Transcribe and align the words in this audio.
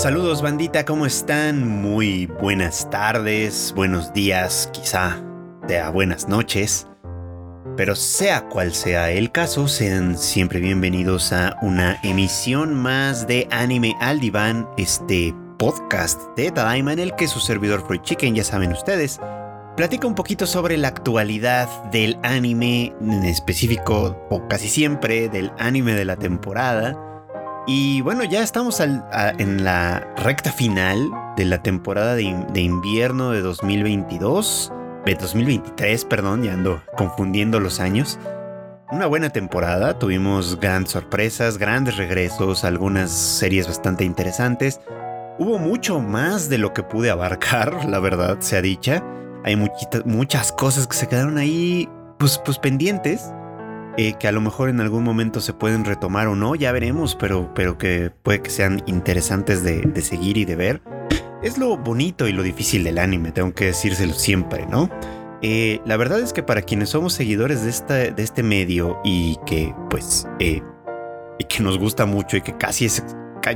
Saludos 0.00 0.42
bandita, 0.42 0.84
¿cómo 0.84 1.06
están? 1.06 1.68
Muy 1.68 2.26
buenas 2.26 2.88
tardes, 2.90 3.72
buenos 3.76 4.12
días, 4.12 4.68
quizá 4.72 5.22
de 5.68 5.86
buenas 5.90 6.28
noches. 6.28 6.88
Pero 7.76 7.94
sea 7.94 8.48
cual 8.48 8.72
sea 8.72 9.10
el 9.10 9.30
caso, 9.30 9.68
sean 9.68 10.18
siempre 10.18 10.58
bienvenidos 10.58 11.32
a 11.32 11.56
una 11.62 12.00
emisión 12.02 12.74
más 12.74 13.28
de 13.28 13.46
Anime 13.52 13.94
al 14.00 14.18
Diván, 14.18 14.66
este 14.76 15.32
podcast 15.58 16.20
de 16.36 16.50
Tadaima 16.50 16.94
en 16.94 16.98
el 16.98 17.14
que 17.14 17.28
su 17.28 17.38
servidor 17.38 17.86
Free 17.86 18.00
Chicken, 18.02 18.34
ya 18.34 18.44
saben 18.44 18.72
ustedes, 18.72 19.20
platica 19.76 20.08
un 20.08 20.16
poquito 20.16 20.46
sobre 20.46 20.78
la 20.78 20.88
actualidad 20.88 21.68
del 21.92 22.18
anime, 22.24 22.92
en 23.00 23.24
específico 23.24 24.26
o 24.30 24.48
casi 24.48 24.68
siempre 24.68 25.28
del 25.28 25.52
anime 25.58 25.92
de 25.92 26.06
la 26.06 26.16
temporada. 26.16 27.11
Y 27.66 28.00
bueno, 28.00 28.24
ya 28.24 28.42
estamos 28.42 28.80
en 28.80 29.64
la 29.64 30.00
recta 30.16 30.50
final 30.50 31.10
de 31.36 31.44
la 31.44 31.62
temporada 31.62 32.14
de, 32.14 32.24
invierno 32.60 33.30
de 33.30 33.40
2022 33.40 34.72
de 35.06 35.14
2023, 35.14 36.04
perdón, 36.04 36.42
ya 36.42 36.54
ando 36.54 36.82
confundiendo 36.96 37.60
los 37.60 37.78
años. 37.78 38.18
Una 38.90 39.06
buena 39.06 39.30
temporada, 39.30 39.98
tuvimos 39.98 40.58
grandes 40.60 40.92
sorpresas, 40.92 41.56
grandes 41.56 41.96
regresos, 41.96 42.64
algunas 42.64 43.10
series 43.10 43.68
bastante 43.68 44.04
interesantes. 44.04 44.80
Hubo 45.38 45.58
mucho 45.58 46.00
más 46.00 46.48
de 46.48 46.58
lo 46.58 46.72
que 46.72 46.82
pude 46.82 47.10
abarcar, 47.10 47.84
la 47.88 48.00
verdad 48.00 48.38
sea 48.40 48.60
dicha. 48.60 49.04
Hay 49.44 49.56
muchas 49.56 50.52
cosas 50.52 50.86
que 50.86 50.96
se 50.96 51.08
quedaron 51.08 51.38
ahí 51.38 51.88
pues, 52.18 52.40
pues 52.44 52.58
pendientes, 52.58 53.32
eh, 53.96 54.14
que 54.18 54.28
a 54.28 54.32
lo 54.32 54.40
mejor 54.40 54.68
en 54.68 54.80
algún 54.80 55.04
momento 55.04 55.40
se 55.40 55.52
pueden 55.52 55.84
retomar 55.84 56.28
o 56.28 56.34
no, 56.34 56.54
ya 56.54 56.72
veremos, 56.72 57.14
pero, 57.14 57.52
pero 57.54 57.78
que 57.78 58.10
puede 58.22 58.40
que 58.40 58.50
sean 58.50 58.82
interesantes 58.86 59.62
de, 59.62 60.00
seguir 60.00 60.38
y 60.38 60.44
de 60.44 60.56
ver. 60.56 60.82
Es 61.42 61.58
lo 61.58 61.76
bonito 61.76 62.28
y 62.28 62.32
lo 62.32 62.42
difícil 62.42 62.84
del 62.84 62.98
anime, 62.98 63.32
tengo 63.32 63.52
que 63.52 63.66
decírselo 63.66 64.14
siempre, 64.14 64.66
¿no? 64.66 64.88
Eh, 65.42 65.80
la 65.84 65.96
verdad 65.96 66.20
es 66.20 66.32
que 66.32 66.42
para 66.42 66.62
quienes 66.62 66.90
somos 66.90 67.14
seguidores 67.14 67.64
de, 67.64 67.70
esta, 67.70 67.94
de 67.94 68.22
este 68.22 68.44
medio 68.44 69.00
y 69.02 69.36
que 69.44 69.74
pues 69.90 70.28
eh, 70.38 70.62
y 71.38 71.44
que 71.44 71.62
nos 71.62 71.78
gusta 71.78 72.06
mucho 72.06 72.36
y 72.36 72.42
que 72.42 72.56
casi 72.56 72.84
es, 72.84 73.04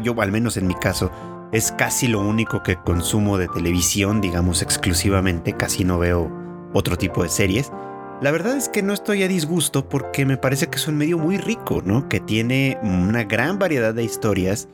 yo 0.02 0.20
al 0.20 0.32
menos 0.32 0.56
en 0.56 0.66
mi 0.66 0.74
caso, 0.74 1.10
es 1.52 1.72
casi 1.72 2.08
lo 2.08 2.20
único 2.20 2.62
que 2.62 2.76
consumo 2.76 3.38
de 3.38 3.48
televisión, 3.48 4.20
digamos 4.20 4.62
exclusivamente, 4.62 5.52
casi 5.52 5.84
no 5.84 5.98
veo 5.98 6.30
otro 6.72 6.96
tipo 6.96 7.22
de 7.22 7.28
series. 7.28 7.70
La 8.22 8.30
verdad 8.30 8.56
es 8.56 8.68
que 8.68 8.82
no 8.82 8.94
estoy 8.94 9.22
a 9.22 9.28
disgusto 9.28 9.88
porque 9.88 10.24
me 10.24 10.38
parece 10.38 10.68
que 10.68 10.76
es 10.76 10.88
un 10.88 10.96
medio 10.96 11.18
muy 11.18 11.36
rico, 11.36 11.82
¿no? 11.84 12.08
Que 12.08 12.18
tiene 12.18 12.78
una 12.82 13.24
gran 13.24 13.58
variedad 13.58 13.92
de 13.92 14.04
historias 14.04 14.68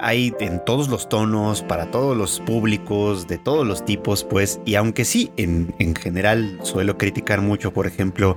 hay 0.00 0.34
en 0.40 0.62
todos 0.64 0.88
los 0.88 1.08
tonos, 1.08 1.62
para 1.62 1.90
todos 1.90 2.16
los 2.16 2.40
públicos, 2.40 3.26
de 3.26 3.38
todos 3.38 3.66
los 3.66 3.84
tipos, 3.84 4.24
pues, 4.24 4.60
y 4.64 4.74
aunque 4.74 5.04
sí, 5.04 5.32
en, 5.36 5.74
en 5.78 5.94
general 5.94 6.58
suelo 6.62 6.98
criticar 6.98 7.40
mucho, 7.40 7.72
por 7.72 7.86
ejemplo, 7.86 8.36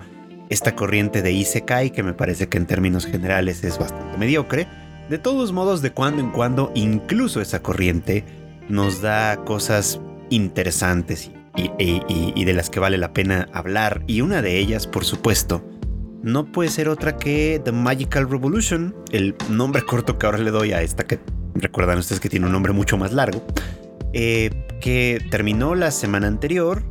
esta 0.50 0.76
corriente 0.76 1.22
de 1.22 1.34
Isekai, 1.34 1.92
que 1.92 2.04
me 2.04 2.14
parece 2.14 2.48
que 2.48 2.58
en 2.58 2.68
términos 2.68 3.06
generales 3.06 3.64
es 3.66 3.78
bastante 3.78 4.18
mediocre, 4.18 4.68
de 5.10 5.18
todos 5.18 5.52
modos, 5.52 5.82
de 5.82 5.92
cuando 5.92 6.22
en 6.22 6.32
cuando, 6.32 6.72
incluso 6.74 7.42
esa 7.42 7.62
corriente 7.62 8.24
nos 8.70 9.02
da 9.02 9.38
cosas 9.44 10.00
interesantes 10.30 11.32
y, 11.58 12.46
de 12.46 12.54
las 12.54 12.70
que 12.70 12.80
vale 12.80 12.98
la 12.98 13.14
pena 13.14 13.50
hablar, 13.54 14.04
y 14.08 14.22
una 14.22 14.42
de 14.42 14.58
ellas, 14.58 14.88
por 14.88 15.04
supuesto, 15.04 15.64
no 16.24 16.52
puede 16.52 16.70
ser 16.70 16.90
otra 16.90 17.18
que 17.18 17.62
The 17.64 17.72
Magical 17.72 18.30
Revolution, 18.30 18.96
el 19.12 19.36
nombre 19.50 19.82
corto 19.82 20.18
que 20.18 20.26
ahora 20.26 20.38
le 20.38 20.52
doy 20.52 20.72
a 20.72 20.82
esta 20.82 21.06
que 21.06 21.20
recuerdan 21.56 21.98
ustedes 21.98 22.20
que 22.20 22.30
tiene 22.30 22.46
un 22.46 22.52
nombre 22.52 22.74
mucho 22.74 22.98
más 22.98 23.14
largo, 23.14 23.46
eh, 24.14 24.50
que 24.82 25.22
terminó 25.32 25.76
la 25.76 25.92
semana 25.92 26.28
anterior, 26.28 26.84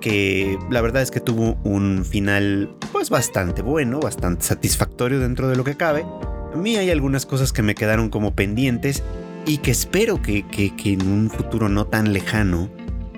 que 0.00 0.58
la 0.70 0.80
verdad 0.80 1.02
es 1.02 1.10
que 1.10 1.20
tuvo 1.20 1.58
un 1.64 2.04
final 2.04 2.74
pues 2.92 3.10
bastante 3.10 3.62
bueno, 3.62 4.00
bastante 4.00 4.44
satisfactorio 4.44 5.18
dentro 5.18 5.48
de 5.48 5.56
lo 5.56 5.64
que 5.64 5.76
cabe. 5.76 6.04
A 6.52 6.56
mí 6.56 6.76
hay 6.76 6.90
algunas 6.90 7.26
cosas 7.26 7.52
que 7.52 7.62
me 7.62 7.74
quedaron 7.74 8.08
como 8.08 8.34
pendientes 8.34 9.02
y 9.46 9.58
que 9.58 9.70
espero 9.70 10.20
que, 10.22 10.44
en 10.84 11.08
un 11.08 11.30
futuro 11.30 11.68
no 11.68 11.86
tan 11.86 12.12
lejano 12.12 12.70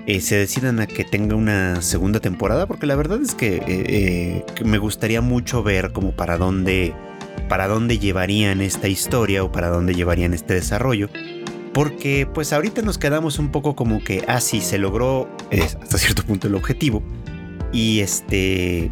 eh, 0.07 0.21
se 0.21 0.35
decidan 0.35 0.79
a 0.79 0.87
que 0.87 1.03
tenga 1.03 1.35
una 1.35 1.81
segunda 1.81 2.19
temporada, 2.19 2.65
porque 2.65 2.87
la 2.87 2.95
verdad 2.95 3.21
es 3.21 3.35
que, 3.35 3.61
eh, 3.67 4.45
que 4.55 4.63
me 4.63 4.77
gustaría 4.77 5.21
mucho 5.21 5.63
ver 5.63 5.91
como 5.91 6.11
para 6.11 6.37
dónde 6.37 6.93
para 7.47 7.67
dónde 7.67 7.99
llevarían 7.99 8.61
esta 8.61 8.87
historia 8.87 9.43
o 9.43 9.51
para 9.51 9.67
dónde 9.67 9.93
llevarían 9.93 10.33
este 10.33 10.53
desarrollo. 10.53 11.09
Porque 11.73 12.25
pues 12.25 12.53
ahorita 12.53 12.81
nos 12.81 12.97
quedamos 12.97 13.39
un 13.39 13.51
poco 13.51 13.75
como 13.75 14.03
que, 14.03 14.23
ah, 14.27 14.41
sí, 14.41 14.61
se 14.61 14.77
logró 14.77 15.29
hasta 15.51 15.97
cierto 15.97 16.23
punto 16.23 16.47
el 16.47 16.55
objetivo. 16.55 17.03
Y 17.71 17.99
este... 17.99 18.89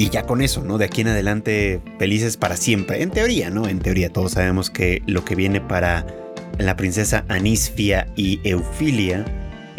Y 0.00 0.10
ya 0.10 0.22
con 0.22 0.42
eso, 0.42 0.62
¿no? 0.62 0.78
De 0.78 0.84
aquí 0.84 1.00
en 1.00 1.08
adelante 1.08 1.80
felices 1.98 2.36
para 2.36 2.56
siempre. 2.56 3.02
En 3.02 3.10
teoría, 3.10 3.50
¿no? 3.50 3.66
En 3.66 3.80
teoría 3.80 4.12
todos 4.12 4.32
sabemos 4.32 4.70
que 4.70 5.02
lo 5.06 5.24
que 5.24 5.34
viene 5.34 5.60
para 5.60 6.06
la 6.58 6.76
princesa 6.76 7.24
Anisfia 7.28 8.06
y 8.14 8.40
Eufilia 8.44 9.24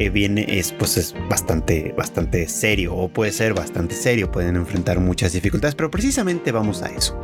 viene 0.08 0.46
es 0.48 0.72
pues 0.72 0.96
es 0.96 1.14
bastante 1.30 1.94
bastante 1.98 2.48
serio 2.48 2.96
o 2.96 3.10
puede 3.10 3.34
ser 3.34 3.54
bastante 3.54 3.96
serio, 3.96 4.32
pueden 4.32 4.56
enfrentar 4.56 5.02
muchas 5.02 5.34
dificultades, 5.34 5.76
pero 5.76 5.92
precisamente 5.92 6.54
vamos 6.54 6.82
a 6.84 6.88
eso. 6.88 7.22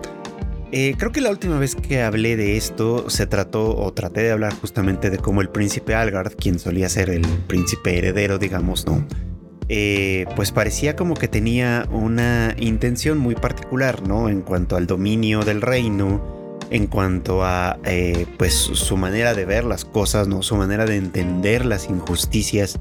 Eh, 0.72 0.96
creo 0.98 1.14
que 1.14 1.22
la 1.22 1.30
última 1.30 1.58
vez 1.58 1.76
que 1.76 2.02
hablé 2.02 2.36
de 2.36 2.58
esto 2.58 3.10
se 3.10 3.28
trató 3.28 3.78
o 3.78 3.94
traté 3.94 4.24
de 4.24 4.32
hablar 4.32 4.54
justamente 4.56 5.10
de 5.10 5.20
cómo 5.20 5.40
el 5.40 5.48
príncipe 5.48 5.96
Algard, 5.96 6.34
quien 6.34 6.60
solía 6.60 6.90
ser 6.90 7.10
el 7.12 7.22
príncipe 7.48 7.98
heredero, 7.98 8.40
digamos, 8.40 8.86
¿no? 8.86 9.08
Eh, 9.70 10.26
pues 10.36 10.52
parecía 10.52 10.96
como 10.96 11.14
que 11.16 11.28
tenía 11.28 11.88
una 11.92 12.56
intención 12.60 13.18
muy 13.18 13.36
particular, 13.36 14.08
¿no? 14.08 14.28
En 14.28 14.42
cuanto 14.42 14.76
al 14.76 14.86
dominio 14.86 15.44
del 15.44 15.62
reino, 15.62 16.35
en 16.70 16.88
cuanto 16.88 17.44
a 17.44 17.78
eh, 17.86 18.26
pues 18.38 18.54
su 18.54 18.98
manera 18.98 19.34
de 19.34 19.46
ver 19.46 19.64
las 19.64 19.86
cosas, 19.86 20.28
¿no? 20.28 20.42
Su 20.42 20.56
manera 20.56 20.86
de 20.86 20.98
entender 20.98 21.66
las 21.66 21.90
injusticias 21.90 22.80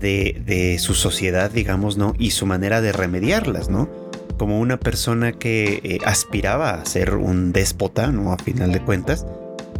de, 0.00 0.42
de 0.44 0.78
su 0.78 0.94
sociedad, 0.94 1.50
digamos, 1.50 1.96
¿no? 1.96 2.14
Y 2.18 2.30
su 2.30 2.46
manera 2.46 2.80
de 2.80 2.92
remediarlas, 2.92 3.68
¿no? 3.68 3.88
como 4.36 4.60
una 4.60 4.78
persona 4.78 5.32
que 5.32 5.80
eh, 5.82 5.98
aspiraba 6.04 6.70
a 6.70 6.84
ser 6.84 7.14
un 7.14 7.52
déspota, 7.52 8.08
¿no? 8.08 8.32
A 8.32 8.38
final 8.38 8.72
de 8.72 8.80
cuentas, 8.80 9.26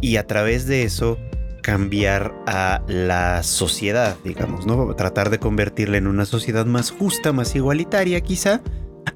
y 0.01 0.17
a 0.17 0.27
través 0.27 0.67
de 0.67 0.83
eso 0.83 1.17
cambiar 1.61 2.33
a 2.45 2.81
la 2.87 3.43
sociedad, 3.43 4.15
digamos, 4.23 4.65
¿no? 4.65 4.95
Tratar 4.95 5.29
de 5.29 5.39
convertirla 5.39 5.97
en 5.97 6.07
una 6.07 6.25
sociedad 6.25 6.65
más 6.65 6.91
justa, 6.91 7.33
más 7.33 7.55
igualitaria, 7.55 8.21
quizá, 8.21 8.61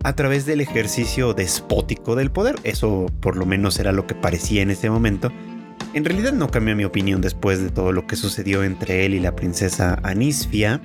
a 0.03 0.13
través 0.13 0.46
del 0.46 0.62
ejercicio 0.62 1.34
despótico 1.34 2.16
del 2.16 2.31
poder. 2.31 2.56
Eso 2.63 3.07
por 3.19 3.38
lo 3.38 3.46
menos 3.46 3.79
era 3.79 3.91
lo 3.91 4.07
que 4.07 4.16
parecía 4.16 4.62
en 4.62 4.72
ese 4.72 4.90
momento. 4.90 5.31
En 5.94 6.06
realidad 6.06 6.31
no 6.31 6.50
cambió 6.50 6.75
mi 6.75 6.85
opinión 6.85 7.22
después 7.22 7.62
de 7.62 7.69
todo 7.69 7.91
lo 7.91 8.07
que 8.07 8.16
sucedió 8.16 8.63
entre 8.63 9.06
él 9.06 9.13
y 9.13 9.19
la 9.19 9.35
princesa 9.35 10.00
Anisfia. 10.03 10.81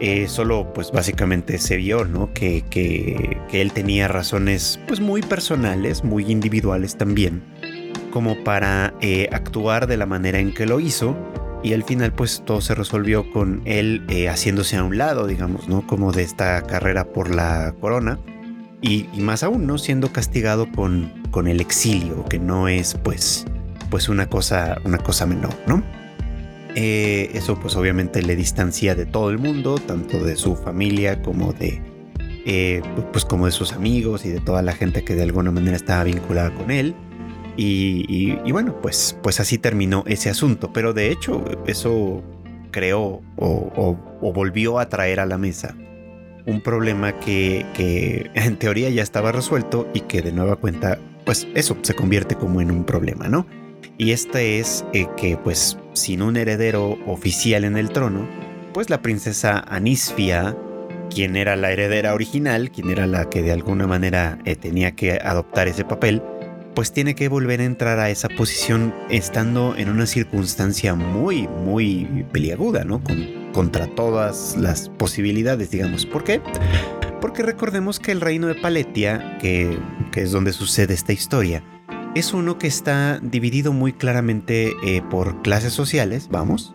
Eh, 0.00 0.26
solo 0.26 0.72
pues 0.74 0.90
básicamente 0.90 1.58
se 1.58 1.76
vio, 1.76 2.04
¿no? 2.04 2.32
Que, 2.34 2.64
que, 2.68 3.38
él 3.52 3.72
tenía 3.72 4.08
razones 4.08 4.80
pues 4.88 4.98
muy 5.00 5.22
personales, 5.22 6.02
muy 6.02 6.28
individuales 6.28 6.96
también, 6.96 7.44
como 8.10 8.42
para 8.42 8.94
eh, 9.00 9.28
actuar 9.30 9.86
de 9.86 9.96
la 9.96 10.06
manera 10.06 10.40
en 10.40 10.52
que 10.52 10.66
lo 10.66 10.80
hizo. 10.80 11.16
Y 11.62 11.74
al 11.74 11.84
final 11.84 12.12
pues 12.12 12.42
todo 12.44 12.60
se 12.60 12.74
resolvió 12.74 13.30
con 13.30 13.62
él 13.64 14.04
eh, 14.08 14.28
haciéndose 14.28 14.76
a 14.76 14.82
un 14.82 14.98
lado, 14.98 15.28
digamos, 15.28 15.68
¿no? 15.68 15.86
Como 15.86 16.10
de 16.10 16.24
esta 16.24 16.62
carrera 16.62 17.04
por 17.04 17.32
la 17.32 17.72
corona. 17.80 18.18
Y, 18.82 19.08
más 19.18 19.44
aún, 19.44 19.66
¿no? 19.66 19.78
Siendo 19.78 20.12
castigado 20.12 20.70
con, 20.70 21.12
con 21.30 21.46
el 21.46 21.60
exilio, 21.60 22.24
que 22.26 22.38
no 22.38 22.68
es 22.68 22.94
pues, 23.02 23.46
pues 23.90 24.08
una, 24.08 24.28
cosa, 24.28 24.80
una 24.84 24.98
cosa 24.98 25.24
menor, 25.24 25.54
¿no? 25.66 25.82
Eh, 26.74 27.30
eso 27.34 27.60
pues 27.60 27.76
obviamente 27.76 28.22
le 28.22 28.34
distancia 28.34 28.94
de 28.94 29.04
todo 29.04 29.30
el 29.30 29.38
mundo, 29.38 29.76
tanto 29.76 30.24
de 30.24 30.36
su 30.36 30.56
familia 30.56 31.20
como 31.22 31.52
de, 31.52 31.82
eh, 32.46 32.82
pues 33.12 33.24
como 33.24 33.46
de 33.46 33.52
sus 33.52 33.72
amigos 33.72 34.24
y 34.24 34.30
de 34.30 34.40
toda 34.40 34.62
la 34.62 34.72
gente 34.72 35.04
que 35.04 35.14
de 35.14 35.22
alguna 35.22 35.50
manera 35.50 35.76
estaba 35.76 36.04
vinculada 36.04 36.52
con 36.52 36.70
él. 36.70 36.94
Y, 37.56 38.50
bueno, 38.50 38.80
pues, 38.80 39.16
pues 39.22 39.38
así 39.38 39.58
terminó 39.58 40.04
ese 40.06 40.30
asunto. 40.30 40.72
Pero 40.72 40.94
de 40.94 41.10
hecho 41.10 41.44
eso 41.66 42.22
creó 42.70 43.20
o, 43.36 44.32
volvió 44.34 44.78
a 44.78 44.88
traer 44.88 45.20
a 45.20 45.26
la 45.26 45.36
mesa 45.36 45.76
un 46.46 46.60
problema 46.60 47.18
que, 47.18 47.66
que, 47.74 48.30
en 48.34 48.56
teoría 48.56 48.90
ya 48.90 49.02
estaba 49.02 49.32
resuelto 49.32 49.88
y 49.94 50.00
que 50.00 50.22
de 50.22 50.32
nueva 50.32 50.56
cuenta, 50.56 50.98
pues 51.24 51.46
eso 51.54 51.76
se 51.82 51.94
convierte 51.94 52.34
como 52.34 52.60
en 52.60 52.70
un 52.70 52.84
problema, 52.84 53.28
¿no? 53.28 53.46
Y 53.98 54.12
este 54.12 54.58
es 54.58 54.84
eh, 54.92 55.06
que 55.16 55.36
pues 55.36 55.78
sin 55.92 56.22
un 56.22 56.36
heredero 56.36 56.98
oficial 57.06 57.64
en 57.64 57.76
el 57.76 57.90
trono, 57.90 58.26
pues 58.72 58.90
la 58.90 59.02
princesa 59.02 59.62
Anisfia, 59.68 60.56
quien 61.10 61.36
era 61.36 61.56
la 61.56 61.70
heredera 61.72 62.14
original, 62.14 62.70
quien 62.70 62.90
era 62.90 63.06
la 63.06 63.28
que 63.28 63.42
de 63.42 63.52
alguna 63.52 63.86
manera 63.86 64.38
eh, 64.44 64.56
tenía 64.56 64.92
que 64.92 65.12
adoptar 65.12 65.68
ese 65.68 65.84
papel, 65.84 66.22
pues 66.74 66.92
tiene 66.92 67.14
que 67.14 67.28
volver 67.28 67.60
a 67.60 67.64
entrar 67.64 67.98
a 67.98 68.10
esa 68.10 68.28
posición 68.28 68.94
estando 69.10 69.74
en 69.76 69.90
una 69.90 70.06
circunstancia 70.06 70.94
muy, 70.94 71.46
muy 71.46 72.26
peliaguda, 72.32 72.84
¿no? 72.84 73.02
Contra 73.52 73.86
todas 73.86 74.56
las 74.56 74.88
posibilidades, 74.88 75.70
digamos. 75.70 76.06
¿Por 76.06 76.24
qué? 76.24 76.40
Porque 77.20 77.42
recordemos 77.42 78.00
que 78.00 78.12
el 78.12 78.20
reino 78.20 78.48
de 78.48 78.54
Paletia, 78.56 79.38
que, 79.38 79.78
es 80.14 80.32
donde 80.32 80.52
sucede 80.52 80.94
esta 80.94 81.12
historia, 81.12 81.62
es 82.14 82.34
uno 82.34 82.58
que 82.58 82.66
está 82.66 83.20
dividido 83.20 83.72
muy 83.72 83.92
claramente 83.92 84.72
eh, 84.84 85.02
por 85.08 85.40
clases 85.42 85.72
sociales, 85.72 86.28
vamos, 86.30 86.74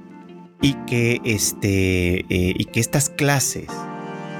y 0.61 0.73
que, 0.85 1.19
este, 1.25 2.19
eh, 2.19 2.53
y 2.57 2.65
que 2.65 2.79
estas 2.79 3.09
clases 3.09 3.67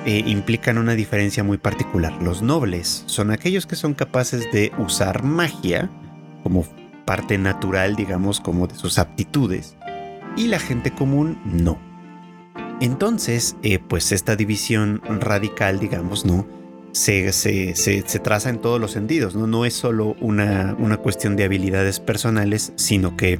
eh, 0.05 0.23
implican 0.25 0.77
una 0.77 0.93
diferencia 0.93 1.43
muy 1.43 1.57
particular. 1.57 2.23
Los 2.23 2.41
nobles 2.41 3.03
son 3.07 3.29
aquellos 3.29 3.67
que 3.67 3.75
son 3.75 3.93
capaces 3.93 4.49
de 4.53 4.71
usar 4.79 5.23
magia 5.23 5.91
como 6.43 6.65
parte 7.05 7.37
natural, 7.37 7.95
digamos, 7.95 8.39
como 8.39 8.67
de 8.67 8.75
sus 8.75 8.97
aptitudes, 8.97 9.75
y 10.37 10.47
la 10.47 10.59
gente 10.59 10.91
común 10.91 11.37
no. 11.45 11.86
Entonces, 12.79 13.55
pues 13.87 14.11
esta 14.11 14.35
división 14.35 15.01
radical, 15.19 15.79
digamos, 15.79 16.25
¿no? 16.25 16.45
se, 16.97 17.31
se, 17.75 18.19
traza 18.19 18.49
en 18.49 18.59
todos 18.59 18.81
los 18.81 18.91
sentidos, 18.91 19.35
¿no? 19.35 19.47
No 19.47 19.65
es 19.65 19.73
solo 19.73 20.15
una, 20.19 20.75
una 20.79 20.97
cuestión 20.97 21.35
de 21.35 21.43
habilidades 21.43 21.99
personales, 21.99 22.73
sino 22.75 23.15
que 23.15 23.39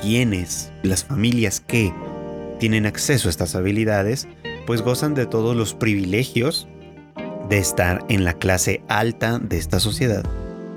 quienes, 0.00 0.72
las 0.82 1.04
familias 1.04 1.60
que 1.60 1.92
tienen 2.58 2.86
acceso 2.86 3.28
a 3.28 3.30
estas 3.30 3.54
habilidades, 3.54 4.26
pues 4.66 4.82
gozan 4.82 5.14
de 5.14 5.26
todos 5.26 5.56
los 5.56 5.74
privilegios 5.74 6.68
de 7.48 7.58
estar 7.58 8.04
en 8.08 8.24
la 8.24 8.34
clase 8.34 8.82
alta 8.88 9.38
de 9.38 9.58
esta 9.58 9.78
sociedad. 9.78 10.24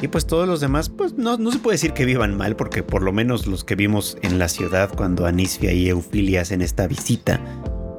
Y 0.01 0.07
pues 0.09 0.27
todos 0.27 0.47
los 0.47 0.59
demás, 0.59 0.89
pues 0.89 1.13
no, 1.13 1.37
no 1.37 1.51
se 1.51 1.59
puede 1.59 1.75
decir 1.75 1.93
que 1.93 2.05
vivan 2.05 2.35
mal, 2.35 2.55
porque 2.55 2.83
por 2.83 3.01
lo 3.01 3.13
menos 3.13 3.47
los 3.47 3.63
que 3.63 3.75
vimos 3.75 4.17
en 4.21 4.37
la 4.39 4.49
ciudad 4.49 4.89
cuando 4.95 5.25
Anisfia 5.25 5.71
y 5.71 5.89
Eufilia 5.89 6.41
hacen 6.41 6.61
esta 6.61 6.85
visita, 6.87 7.39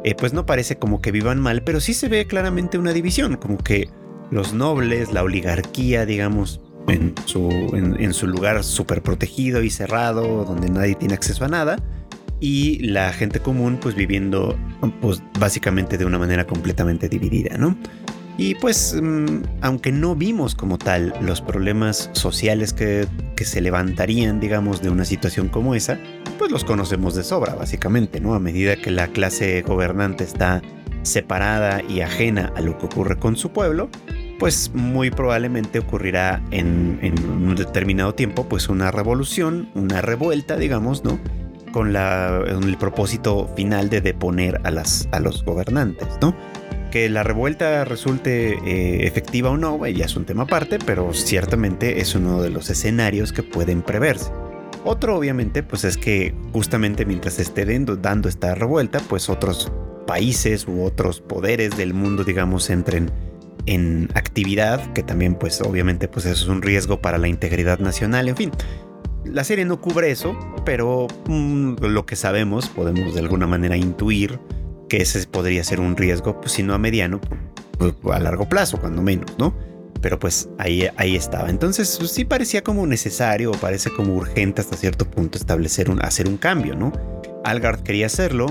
eh, 0.04 0.14
pues 0.14 0.32
no 0.32 0.46
parece 0.46 0.78
como 0.78 1.00
que 1.00 1.10
vivan 1.10 1.40
mal, 1.40 1.62
pero 1.62 1.80
sí 1.80 1.94
se 1.94 2.08
ve 2.08 2.26
claramente 2.26 2.78
una 2.78 2.92
división, 2.92 3.36
como 3.36 3.58
que 3.58 3.88
los 4.30 4.52
nobles, 4.52 5.12
la 5.12 5.22
oligarquía, 5.22 6.06
digamos, 6.06 6.60
en 6.88 7.14
su, 7.24 7.48
en, 7.74 8.12
su 8.14 8.26
lugar 8.26 8.62
súper 8.62 9.02
protegido 9.02 9.62
y 9.62 9.70
cerrado, 9.70 10.44
donde 10.44 10.68
nadie 10.70 10.94
tiene 10.94 11.14
acceso 11.14 11.44
a 11.44 11.48
nada, 11.48 11.76
y 12.38 12.78
la 12.86 13.12
gente 13.12 13.40
común 13.40 13.78
pues 13.80 13.94
viviendo 13.94 14.56
pues 15.00 15.22
básicamente 15.40 15.96
de 15.98 16.04
una 16.04 16.18
manera 16.18 16.46
completamente 16.46 17.08
dividida, 17.08 17.56
¿no? 17.56 17.76
Y 18.38 18.54
pues, 18.56 18.94
mm, 19.00 19.42
aunque 19.62 19.92
no 19.92 20.14
vimos 20.14 20.54
como 20.54 20.78
tal 20.78 21.14
los 21.20 21.40
problemas 21.40 22.10
sociales 22.12 22.72
que, 22.72 23.06
que, 23.34 23.44
se 23.44 23.60
levantarían, 23.60 24.40
digamos, 24.40 24.82
de 24.82 24.90
una 24.90 25.04
situación 25.04 25.48
como 25.48 25.74
esa, 25.74 25.98
pues 26.38 26.50
los 26.50 26.64
conocemos 26.64 27.14
de 27.14 27.24
sobra, 27.24 27.54
básicamente, 27.54 28.20
¿no? 28.20 28.34
A 28.34 28.40
medida 28.40 28.76
que 28.76 28.90
la 28.90 29.08
clase 29.08 29.62
gobernante 29.62 30.24
está 30.24 30.62
separada 31.02 31.82
y 31.88 32.00
ajena 32.00 32.52
a 32.56 32.60
lo 32.60 32.76
que 32.76 32.86
ocurre 32.86 33.16
con 33.16 33.36
su 33.36 33.50
pueblo, 33.50 33.88
pues 34.38 34.70
muy 34.74 35.10
probablemente 35.10 35.78
ocurrirá 35.78 36.42
en, 36.50 36.98
en 37.02 37.18
un 37.28 37.54
determinado 37.54 38.14
tiempo, 38.14 38.46
pues 38.48 38.68
una 38.68 38.90
revolución, 38.90 39.70
una 39.74 40.02
revuelta, 40.02 40.56
digamos, 40.56 41.04
¿no? 41.04 41.18
Con, 41.72 41.92
la, 41.92 42.42
el 42.46 42.76
propósito 42.76 43.52
final 43.56 43.88
de 43.88 44.00
deponer 44.00 44.60
a, 44.64 44.70
las, 44.70 45.08
a 45.12 45.20
los 45.20 45.44
gobernantes, 45.44 46.08
¿no? 46.20 46.34
Que 46.96 47.10
la 47.10 47.22
revuelta 47.22 47.84
resulte 47.84 48.54
eh, 48.54 49.06
efectiva 49.06 49.50
o 49.50 49.58
no, 49.58 49.86
ya 49.86 50.06
es 50.06 50.16
un 50.16 50.24
tema 50.24 50.44
aparte, 50.44 50.78
pero 50.78 51.12
ciertamente 51.12 52.00
es 52.00 52.14
uno 52.14 52.40
de 52.40 52.48
los 52.48 52.70
escenarios 52.70 53.34
que 53.34 53.42
pueden 53.42 53.82
preverse. 53.82 54.32
Otro 54.82 55.14
obviamente 55.18 55.62
pues 55.62 55.84
es 55.84 55.98
que 55.98 56.34
justamente 56.54 57.04
mientras 57.04 57.38
esté 57.38 57.66
dando, 57.66 58.30
esta 58.30 58.54
revuelta, 58.54 59.00
pues 59.00 59.28
otros 59.28 59.70
países 60.06 60.66
u 60.66 60.84
otros 60.84 61.20
poderes 61.20 61.76
del 61.76 61.92
mundo 61.92 62.24
digamos 62.24 62.70
entren 62.70 63.10
en 63.66 64.08
actividad, 64.14 64.94
que 64.94 65.02
también 65.02 65.34
pues 65.34 65.60
obviamente 65.60 66.08
pues 66.08 66.24
es 66.24 66.46
un 66.46 66.62
riesgo 66.62 67.02
para 67.02 67.18
la 67.18 67.28
integridad 67.28 67.78
nacional, 67.78 68.26
en 68.30 68.36
fin. 68.36 68.52
La 69.26 69.44
serie 69.44 69.66
no 69.66 69.82
cubre 69.82 70.10
eso, 70.10 70.34
pero 70.64 71.08
mm, 71.26 71.74
lo 71.78 72.06
que 72.06 72.16
sabemos 72.16 72.70
podemos 72.70 73.12
de 73.12 73.20
alguna 73.20 73.46
manera 73.46 73.76
intuir 73.76 74.40
que 74.88 74.98
ese 74.98 75.26
podría 75.26 75.64
ser 75.64 75.80
un 75.80 75.96
riesgo, 75.96 76.40
pues 76.40 76.52
si 76.52 76.62
no 76.62 76.74
a 76.74 76.78
mediano, 76.78 77.20
pues, 77.78 77.94
a 78.12 78.20
largo 78.20 78.48
plazo, 78.48 78.78
cuando 78.78 79.02
menos, 79.02 79.30
¿no? 79.38 79.54
Pero 80.00 80.18
pues 80.18 80.48
ahí, 80.58 80.88
ahí 80.96 81.16
estaba. 81.16 81.50
Entonces 81.50 81.96
pues, 81.98 82.10
sí 82.10 82.24
parecía 82.24 82.62
como 82.62 82.86
necesario 82.86 83.50
o 83.50 83.54
parece 83.54 83.90
como 83.90 84.14
urgente 84.14 84.60
hasta 84.60 84.76
cierto 84.76 85.10
punto 85.10 85.38
establecer 85.38 85.90
un, 85.90 86.02
hacer 86.04 86.28
un 86.28 86.36
cambio, 86.36 86.74
¿no? 86.74 86.92
Algard 87.44 87.80
quería 87.80 88.06
hacerlo. 88.06 88.46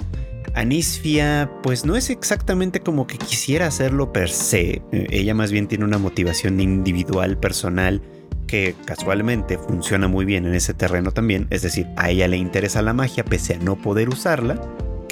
Anisfia, 0.54 1.52
pues 1.64 1.86
no 1.86 1.96
es 1.96 2.10
exactamente 2.10 2.80
como 2.80 3.08
que 3.08 3.18
quisiera 3.18 3.68
hacerlo 3.68 4.14
per 4.14 4.30
se. 4.30 4.81
Eh, 4.92 5.08
ella 5.10 5.34
más 5.34 5.52
bien 5.52 5.68
tiene 5.68 5.84
una 5.84 5.98
motivación 5.98 6.60
individual, 6.62 7.38
personal, 7.38 8.02
que 8.48 8.76
casualmente 8.86 9.58
funciona 9.58 10.08
muy 10.08 10.24
bien 10.24 10.46
en 10.46 10.56
ese 10.56 10.74
terreno 10.74 11.12
también. 11.12 11.48
Es 11.50 11.62
decir, 11.62 11.88
a 11.98 12.10
ella 12.10 12.28
le 12.28 12.38
interesa 12.38 12.81
la 12.81 12.94
magia 12.94 13.26
pese 13.26 13.56
a 13.56 13.58
no 13.58 13.76
poder 13.76 14.10
usarla, 14.10 14.62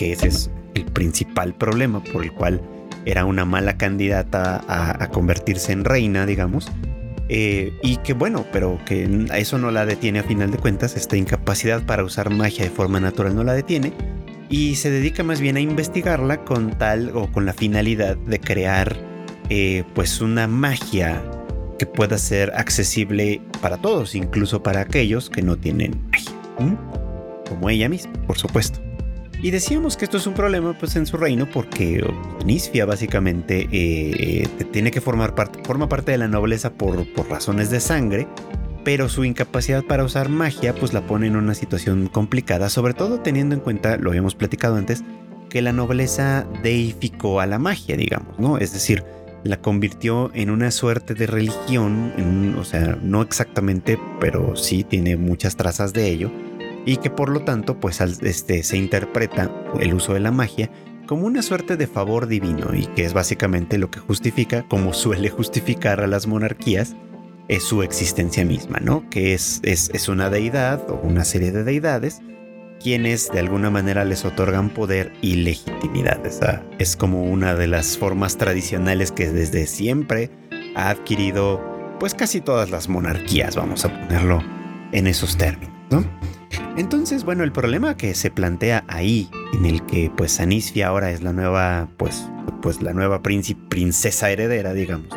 que 0.03 0.11
ese 0.11 0.27
es 0.27 0.51
el 0.75 0.85
principal 0.85 1.53
problema 1.53 2.03
por 2.03 2.23
el 2.23 2.33
cual 2.33 2.61
era 3.05 3.25
una 3.25 3.45
mala 3.45 3.77
candidata 3.77 4.63
a, 4.67 5.07
convertirse 5.09 5.71
en 5.71 5.85
reina, 5.85 6.25
digamos. 6.25 6.69
Eh, 7.29 7.71
y 7.81 7.97
que 7.97 8.13
bueno, 8.13 8.45
pero 8.51 8.79
que 8.85 9.27
eso 9.35 9.57
no 9.57 9.71
la 9.71 9.85
detiene 9.85 10.19
a 10.19 10.23
final 10.23 10.51
de 10.51 10.57
cuentas, 10.57 10.97
esta 10.97 11.15
incapacidad 11.15 11.85
para 11.85 12.03
usar 12.03 12.29
magia 12.29 12.65
de 12.65 12.69
forma 12.69 12.99
natural 12.99 13.33
no 13.33 13.43
la 13.45 13.53
detiene 13.53 13.93
y 14.49 14.75
se 14.75 14.91
dedica 14.91 15.23
más 15.23 15.39
bien 15.39 15.55
a 15.55 15.61
investigarla 15.61 16.43
con 16.43 16.77
tal 16.77 17.11
o 17.15 17.31
con 17.31 17.45
la 17.45 17.53
finalidad 17.53 18.17
de 18.17 18.39
crear 18.39 18.97
eh, 19.49 19.85
pues 19.95 20.19
una 20.19 20.47
magia 20.47 21.23
que 21.79 21.85
pueda 21.85 22.17
ser 22.17 22.51
accesible 22.55 23.41
para 23.61 23.77
todos, 23.77 24.15
incluso 24.15 24.61
para 24.61 24.81
aquellos 24.81 25.29
que 25.29 25.41
no 25.41 25.55
tienen 25.55 25.99
magia, 26.11 26.77
como 27.47 27.69
ella 27.69 27.87
misma, 27.87 28.11
por 28.27 28.37
supuesto. 28.37 28.82
Y 29.43 29.51
decíamos 29.51 29.97
que 29.97 30.05
esto 30.05 30.15
es 30.15 30.25
un 30.25 30.35
problema 30.35 30.71
pues 30.71 30.95
en 30.95 31.05
su 31.05 31.17
reino 31.17 31.49
porque 31.51 32.01
Nisfia 32.45 32.85
básicamente 32.85 33.67
eh, 33.73 34.47
eh, 34.47 34.63
tiene 34.71 34.89
que 34.89 35.01
formar 35.01 35.35
parte, 35.35 35.59
forma 35.65 35.89
parte 35.89 36.13
de 36.13 36.17
la 36.17 36.29
nobleza 36.29 36.71
por, 36.71 37.05
por 37.11 37.29
razones 37.29 37.69
de 37.69 37.81
sangre, 37.81 38.25
pero 38.85 39.09
su 39.09 39.25
incapacidad 39.25 39.83
para 39.83 40.05
usar 40.05 40.29
magia 40.29 40.73
pues 40.73 40.93
la 40.93 41.01
pone 41.01 41.27
en 41.27 41.35
una 41.35 41.55
situación 41.55 42.07
complicada, 42.07 42.69
sobre 42.69 42.93
todo 42.93 43.19
teniendo 43.19 43.53
en 43.53 43.59
cuenta, 43.59 43.97
lo 43.97 44.11
habíamos 44.11 44.33
platicado 44.33 44.77
antes, 44.77 45.03
que 45.49 45.61
la 45.61 45.73
nobleza 45.73 46.47
deificó 46.63 47.41
a 47.41 47.45
la 47.45 47.59
magia, 47.59 47.97
digamos, 47.97 48.39
¿no? 48.39 48.59
Es 48.59 48.71
decir, 48.71 49.03
la 49.43 49.57
convirtió 49.57 50.31
en 50.33 50.51
una 50.51 50.71
suerte 50.71 51.15
de 51.15 51.27
religión, 51.27 52.55
o 52.57 52.63
sea, 52.63 52.97
no 53.01 53.21
exactamente, 53.21 53.99
pero 54.21 54.55
sí 54.55 54.85
tiene 54.85 55.17
muchas 55.17 55.57
trazas 55.57 55.91
de 55.91 56.07
ello 56.09 56.31
y 56.85 56.97
que 56.97 57.09
por 57.09 57.29
lo 57.29 57.41
tanto 57.41 57.79
pues 57.79 58.01
este, 58.01 58.63
se 58.63 58.77
interpreta 58.77 59.51
el 59.79 59.93
uso 59.93 60.13
de 60.13 60.19
la 60.19 60.31
magia 60.31 60.69
como 61.05 61.25
una 61.27 61.41
suerte 61.41 61.77
de 61.77 61.87
favor 61.87 62.27
divino 62.27 62.73
y 62.73 62.85
que 62.87 63.05
es 63.05 63.13
básicamente 63.13 63.77
lo 63.77 63.91
que 63.91 63.99
justifica, 63.99 64.65
como 64.67 64.93
suele 64.93 65.29
justificar 65.29 66.01
a 66.01 66.07
las 66.07 66.27
monarquías, 66.27 66.95
es 67.49 67.63
su 67.63 67.83
existencia 67.83 68.45
misma, 68.45 68.79
¿no? 68.79 69.09
Que 69.09 69.33
es, 69.33 69.59
es, 69.63 70.07
una 70.07 70.29
deidad 70.29 70.89
o 70.89 70.95
una 71.03 71.25
serie 71.25 71.51
de 71.51 71.63
deidades 71.63 72.21
quienes 72.81 73.31
de 73.31 73.39
alguna 73.39 73.69
manera 73.69 74.03
les 74.05 74.25
otorgan 74.25 74.69
poder 74.69 75.13
y 75.21 75.35
legitimidad. 75.35 76.25
Esa 76.25 76.63
es 76.79 76.95
como 76.97 77.23
una 77.23 77.55
de 77.55 77.67
las 77.67 77.97
formas 77.97 78.37
tradicionales 78.37 79.11
que 79.11 79.29
desde 79.29 79.67
siempre 79.67 80.29
ha 80.75 80.89
adquirido 80.89 81.61
pues 81.99 82.13
casi 82.13 82.41
todas 82.41 82.69
las 82.69 82.89
monarquías, 82.89 83.55
vamos 83.55 83.85
a 83.85 84.01
ponerlo 84.01 84.41
en 84.91 85.07
esos 85.07 85.37
términos, 85.37 85.73
¿no? 85.89 86.03
Entonces, 86.77 87.23
bueno, 87.23 87.43
el 87.43 87.51
problema 87.51 87.95
que 87.97 88.15
se 88.15 88.31
plantea 88.31 88.83
ahí, 88.87 89.29
en 89.53 89.65
el 89.65 89.85
que 89.85 90.11
pues 90.15 90.39
Anisfia 90.39 90.87
ahora 90.87 91.11
es 91.11 91.21
la 91.21 91.33
nueva, 91.33 91.89
pues, 91.97 92.27
pues 92.61 92.81
la 92.81 92.93
nueva 92.93 93.21
princesa 93.21 94.31
heredera, 94.31 94.73
digamos, 94.73 95.09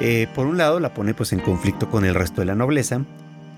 eh, 0.00 0.26
por 0.34 0.46
un 0.46 0.58
lado 0.58 0.80
la 0.80 0.94
pone 0.94 1.14
pues 1.14 1.32
en 1.32 1.40
conflicto 1.40 1.88
con 1.90 2.04
el 2.04 2.14
resto 2.14 2.40
de 2.40 2.46
la 2.46 2.54
nobleza, 2.54 3.04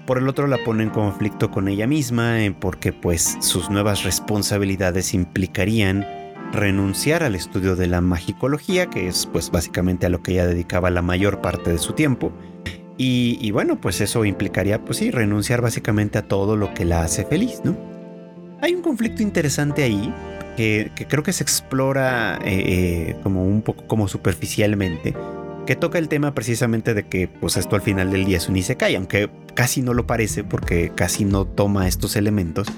por 0.07 0.19
el 0.19 0.29
otro 0.29 0.47
la 0.47 0.59
pone 0.59 0.83
en 0.83 0.91
conflicto 0.91 1.51
con 1.51 1.69
ella 1.69 1.87
misma, 1.87 2.37
porque 2.61 2.93
pues 2.93 3.39
sus 3.41 3.71
nuevas 3.71 4.03
responsabilidades 4.03 5.15
implicarían 5.15 6.07
renunciar 6.53 7.23
al 7.23 7.35
estudio 7.35 7.77
de 7.77 7.87
la 7.87 8.01
magicología, 8.01 8.87
que 8.87 9.09
es 9.09 9.27
pues 9.27 9.51
básicamente 9.51 10.07
a 10.07 10.11
lo 10.11 10.23
que 10.23 10.33
ella 10.33 10.47
dedicaba 10.47 10.91
la 10.91 11.03
mayor 11.03 11.41
parte 11.41 11.73
de 11.73 11.79
su 11.79 11.95
tiempo, 11.95 12.33
y, 12.97 13.51
bueno, 13.51 13.81
pues 13.81 14.01
eso 14.01 14.25
implicaría, 14.25 14.85
pues 14.85 14.99
sí, 14.99 15.11
renunciar 15.11 15.61
básicamente 15.61 16.19
a 16.19 16.23
todo 16.23 16.57
lo 16.57 16.73
que 16.75 16.85
la 16.85 17.03
hace 17.03 17.25
feliz, 17.25 17.61
¿no? 17.65 17.77
Hay 18.61 18.75
un 18.75 18.83
conflicto 18.83 19.23
interesante 19.23 19.83
ahí 19.83 20.13
que, 20.57 20.91
creo 21.09 21.23
que 21.23 21.33
se 21.33 21.43
explora 21.43 22.39
eh, 22.45 23.09
eh, 23.09 23.17
como 23.23 23.45
un 23.45 23.63
poco 23.63 23.87
como 23.89 24.07
superficialmente, 24.07 25.15
que 25.67 25.77
toca 25.77 25.99
el 25.99 26.09
tema 26.09 26.35
precisamente 26.35 26.95
de 26.95 27.09
que 27.09 27.27
pues 27.27 27.57
esto 27.57 27.75
al 27.75 27.83
final 27.83 28.11
del 28.11 28.27
día 28.27 28.37
es 28.37 28.49
un 28.49 28.57
Isekai, 28.57 28.95
aunque 28.95 29.31
casi 29.55 29.83
no 29.83 29.93
lo 29.93 30.07
parece 30.07 30.45
porque 30.45 30.93
casi 30.95 31.25
no 31.25 31.47
toma 31.47 31.89
estos 31.89 32.17
elementos, 32.17 32.69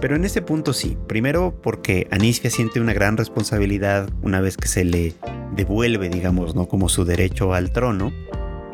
pero 0.00 0.16
en 0.16 0.24
ese 0.24 0.42
punto 0.42 0.72
sí. 0.72 0.96
Primero 1.08 1.58
porque 1.62 2.06
Anisfia 2.10 2.50
siente 2.50 2.80
una 2.80 2.92
gran 2.92 3.16
responsabilidad 3.16 4.10
una 4.22 4.40
vez 4.40 4.56
que 4.56 4.68
se 4.68 4.84
le 4.84 5.14
devuelve, 5.56 6.08
digamos, 6.08 6.54
¿no? 6.54 6.68
Como 6.68 6.88
su 6.88 7.04
derecho 7.04 7.54
al 7.54 7.72
trono, 7.72 8.12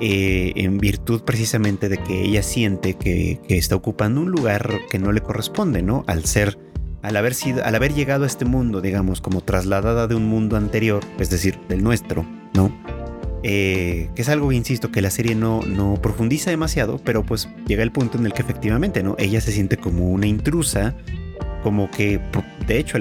eh, 0.00 0.52
en 0.56 0.78
virtud 0.78 1.22
precisamente 1.22 1.88
de 1.88 1.98
que 1.98 2.22
ella 2.22 2.42
siente 2.42 2.94
que, 2.94 3.40
que, 3.46 3.58
está 3.58 3.76
ocupando 3.76 4.20
un 4.20 4.30
lugar 4.30 4.80
que 4.90 4.98
no 4.98 5.12
le 5.12 5.20
corresponde, 5.20 5.82
¿no? 5.82 6.04
Al 6.06 6.24
ser, 6.24 6.58
al 7.02 7.16
haber 7.16 7.34
sido, 7.34 7.64
al 7.64 7.74
haber 7.74 7.94
llegado 7.94 8.24
a 8.24 8.26
este 8.26 8.44
mundo, 8.44 8.80
digamos, 8.80 9.20
como 9.20 9.42
trasladada 9.42 10.06
de 10.06 10.14
un 10.14 10.26
mundo 10.26 10.56
anterior, 10.56 11.04
es 11.18 11.30
decir, 11.30 11.58
del 11.68 11.82
nuestro, 11.82 12.24
¿no? 12.54 12.72
Eh, 13.42 14.10
que 14.14 14.22
es 14.22 14.28
algo, 14.28 14.52
insisto, 14.52 14.90
que 14.90 15.00
la 15.00 15.10
serie 15.10 15.34
no, 15.34 15.62
no 15.62 15.94
profundiza 15.94 16.50
demasiado, 16.50 16.98
pero 16.98 17.22
pues 17.22 17.48
llega 17.66 17.82
el 17.82 17.90
punto 17.90 18.18
en 18.18 18.26
el 18.26 18.32
que 18.32 18.42
efectivamente, 18.42 19.02
¿no? 19.02 19.16
Ella 19.18 19.40
se 19.40 19.52
siente 19.52 19.78
como 19.78 20.10
una 20.10 20.26
intrusa, 20.26 20.94
como 21.62 21.90
que, 21.90 22.20
de 22.66 22.78
hecho, 22.78 22.98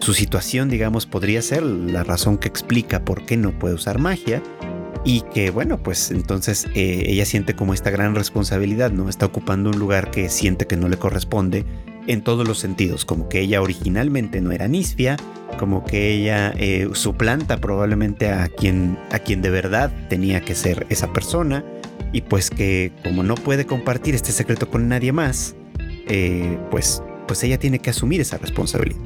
su 0.00 0.14
situación, 0.14 0.68
digamos, 0.68 1.06
podría 1.06 1.42
ser 1.42 1.62
la 1.62 2.04
razón 2.04 2.38
que 2.38 2.48
explica 2.48 3.04
por 3.04 3.24
qué 3.24 3.36
no 3.36 3.58
puede 3.58 3.74
usar 3.74 3.98
magia. 3.98 4.42
Y 5.06 5.20
que, 5.32 5.50
bueno, 5.50 5.78
pues 5.80 6.10
entonces 6.10 6.66
eh, 6.74 7.04
ella 7.06 7.24
siente 7.24 7.54
como 7.54 7.72
esta 7.72 7.90
gran 7.90 8.16
responsabilidad, 8.16 8.90
¿no? 8.90 9.08
Está 9.08 9.24
ocupando 9.26 9.70
un 9.70 9.78
lugar 9.78 10.10
que 10.10 10.28
siente 10.28 10.66
que 10.66 10.76
no 10.76 10.88
le 10.88 10.96
corresponde 10.96 11.64
en 12.08 12.22
todos 12.22 12.46
los 12.46 12.58
sentidos, 12.58 13.04
como 13.04 13.28
que 13.28 13.40
ella 13.40 13.62
originalmente 13.62 14.40
no 14.40 14.50
era 14.50 14.66
Nisfia, 14.66 15.16
como 15.60 15.84
que 15.84 16.10
ella 16.12 16.52
eh, 16.58 16.88
suplanta 16.92 17.58
probablemente 17.58 18.30
a 18.30 18.48
quien, 18.48 18.98
a 19.12 19.20
quien 19.20 19.42
de 19.42 19.50
verdad 19.50 19.92
tenía 20.08 20.40
que 20.40 20.56
ser 20.56 20.86
esa 20.88 21.12
persona, 21.12 21.64
y 22.12 22.22
pues 22.22 22.50
que 22.50 22.90
como 23.04 23.22
no 23.22 23.36
puede 23.36 23.64
compartir 23.64 24.16
este 24.16 24.32
secreto 24.32 24.68
con 24.68 24.88
nadie 24.88 25.12
más, 25.12 25.54
eh, 26.08 26.58
pues, 26.72 27.00
pues 27.28 27.44
ella 27.44 27.58
tiene 27.58 27.78
que 27.78 27.90
asumir 27.90 28.20
esa 28.20 28.38
responsabilidad. 28.38 29.00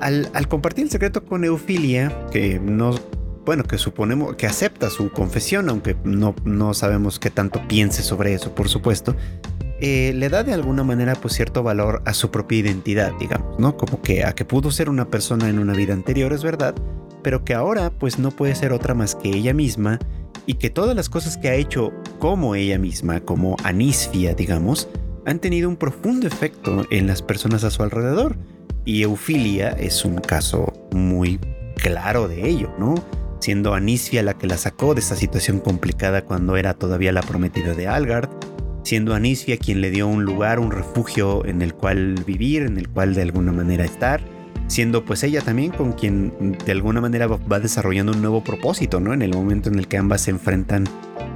Al, 0.00 0.30
al, 0.32 0.48
compartir 0.48 0.84
el 0.84 0.90
secreto 0.90 1.24
con 1.24 1.44
Eufilia, 1.44 2.26
que 2.30 2.60
no, 2.60 2.94
bueno, 3.48 3.64
que 3.64 3.78
suponemos 3.78 4.36
que 4.36 4.46
acepta 4.46 4.90
su 4.90 5.10
confesión, 5.10 5.70
aunque 5.70 5.96
no, 6.04 6.34
no 6.44 6.74
sabemos 6.74 7.18
qué 7.18 7.30
tanto 7.30 7.66
piense 7.66 8.02
sobre 8.02 8.34
eso, 8.34 8.54
por 8.54 8.68
supuesto, 8.68 9.16
eh, 9.80 10.12
le 10.14 10.28
da 10.28 10.42
de 10.42 10.52
alguna 10.52 10.84
manera 10.84 11.14
pues 11.14 11.32
cierto 11.32 11.62
valor 11.62 12.02
a 12.04 12.12
su 12.12 12.30
propia 12.30 12.58
identidad, 12.58 13.10
digamos, 13.18 13.58
¿no? 13.58 13.78
Como 13.78 14.02
que 14.02 14.22
a 14.22 14.34
que 14.34 14.44
pudo 14.44 14.70
ser 14.70 14.90
una 14.90 15.08
persona 15.08 15.48
en 15.48 15.58
una 15.58 15.72
vida 15.72 15.94
anterior, 15.94 16.34
es 16.34 16.42
verdad, 16.42 16.74
pero 17.22 17.42
que 17.42 17.54
ahora 17.54 17.88
pues 17.88 18.18
no 18.18 18.32
puede 18.32 18.54
ser 18.54 18.74
otra 18.74 18.92
más 18.92 19.14
que 19.14 19.30
ella 19.30 19.54
misma 19.54 19.98
y 20.44 20.56
que 20.56 20.68
todas 20.68 20.94
las 20.94 21.08
cosas 21.08 21.38
que 21.38 21.48
ha 21.48 21.54
hecho 21.54 21.90
como 22.18 22.54
ella 22.54 22.78
misma, 22.78 23.20
como 23.20 23.56
Anisfia, 23.64 24.34
digamos, 24.34 24.90
han 25.24 25.38
tenido 25.38 25.70
un 25.70 25.76
profundo 25.76 26.26
efecto 26.26 26.84
en 26.90 27.06
las 27.06 27.22
personas 27.22 27.64
a 27.64 27.70
su 27.70 27.82
alrededor. 27.82 28.36
Y 28.84 29.04
Eufilia 29.04 29.70
es 29.70 30.04
un 30.04 30.16
caso 30.16 30.70
muy 30.92 31.40
claro 31.76 32.28
de 32.28 32.46
ello, 32.46 32.70
¿no? 32.78 32.94
Siendo 33.40 33.74
Anisfia 33.74 34.22
la 34.22 34.34
que 34.34 34.46
la 34.46 34.58
sacó 34.58 34.94
de 34.94 35.00
esa 35.00 35.16
situación 35.16 35.60
complicada 35.60 36.24
cuando 36.24 36.56
era 36.56 36.74
todavía 36.74 37.12
la 37.12 37.22
prometida 37.22 37.74
de 37.74 37.86
Algard, 37.86 38.28
siendo 38.82 39.14
Anisfia 39.14 39.56
quien 39.58 39.80
le 39.80 39.90
dio 39.90 40.08
un 40.08 40.24
lugar, 40.24 40.58
un 40.58 40.70
refugio 40.70 41.44
en 41.44 41.62
el 41.62 41.74
cual 41.74 42.14
vivir, 42.26 42.62
en 42.62 42.78
el 42.78 42.88
cual 42.88 43.14
de 43.14 43.22
alguna 43.22 43.52
manera 43.52 43.84
estar, 43.84 44.20
siendo 44.66 45.04
pues 45.04 45.22
ella 45.22 45.40
también 45.40 45.72
con 45.72 45.92
quien 45.92 46.56
de 46.64 46.72
alguna 46.72 47.00
manera 47.00 47.26
va 47.26 47.60
desarrollando 47.60 48.12
un 48.12 48.20
nuevo 48.20 48.42
propósito, 48.42 49.00
¿no? 49.00 49.12
En 49.12 49.22
el 49.22 49.32
momento 49.34 49.68
en 49.68 49.78
el 49.78 49.88
que 49.88 49.98
ambas 49.98 50.22
se 50.22 50.30
enfrentan 50.30 50.84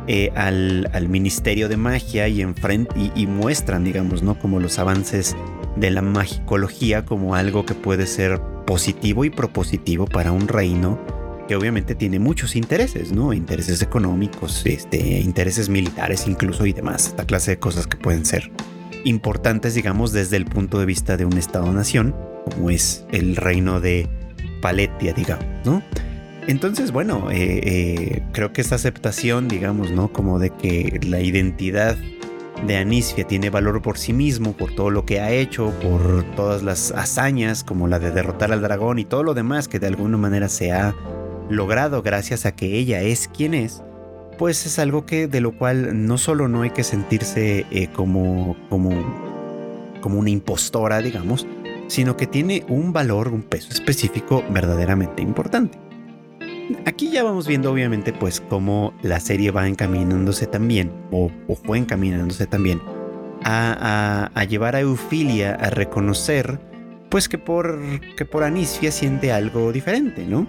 eh, 0.06 0.30
al, 0.35 1.09
Ministerio 1.09 1.68
de 1.68 1.76
Magia 1.76 2.26
y, 2.28 2.42
y, 2.42 3.12
y, 3.14 3.26
muestran, 3.26 3.85
digamos, 3.85 4.23
¿no? 4.23 4.38
Como 4.38 4.59
los 4.59 4.78
avances 4.78 5.37
de 5.76 5.90
la 5.90 6.02
magicología 6.02 7.04
como 7.04 7.35
algo 7.35 7.64
que 7.64 7.75
puede 7.75 8.06
ser 8.06 8.40
positivo 8.66 9.25
y 9.25 9.30
propositivo 9.30 10.06
para 10.06 10.32
un 10.32 10.49
reino 10.49 10.99
obviamente 11.54 11.94
tiene 11.94 12.18
muchos 12.18 12.56
intereses, 12.56 13.12
¿no? 13.12 13.32
Intereses 13.32 13.82
económicos, 13.82 14.62
este, 14.64 15.21
intereses 15.21 15.68
militares 15.68 16.26
incluso 16.26 16.66
y 16.66 16.73
demás, 16.73 17.09
esta 17.09 17.25
clase 17.25 17.52
de 17.52 17.59
cosas 17.59 17.87
que 17.87 17.97
pueden 17.97 18.25
ser 18.25 18.50
importantes, 19.04 19.75
digamos, 19.75 20.12
desde 20.12 20.37
el 20.37 20.44
punto 20.44 20.78
de 20.78 20.87
vista 20.87 21.16
de 21.16 21.25
un 21.25 21.37
Estado-nación, 21.37 22.14
como 22.50 22.71
es 22.71 23.04
el 23.12 23.37
reino 23.37 23.80
de 23.80 24.09
Paletia, 24.61 25.12
digamos, 25.12 25.47
¿no? 25.64 25.82
Entonces, 26.49 26.90
bueno, 26.90 27.30
eh, 27.30 27.61
eh, 27.62 28.23
creo 28.32 28.52
que 28.52 28.61
esta 28.61 28.75
aceptación, 28.75 29.49
digamos, 29.49 29.92
¿no? 29.92 30.12
Como 30.12 30.38
de 30.38 30.50
que 30.50 30.99
la 31.04 31.21
identidad 31.21 31.97
de 32.66 32.76
Anisfia 32.76 33.26
tiene 33.26 33.50
valor 33.50 33.82
por 33.82 33.99
sí 33.99 34.12
mismo, 34.12 34.52
por 34.52 34.75
todo 34.75 34.90
lo 34.90 35.04
que 35.04 35.21
ha 35.21 35.30
hecho, 35.30 35.73
por 35.80 36.25
todas 36.37 36.62
las 36.62 36.92
hazañas, 36.92 37.64
como 37.64 37.88
la 37.88 37.99
de 37.99 38.11
derrotar 38.11 38.52
al 38.52 38.62
dragón 38.62 38.99
y 38.99 39.04
todo 39.04 39.23
lo 39.23 39.35
demás 39.35 39.68
que 39.68 39.78
de 39.78 39.88
alguna 39.88 40.16
manera 40.16 40.49
se 40.49 40.73
ha 40.73 40.94
logrado 41.56 42.02
gracias 42.02 42.47
a 42.47 42.54
que 42.54 42.76
ella 42.78 43.00
es 43.02 43.28
quien 43.28 43.54
es, 43.54 43.82
pues 44.38 44.66
es 44.66 44.78
algo 44.78 45.06
que 45.06 45.28
de 45.28 45.40
lo 45.40 45.56
cual 45.56 46.06
no 46.06 46.18
solo 46.18 46.49
no 46.49 46.62
hay 46.62 46.71
que 46.71 46.85
sentirse 46.85 47.66
eh, 47.71 47.88
como, 47.92 48.56
como, 48.68 48.90
como 50.00 50.18
una 50.18 50.30
impostora, 50.30 51.00
digamos, 51.00 51.47
sino 51.88 52.16
que 52.16 52.26
tiene 52.26 52.64
un 52.68 52.92
valor, 52.92 53.28
un 53.28 53.42
peso 53.42 53.71
específico 53.71 54.42
verdaderamente 54.50 55.23
importante. 55.23 55.78
Aquí 56.87 57.11
ya 57.11 57.23
vamos 57.23 57.47
viendo 57.47 57.71
obviamente 57.71 58.12
pues 58.12 58.40
cómo 58.40 58.94
la 59.02 59.21
serie 59.21 59.50
va 59.50 59.68
encaminándose 59.68 60.47
también, 60.47 60.90
o, 61.11 61.30
fue 61.64 61.78
encaminándose 61.78 62.47
también, 62.47 62.80
a, 63.44 64.30
llevar 64.49 64.76
a 64.76 64.80
Eufilia 64.80 65.54
a 65.54 65.71
reconocer 65.71 66.59
pues 67.11 67.28
que 67.28 67.37
por, 67.37 67.78
que 68.16 68.25
por 68.25 68.44
siente 68.56 69.32
algo 69.32 69.71
diferente, 69.71 70.25
¿no? 70.25 70.47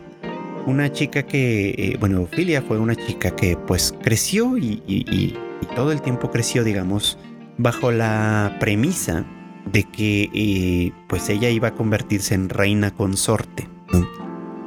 Una 0.65 0.91
chica 0.91 1.23
que, 1.23 1.69
eh, 1.69 1.97
bueno, 1.99 2.21
Ophelia 2.21 2.61
fue 2.61 2.79
una 2.79 2.95
chica 2.95 3.35
que 3.35 3.57
pues 3.57 3.93
creció 4.01 4.57
y, 4.57 5.37
todo 5.75 5.91
el 5.91 6.01
tiempo 6.01 6.29
creció, 6.29 6.63
digamos, 6.63 7.17
bajo 7.57 7.91
la 7.91 8.57
premisa 8.59 9.25
de 9.71 9.83
que 9.85 10.29
eh, 10.33 10.91
pues 11.07 11.29
ella 11.29 11.49
iba 11.49 11.69
a 11.69 11.73
convertirse 11.73 12.35
en 12.35 12.49
reina 12.49 12.91
consorte. 12.91 13.67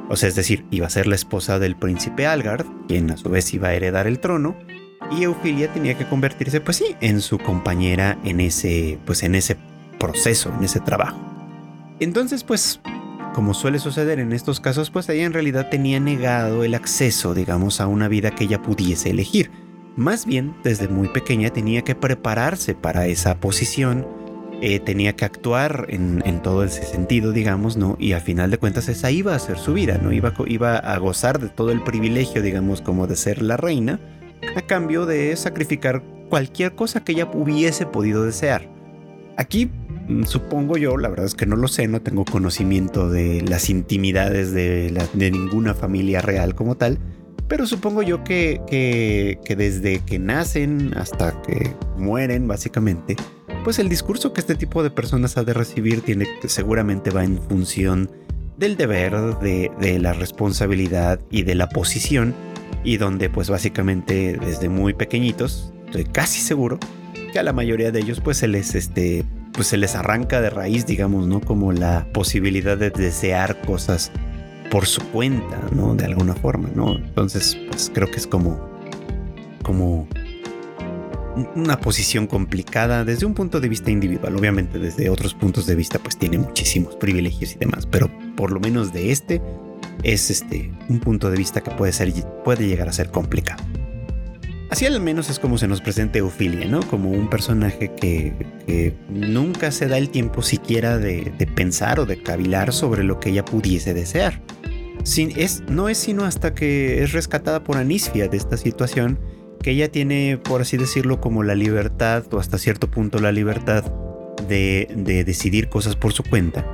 O 0.09 0.15
sea, 0.15 0.29
es 0.29 0.35
decir, 0.35 0.65
iba 0.71 0.87
a 0.87 0.89
ser 0.89 1.07
la 1.07 1.15
esposa 1.15 1.59
del 1.59 1.75
príncipe 1.75 2.25
Algard, 2.25 2.65
quien 2.87 3.11
a 3.11 3.17
su 3.17 3.29
vez 3.29 3.53
iba 3.53 3.69
a 3.69 3.73
heredar 3.73 4.07
el 4.07 4.19
trono, 4.19 4.55
y 5.11 5.23
Eufilia 5.23 5.71
tenía 5.71 5.97
que 5.97 6.07
convertirse, 6.07 6.61
pues 6.61 6.77
sí, 6.77 6.95
en 7.01 7.21
su 7.21 7.37
compañera 7.37 8.17
en 8.23 8.39
ese, 8.39 8.99
pues 9.05 9.23
en 9.23 9.35
ese 9.35 9.57
proceso, 9.99 10.51
en 10.57 10.63
ese 10.63 10.79
trabajo. 10.79 11.19
Entonces, 11.99 12.43
pues 12.43 12.79
como 13.37 13.53
suele 13.53 13.77
suceder 13.77 14.17
en 14.19 14.33
estos 14.33 14.59
casos, 14.59 14.89
pues 14.89 15.07
ella 15.09 15.23
en 15.23 15.31
realidad 15.31 15.69
tenía 15.69 15.99
negado 15.99 16.63
el 16.63 16.73
acceso, 16.73 17.35
digamos, 17.35 17.79
a 17.79 17.85
una 17.85 18.07
vida 18.07 18.31
que 18.31 18.45
ella 18.45 18.63
pudiese 18.63 19.11
elegir. 19.11 19.51
Más 19.95 20.25
bien, 20.25 20.55
desde 20.63 20.87
muy 20.87 21.07
pequeña 21.09 21.51
tenía 21.51 21.83
que 21.83 21.93
prepararse 21.93 22.73
para 22.73 23.05
esa 23.05 23.39
posición, 23.39 24.07
eh, 24.63 24.79
tenía 24.79 25.15
que 25.15 25.23
actuar 25.23 25.85
en, 25.89 26.41
todo 26.41 26.63
ese 26.63 26.81
sentido, 26.81 27.31
digamos, 27.31 27.77
¿no? 27.77 27.95
Y 27.99 28.13
al 28.13 28.21
final 28.21 28.49
de 28.49 28.57
cuentas 28.57 28.89
esa 28.89 29.11
iba 29.11 29.35
a 29.35 29.39
ser 29.39 29.59
su 29.59 29.75
vida, 29.75 29.99
¿no? 30.01 30.11
Iba, 30.11 30.33
iba 30.47 30.77
a 30.77 30.97
gozar 30.97 31.39
de 31.39 31.49
todo 31.49 31.71
el 31.71 31.83
privilegio, 31.83 32.41
digamos, 32.41 32.81
como 32.81 33.05
de 33.05 33.17
ser 33.17 33.43
la 33.43 33.55
reina, 33.55 33.99
a 34.55 34.63
cambio 34.63 35.05
de 35.05 35.35
sacrificar 35.35 36.01
cualquier 36.31 36.73
cosa 36.73 37.03
que 37.03 37.11
ella 37.11 37.29
hubiese 37.31 37.85
podido 37.85 38.23
desear. 38.23 38.67
Aquí 39.37 39.69
supongo 40.25 40.77
yo, 40.77 40.97
la 40.97 41.09
verdad 41.09 41.25
es 41.25 41.35
que 41.35 41.45
no 41.45 41.55
lo 41.55 41.67
sé, 41.67 41.87
no 41.87 42.01
tengo 42.01 42.25
conocimiento 42.25 43.09
de 43.09 43.41
las 43.41 43.69
intimidades 43.69 44.53
de, 44.53 44.91
ninguna 45.13 45.73
familia 45.73 46.21
real 46.21 46.55
como 46.55 46.75
tal, 46.75 46.99
pero 47.47 47.65
supongo 47.65 48.01
yo 48.03 48.23
que, 48.23 48.61
que, 48.67 49.55
desde 49.55 49.99
que 49.99 50.19
nacen 50.19 50.93
hasta 50.95 51.41
que 51.41 51.73
mueren, 51.97 52.47
básicamente, 52.47 53.15
pues 53.63 53.79
el 53.79 53.89
discurso 53.89 54.33
que 54.33 54.41
este 54.41 54.55
tipo 54.55 54.83
de 54.83 54.91
personas 54.91 55.37
ha 55.37 55.43
de 55.43 55.53
recibir 55.53 56.01
tiene, 56.01 56.25
seguramente 56.45 57.09
va 57.09 57.23
en 57.23 57.37
función 57.41 58.09
del 58.57 58.75
deber, 58.75 59.13
de, 59.39 59.71
de 59.79 59.99
la 59.99 60.13
responsabilidad 60.13 61.19
y 61.29 61.43
de 61.43 61.55
la 61.55 61.69
posición, 61.69 62.33
y 62.83 62.97
donde 62.97 63.29
pues 63.29 63.49
básicamente 63.49 64.37
desde 64.39 64.69
muy 64.69 64.93
pequeñitos, 64.93 65.73
estoy 65.85 66.05
casi 66.05 66.41
seguro, 66.41 66.79
que 67.31 67.39
a 67.39 67.43
la 67.43 67.53
mayoría 67.53 67.91
de 67.91 67.99
ellos 67.99 68.21
pues 68.21 68.37
se 68.37 68.47
les 68.47 68.75
este 68.75 69.25
pues 69.57 69.69
se 69.69 69.77
les 69.77 69.95
arranca 69.95 70.39
de 70.39 70.51
raíz, 70.51 70.85
digamos, 70.85 71.27
¿no? 71.27 71.41
Como 71.41 71.73
la 71.73 72.07
posibilidad 72.13 72.77
de 72.77 72.91
desear 72.91 73.59
cosas 73.61 74.11
por 74.69 74.85
su 74.85 75.01
cuenta, 75.09 75.59
¿no? 75.71 75.95
De 75.95 76.05
alguna 76.05 76.35
forma, 76.35 76.69
¿no? 76.75 76.95
Entonces, 76.95 77.57
pues 77.67 77.91
creo 77.91 78.09
que 78.09 78.17
es 78.17 78.27
como, 78.27 78.69
como 79.63 80.07
una 81.55 81.79
posición 81.79 82.27
complicada 82.27 83.03
desde 83.03 83.25
un 83.25 83.33
punto 83.33 83.59
de 83.59 83.67
vista 83.67 83.89
individual. 83.89 84.35
Obviamente 84.35 84.77
desde 84.77 85.09
otros 85.09 85.33
puntos 85.33 85.65
de 85.65 85.73
vista 85.73 85.97
pues 85.99 86.17
tiene 86.17 86.37
muchísimos 86.37 86.95
privilegios 86.95 87.55
y 87.55 87.57
demás, 87.57 87.87
pero 87.87 88.09
por 88.35 88.51
lo 88.51 88.59
menos 88.59 88.93
de 88.93 89.11
este 89.11 89.41
es 90.03 90.29
este, 90.29 90.71
un 90.87 90.99
punto 90.99 91.31
de 91.31 91.37
vista 91.37 91.61
que 91.61 91.71
puede, 91.71 91.93
ser, 91.93 92.13
puede 92.43 92.67
llegar 92.67 92.89
a 92.89 92.93
ser 92.93 93.09
complicado. 93.09 93.63
Así 94.69 94.85
al 94.85 94.99
menos 94.99 95.29
es 95.29 95.39
como 95.39 95.57
se 95.57 95.67
nos 95.67 95.79
presenta 95.79 96.19
Eufilia, 96.19 96.67
¿no? 96.67 96.81
Como 96.81 97.09
un 97.09 97.29
personaje 97.29 97.91
que, 97.95 98.95
nunca 99.09 99.71
se 99.71 99.87
da 99.87 99.97
el 99.97 100.09
tiempo 100.09 100.41
siquiera 100.41 100.97
de, 100.97 101.31
pensar 101.55 101.99
o 101.99 102.05
de 102.05 102.21
cavilar 102.21 102.73
sobre 102.73 103.03
lo 103.03 103.19
que 103.19 103.29
ella 103.29 103.45
pudiese 103.45 103.93
desear. 103.93 104.41
Sin, 105.03 105.31
es, 105.39 105.63
no 105.69 105.87
es 105.87 105.97
sino 105.97 106.25
hasta 106.25 106.53
que 106.53 107.01
es 107.01 107.13
rescatada 107.13 107.63
por 107.63 107.77
Anisfia 107.77 108.27
de 108.27 108.35
esta 108.35 108.57
situación 108.57 109.19
que 109.61 109.71
ella 109.71 109.89
tiene, 109.89 110.37
por 110.37 110.61
así 110.61 110.75
decirlo, 110.75 111.21
como 111.21 111.43
la 111.43 111.55
libertad 111.55 112.25
o 112.33 112.39
hasta 112.39 112.57
cierto 112.57 112.91
punto 112.91 113.19
la 113.19 113.31
libertad 113.31 113.85
de, 114.49 114.89
de 114.95 115.23
decidir 115.23 115.69
cosas 115.69 115.95
por 115.95 116.11
su 116.11 116.23
cuenta. 116.23 116.65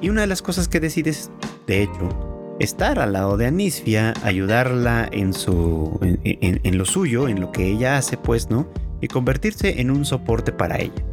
Y 0.00 0.10
una 0.10 0.22
de 0.22 0.26
las 0.26 0.42
cosas 0.42 0.66
que 0.66 0.80
decide 0.80 1.10
es, 1.10 1.30
de 1.68 1.84
hecho, 1.84 2.25
estar 2.60 2.98
al 2.98 3.12
lado 3.12 3.36
de 3.36 3.46
Anisfia, 3.46 4.14
ayudarla 4.22 5.08
en, 5.10 5.32
su, 5.32 5.98
en, 6.02 6.78
lo 6.78 6.84
suyo, 6.84 7.28
en 7.28 7.40
lo 7.40 7.52
que 7.52 7.66
ella 7.66 7.96
hace, 7.96 8.16
pues, 8.16 8.50
¿no? 8.50 8.68
Y 9.00 9.08
convertirse 9.08 9.80
en 9.80 9.90
un 9.90 10.04
soporte 10.04 10.52
para 10.52 10.78
ella. 10.78 11.04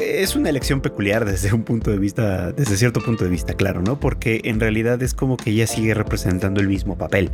Es 0.00 0.36
una 0.36 0.50
elección 0.50 0.80
peculiar 0.80 1.24
desde 1.24 1.52
un 1.52 1.62
punto 1.62 1.90
de 1.90 1.98
vista, 1.98 2.52
desde 2.52 2.76
cierto 2.76 3.00
punto 3.00 3.24
de 3.24 3.30
vista, 3.30 3.54
claro, 3.54 3.82
¿no? 3.82 3.98
Porque 3.98 4.40
en 4.44 4.60
realidad 4.60 5.02
es 5.02 5.14
como 5.14 5.36
que 5.36 5.50
ella 5.50 5.66
sigue 5.66 5.94
representando 5.94 6.60
el 6.60 6.68
mismo 6.68 6.98
papel. 6.98 7.30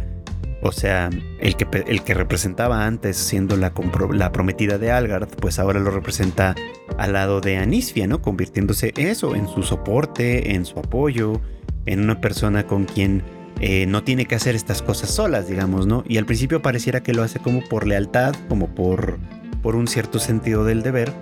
O 0.65 0.71
sea, 0.71 1.11
el 1.41 1.57
que, 1.57 1.67
el 1.89 2.05
que 2.05 2.15
representaba 2.15 2.87
antes 2.87 3.17
siendo 3.17 3.57
la, 3.57 3.73
la 4.13 4.31
prometida 4.31 4.79
de 4.79 4.93
Algard, 4.93 5.29
pues 5.41 5.59
ahora 5.59 5.81
lo 5.81 5.91
representa 5.91 6.55
al 6.99 7.15
lado 7.15 7.41
de 7.41 7.57
Anisfia, 7.57 8.07
¿no? 8.07 8.23
Convirtiéndose 8.23 8.93
eso, 8.97 9.35
en 9.35 9.49
su 9.49 9.65
soporte, 9.65 10.55
en 10.55 10.65
su 10.65 10.79
apoyo, 10.79 11.41
en 11.87 12.01
una 12.01 12.21
persona 12.21 12.67
con 12.67 12.85
quien 12.85 13.23
eh, 13.61 13.87
no 13.87 14.03
tiene 14.03 14.27
que 14.27 14.35
hacer 14.35 14.55
estas 14.57 14.83
cosas 14.83 15.11
solas, 15.11 15.49
digamos, 15.49 15.87
¿no? 15.87 16.05
Y 16.09 16.19
al 16.19 16.27
principio 16.27 16.63
pareciera 16.63 17.03
que 17.03 17.13
lo 17.13 17.23
hace 17.23 17.39
como 17.39 17.63
por 17.63 17.87
lealtad, 17.87 18.35
como 18.49 18.75
por, 18.75 19.19
por 19.63 19.77
un 19.77 19.87
cierto 19.87 20.19
sentido 20.19 20.65
del 20.65 20.83
deber, 20.83 21.13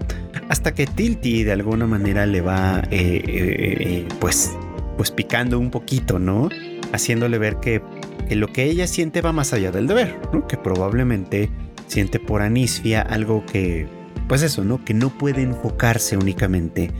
hasta 0.49 0.73
que 0.73 0.87
Tilty 0.87 1.45
de 1.45 1.52
alguna 1.52 1.87
manera 1.87 2.26
le 2.26 2.40
va, 2.40 2.83
eh, 2.90 3.23
eh, 3.26 4.09
pues, 4.21 4.57
pues 4.97 5.11
picando 5.11 5.59
un 5.59 5.71
poquito, 5.71 6.19
¿no? 6.19 6.49
Haciéndole 6.93 7.38
ver 7.38 7.57
que, 7.57 7.83
que, 8.29 8.37
lo 8.37 8.49
que 8.49 8.64
ella 8.64 8.87
siente 8.87 9.21
va 9.21 9.33
más 9.33 9.52
allá 9.52 9.71
del 9.71 9.87
deber, 9.87 10.19
¿no? 10.33 10.47
Que 10.47 10.57
probablemente 10.57 11.50
siente 11.88 12.21
por 12.21 12.40
Anisfia 12.40 13.02
algo 13.02 13.45
que, 13.45 13.87
pues 14.29 14.43
eso, 14.43 14.64
¿no? 14.64 14.83
Que 14.83 14.95
no 14.95 15.11
puede 15.11 15.43
enfocarse 15.43 16.17
únicamente 16.17 16.90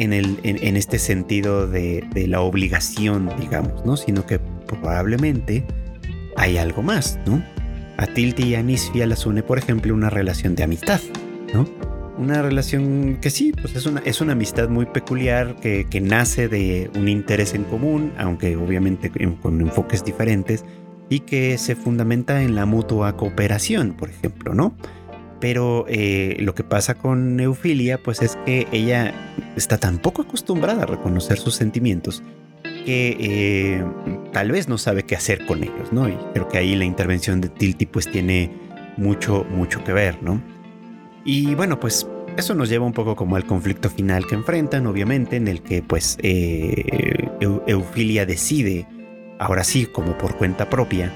en, 0.00 0.14
el, 0.14 0.40
en, 0.42 0.76
este 0.76 0.98
sentido 0.98 1.68
de, 1.68 2.02
la 2.26 2.40
obligación, 2.40 3.30
digamos, 3.38 3.84
¿no? 3.84 3.98
Sino 3.98 4.24
que 4.26 4.38
probablemente 4.38 5.64
hay 6.36 6.56
algo 6.56 6.82
más, 6.82 7.18
¿no? 7.26 7.44
A 7.98 8.06
Tilti 8.06 8.44
y 8.44 8.54
a 8.54 8.62
Nisfia 8.62 9.06
las 9.06 9.26
une, 9.26 9.42
por 9.42 9.58
ejemplo, 9.58 9.92
una 9.92 10.08
relación 10.08 10.54
de 10.54 10.64
amistad, 10.64 11.00
¿no? 11.52 11.68
Una 12.16 12.40
relación 12.40 13.18
que 13.20 13.28
sí, 13.28 13.52
pues 13.52 13.76
es 13.76 13.84
una, 13.84 14.00
es 14.00 14.22
una 14.22 14.32
amistad 14.32 14.70
muy 14.70 14.86
peculiar 14.86 15.56
que, 15.56 15.86
que 15.88 16.00
nace 16.00 16.48
de 16.48 16.90
un 16.96 17.08
interés 17.08 17.52
en 17.52 17.64
común, 17.64 18.12
aunque 18.16 18.56
obviamente 18.56 19.10
con 19.42 19.60
enfoques 19.60 20.02
diferentes, 20.02 20.64
y 21.10 21.20
que 21.20 21.58
se 21.58 21.76
fundamenta 21.76 22.42
en 22.42 22.54
la 22.54 22.64
mutua 22.64 23.18
cooperación, 23.18 23.92
por 23.92 24.08
ejemplo, 24.08 24.54
¿no? 24.54 24.74
Pero 25.40 25.86
eh, 25.88 26.36
lo 26.40 26.54
que 26.54 26.64
pasa 26.64 26.94
con 26.94 27.40
Eufilia, 27.40 27.98
pues 28.02 28.22
es 28.22 28.36
que 28.44 28.66
ella 28.72 29.14
está 29.56 29.78
tan 29.78 29.98
poco 29.98 30.22
acostumbrada 30.22 30.82
a 30.82 30.86
reconocer 30.86 31.38
sus 31.38 31.54
sentimientos 31.54 32.22
que 32.84 33.16
eh, 33.20 33.84
tal 34.32 34.52
vez 34.52 34.68
no 34.68 34.78
sabe 34.78 35.04
qué 35.04 35.16
hacer 35.16 35.46
con 35.46 35.62
ellos, 35.62 35.92
¿no? 35.92 36.08
Y 36.08 36.16
creo 36.34 36.48
que 36.48 36.58
ahí 36.58 36.74
la 36.74 36.84
intervención 36.84 37.40
de 37.40 37.48
Tilti 37.48 37.86
pues 37.86 38.10
tiene 38.10 38.50
mucho, 38.96 39.44
mucho 39.50 39.82
que 39.84 39.92
ver, 39.92 40.22
¿no? 40.22 40.42
Y 41.24 41.54
bueno, 41.54 41.78
pues 41.78 42.06
eso 42.36 42.54
nos 42.54 42.68
lleva 42.68 42.86
un 42.86 42.92
poco 42.92 43.16
como 43.16 43.36
al 43.36 43.44
conflicto 43.44 43.90
final 43.90 44.26
que 44.26 44.34
enfrentan, 44.34 44.86
obviamente, 44.86 45.36
en 45.36 45.48
el 45.48 45.62
que 45.62 45.82
pues 45.82 46.16
eh, 46.22 47.28
Eufilia 47.66 48.24
decide, 48.26 48.86
ahora 49.38 49.64
sí, 49.64 49.86
como 49.86 50.16
por 50.16 50.36
cuenta 50.36 50.68
propia, 50.70 51.12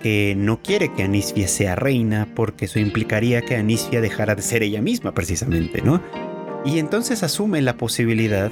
que 0.00 0.34
no 0.36 0.62
quiere 0.62 0.92
que 0.92 1.02
Anisfia 1.02 1.46
sea 1.48 1.76
reina 1.76 2.28
porque 2.34 2.64
eso 2.64 2.78
implicaría 2.78 3.42
que 3.42 3.56
Anisfia 3.56 4.00
dejara 4.00 4.34
de 4.34 4.42
ser 4.42 4.62
ella 4.62 4.82
misma 4.82 5.12
precisamente, 5.12 5.82
¿no? 5.82 6.02
Y 6.64 6.78
entonces 6.78 7.22
asume 7.22 7.62
la 7.62 7.76
posibilidad 7.76 8.50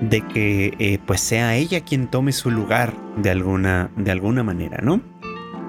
de 0.00 0.22
que 0.22 0.74
eh, 0.78 0.98
pues 1.06 1.20
sea 1.20 1.56
ella 1.56 1.80
quien 1.80 2.08
tome 2.08 2.32
su 2.32 2.50
lugar 2.50 2.94
de 3.16 3.30
alguna, 3.30 3.90
de 3.96 4.10
alguna 4.10 4.42
manera, 4.42 4.78
¿no? 4.82 5.00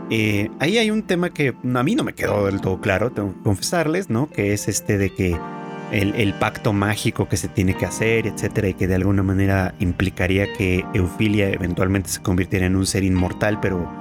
Eh, 0.09 0.49
ahí 0.59 0.77
hay 0.77 0.91
un 0.91 1.03
tema 1.03 1.29
que 1.29 1.53
a 1.73 1.83
mí 1.83 1.95
no 1.95 2.03
me 2.03 2.13
quedó 2.13 2.45
del 2.45 2.59
todo 2.59 2.81
claro, 2.81 3.11
tengo 3.11 3.33
que 3.33 3.41
confesarles, 3.43 4.09
¿no? 4.09 4.29
Que 4.29 4.53
es 4.53 4.67
este 4.67 4.97
de 4.97 5.09
que 5.09 5.37
el, 5.91 6.15
el, 6.15 6.33
pacto 6.33 6.73
mágico 6.73 7.27
que 7.27 7.37
se 7.37 7.47
tiene 7.47 7.75
que 7.75 7.85
hacer, 7.85 8.27
etcétera, 8.27 8.69
y 8.69 8.73
que 8.73 8.87
de 8.87 8.95
alguna 8.95 9.23
manera 9.23 9.73
implicaría 9.79 10.51
que 10.53 10.85
Eufilia 10.93 11.49
eventualmente 11.49 12.09
se 12.09 12.21
convirtiera 12.21 12.65
en 12.65 12.75
un 12.75 12.85
ser 12.85 13.03
inmortal, 13.03 13.59
pero 13.61 14.00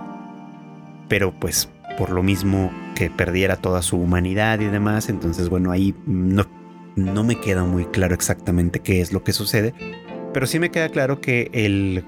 pero 1.11 1.33
pues 1.38 1.68
por 1.99 2.11
lo 2.11 2.23
mismo 2.23 2.73
que 2.94 3.11
perdiera 3.11 3.57
toda 3.57 3.83
su 3.83 3.99
humanidad 3.99 4.61
y 4.61 4.66
demás, 4.66 5.11
entonces 5.11 5.51
bueno, 5.51 5.73
ahí 5.73 5.94
no, 6.07 6.46
no 6.94 7.25
me 7.25 7.38
queda 7.38 7.64
muy 7.64 7.85
claro 7.85 8.14
exactamente 8.14 8.79
qué 8.79 9.01
es 9.01 9.12
lo 9.12 9.25
que 9.25 9.33
sucede, 9.33 9.75
pero 10.33 10.46
sí 10.46 10.61
me 10.61 10.70
queda 10.70 10.88
claro 10.88 11.20
que 11.20 11.51
el, 11.53 12.05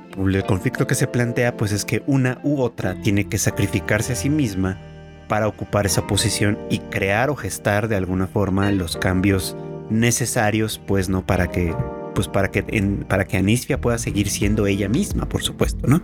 conflicto 0.47 0.87
que 0.87 0.95
se 0.95 1.09
plantea 1.09 1.57
pues 1.57 1.73
es 1.73 1.85
que 1.85 2.05
una 2.07 2.41
u 2.45 2.61
otra 2.61 2.95
tiene 3.03 3.29
que 3.29 3.39
sacrificarse 3.39 4.13
a 4.13 4.17
sí 4.17 4.31
misma 4.31 4.81
para 5.29 5.49
ocupar 5.49 5.85
esa 5.85 6.07
posición 6.07 6.57
y 6.71 6.79
crear 6.79 7.29
o 7.29 7.35
gestar 7.35 7.89
de 7.89 7.97
alguna 7.97 8.29
forma 8.29 8.71
los 8.71 8.97
cambios 8.97 9.57
necesarios 9.91 10.81
pues 10.87 11.09
no 11.09 11.27
para 11.27 11.51
que 11.51 11.75
pues 12.15 12.29
para 12.29 12.53
que 12.53 12.63
para 13.09 13.25
que 13.25 13.79
pueda 13.79 13.99
seguir 13.99 14.29
siendo 14.29 14.67
ella 14.67 14.89
misma 14.89 15.29
por 15.29 15.43
supuesto 15.43 15.89
no 15.89 16.01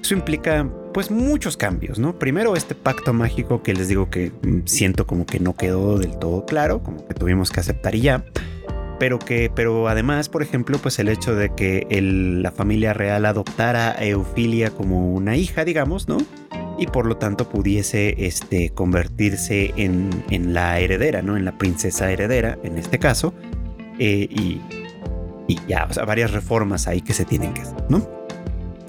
eso 0.00 0.14
implica 0.14 0.70
pues 0.98 1.12
muchos 1.12 1.56
cambios, 1.56 2.00
¿no? 2.00 2.18
Primero 2.18 2.56
este 2.56 2.74
pacto 2.74 3.12
mágico 3.12 3.62
que 3.62 3.72
les 3.72 3.86
digo 3.86 4.10
que 4.10 4.32
mm, 4.42 4.62
siento 4.64 5.06
como 5.06 5.26
que 5.26 5.38
no 5.38 5.54
quedó 5.54 5.96
del 5.96 6.18
todo 6.18 6.44
claro, 6.44 6.82
como 6.82 7.06
que 7.06 7.14
tuvimos 7.14 7.52
que 7.52 7.60
aceptar 7.60 7.94
y 7.94 8.00
ya. 8.00 8.24
Pero 8.98 9.20
que, 9.20 9.48
pero 9.54 9.86
además, 9.86 10.28
por 10.28 10.42
ejemplo, 10.42 10.76
pues 10.78 10.98
el 10.98 11.08
hecho 11.08 11.36
de 11.36 11.54
que 11.54 11.86
la 12.42 12.50
familia 12.50 12.94
real 12.94 13.26
adoptara 13.26 13.92
a 13.92 14.04
Eufilia 14.06 14.72
como 14.72 15.14
una 15.14 15.36
hija, 15.36 15.64
digamos, 15.64 16.08
¿no? 16.08 16.18
Y 16.80 16.88
por 16.88 17.06
lo 17.06 17.16
tanto 17.16 17.48
pudiese 17.48 18.26
este, 18.26 18.70
convertirse 18.70 19.74
en, 19.76 20.52
la 20.52 20.80
heredera, 20.80 21.22
¿no? 21.22 21.36
En 21.36 21.44
la 21.44 21.56
princesa 21.58 22.10
heredera, 22.10 22.58
en 22.64 22.76
este 22.76 22.98
caso. 22.98 23.34
Eh, 24.00 24.26
y, 24.28 24.60
y 25.46 25.60
ya, 25.68 25.86
o 25.88 25.94
sea, 25.94 26.04
varias 26.04 26.32
reformas 26.32 26.88
ahí 26.88 27.02
que 27.02 27.14
se 27.14 27.24
tienen 27.24 27.54
que 27.54 27.60
hacer, 27.60 27.84
¿no? 27.88 28.04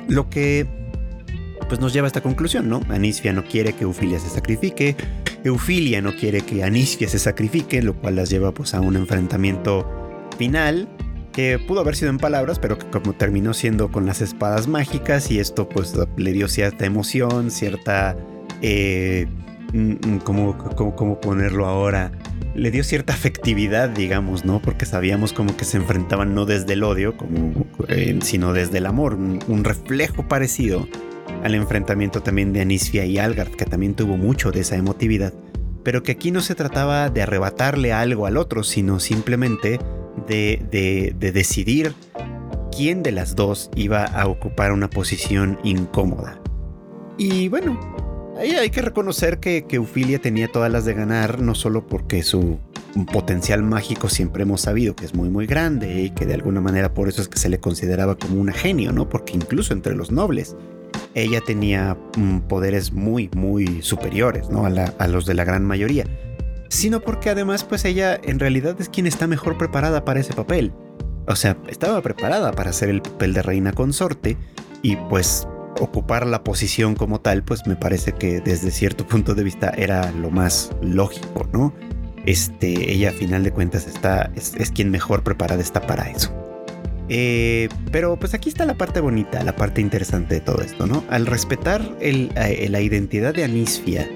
Lo 0.07 0.27
que 0.31 0.79
pues 1.69 1.79
nos 1.79 1.93
lleva 1.93 2.07
a 2.07 2.09
esta 2.09 2.21
conclusión, 2.21 2.67
¿no? 2.67 2.81
Anisfia 2.89 3.31
no 3.31 3.45
quiere 3.45 3.73
que 3.73 3.83
Eufilia 3.83 4.19
se 4.19 4.29
sacrifique, 4.29 4.97
Eufilia 5.43 6.01
no 6.01 6.13
quiere 6.15 6.41
que 6.41 6.63
Anisfia 6.63 7.07
se 7.07 7.19
sacrifique, 7.19 7.81
lo 7.81 7.95
cual 7.95 8.15
las 8.15 8.29
lleva 8.29 8.51
pues 8.51 8.73
a 8.73 8.81
un 8.81 8.97
enfrentamiento 8.97 9.87
final 10.37 10.89
que 11.31 11.59
pudo 11.59 11.81
haber 11.81 11.95
sido 11.95 12.09
en 12.09 12.17
palabras, 12.17 12.57
pero 12.59 12.77
que 12.77 12.87
como 12.87 13.13
terminó 13.13 13.53
siendo 13.53 13.91
con 13.91 14.07
las 14.07 14.19
espadas 14.19 14.67
mágicas 14.67 15.29
y 15.29 15.39
esto 15.39 15.69
pues 15.69 15.93
le 16.17 16.31
dio 16.33 16.49
cierta 16.49 16.85
emoción, 16.85 17.51
cierta... 17.51 18.17
Eh, 18.61 19.27
mm, 19.71 19.91
mm, 19.91 20.19
¿cómo, 20.23 20.57
cómo, 20.57 21.21
ponerlo 21.21 21.67
ahora? 21.67 22.11
Le 22.55 22.71
dio 22.71 22.83
cierta 22.83 23.13
afectividad, 23.13 23.89
digamos, 23.89 24.43
¿no? 24.43 24.59
Porque 24.59 24.85
sabíamos 24.85 25.33
como 25.33 25.55
que 25.55 25.65
se 25.65 25.77
enfrentaban 25.77 26.33
no 26.33 26.45
desde 26.45 26.73
el 26.73 26.83
odio, 26.83 27.15
como, 27.15 27.67
eh, 27.87 28.17
sino 28.23 28.53
desde 28.53 28.79
el 28.79 28.87
amor, 28.87 29.13
un 29.13 29.63
reflejo 29.63 30.27
parecido 30.27 30.87
al 31.43 31.55
enfrentamiento 31.55 32.21
también 32.21 32.53
de 32.53 32.61
Anisfia 32.61 33.05
y 33.05 33.17
Algard, 33.17 33.51
que 33.51 33.65
también 33.65 33.95
tuvo 33.95 34.17
mucho 34.17 34.51
de 34.51 34.61
esa 34.61 34.75
emotividad, 34.75 35.33
pero 35.83 36.03
que 36.03 36.11
aquí 36.11 36.31
no 36.31 36.41
se 36.41 36.55
trataba 36.55 37.09
de 37.09 37.21
arrebatarle 37.21 37.93
algo 37.93 38.25
al 38.25 38.37
otro, 38.37 38.63
sino 38.63 38.99
simplemente 38.99 39.79
de, 40.27 41.15
decidir 41.19 41.93
quién 42.75 43.03
de 43.03 43.11
las 43.11 43.35
dos 43.35 43.69
iba 43.75 44.03
a 44.03 44.27
ocupar 44.27 44.71
una 44.71 44.89
posición 44.89 45.59
incómoda. 45.63 46.39
Y 47.17 47.47
bueno, 47.49 47.79
ahí 48.37 48.51
hay 48.51 48.69
que 48.69 48.81
reconocer 48.81 49.39
que, 49.39 49.65
que 49.65 49.79
tenía 50.19 50.47
todas 50.47 50.71
las 50.71 50.85
de 50.85 50.93
ganar, 50.93 51.41
no 51.41 51.55
solo 51.55 51.87
porque 51.87 52.23
su 52.23 52.59
potencial 53.11 53.63
mágico 53.63 54.09
siempre 54.09 54.43
hemos 54.43 54.61
sabido 54.61 54.95
que 54.95 55.05
es 55.05 55.13
muy 55.13 55.29
muy 55.29 55.45
grande 55.45 56.01
y 56.01 56.09
que 56.09 56.25
de 56.25 56.33
alguna 56.33 56.59
manera 56.59 56.93
por 56.93 57.07
eso 57.07 57.21
es 57.21 57.27
que 57.27 57.37
se 57.37 57.49
le 57.49 57.59
consideraba 57.59 58.15
como 58.15 58.41
un 58.41 58.51
genio, 58.51 58.91
¿no? 58.91 59.07
Porque 59.07 59.33
incluso 59.35 59.73
entre 59.73 59.95
los 59.95 60.11
nobles 60.11 60.55
ella 61.15 61.41
tenía 61.41 61.97
mm, 62.17 62.39
poderes 62.41 62.91
muy, 62.91 63.29
muy 63.35 63.81
superiores 63.81 64.49
¿no? 64.49 64.65
a, 64.65 65.07
los 65.07 65.25
de 65.25 65.33
la 65.33 65.43
gran 65.43 65.65
mayoría, 65.65 66.05
sino 66.69 66.99
porque 66.99 67.29
además 67.29 67.63
pues 67.63 67.85
ella 67.85 68.19
en 68.23 68.39
realidad 68.39 68.75
es 68.79 68.89
quien 68.89 69.07
está 69.07 69.27
mejor 69.27 69.57
preparada 69.57 70.05
para 70.05 70.19
ese 70.19 70.33
papel. 70.33 70.71
O 71.27 71.35
sea, 71.35 71.57
estaba 71.67 72.01
preparada 72.01 72.51
para 72.53 72.71
hacer 72.71 72.89
el 72.89 73.01
papel 73.01 73.33
de 73.33 73.43
reina 73.43 73.71
consorte 73.71 74.37
y 74.81 74.95
pues 74.95 75.47
ocupar 75.79 76.25
la 76.25 76.43
posición 76.43 76.95
como 76.95 77.21
tal, 77.21 77.43
pues 77.43 77.65
me 77.67 77.75
parece 77.75 78.13
que 78.13 78.41
desde 78.41 78.71
cierto 78.71 79.05
punto 79.05 79.35
de 79.35 79.43
vista 79.43 79.71
era 79.77 80.11
lo 80.11 80.29
más 80.29 80.71
lógico, 80.81 81.47
¿no? 81.53 81.73
Este, 82.25 82.91
ella 82.91 83.09
a 83.09 83.13
final 83.13 83.43
de 83.43 83.51
cuentas 83.51 83.87
está, 83.87 84.31
es, 84.35 84.71
quien 84.71 84.91
mejor 84.91 85.23
preparada 85.23 85.61
está 85.61 85.81
para 85.81 86.09
eso. 86.09 86.33
Eh, 87.09 87.69
pero 87.91 88.17
pues 88.17 88.33
aquí 88.35 88.49
está 88.49 88.65
la 88.65 88.75
parte 88.75 88.99
bonita, 88.99 89.43
la 89.43 89.55
parte 89.55 89.81
interesante 89.81 90.35
de 90.35 90.41
todo 90.41 90.61
esto, 90.61 90.85
¿no? 90.85 91.03
Al 91.09 91.25
respetar 91.25 91.97
eh, 91.99 92.67
la 92.69 92.81
identidad 92.81 93.33
de 93.33 93.43
Anisfia 93.43 94.07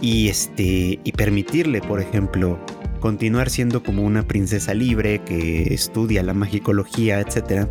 y, 0.00 0.28
este, 0.28 0.98
y 1.02 1.12
permitirle, 1.12 1.80
por 1.80 2.00
ejemplo, 2.00 2.58
continuar 3.00 3.50
siendo 3.50 3.82
como 3.82 4.02
una 4.02 4.26
princesa 4.26 4.74
libre 4.74 5.20
que 5.24 5.72
estudia 5.72 6.22
la 6.22 6.34
magicología, 6.34 7.20
etc. 7.20 7.68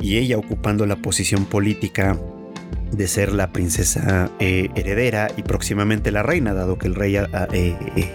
Y 0.00 0.18
ella 0.18 0.38
ocupando 0.38 0.86
la 0.86 0.96
posición 0.96 1.46
política 1.46 2.18
de 2.92 3.08
ser 3.08 3.32
la 3.32 3.52
princesa 3.52 4.30
eh, 4.38 4.68
heredera 4.74 5.28
y 5.36 5.42
próximamente 5.42 6.10
la 6.10 6.22
reina, 6.22 6.54
dado 6.54 6.78
que 6.78 6.86
el 6.86 6.94
rey 6.94 7.16
eh, 7.16 8.14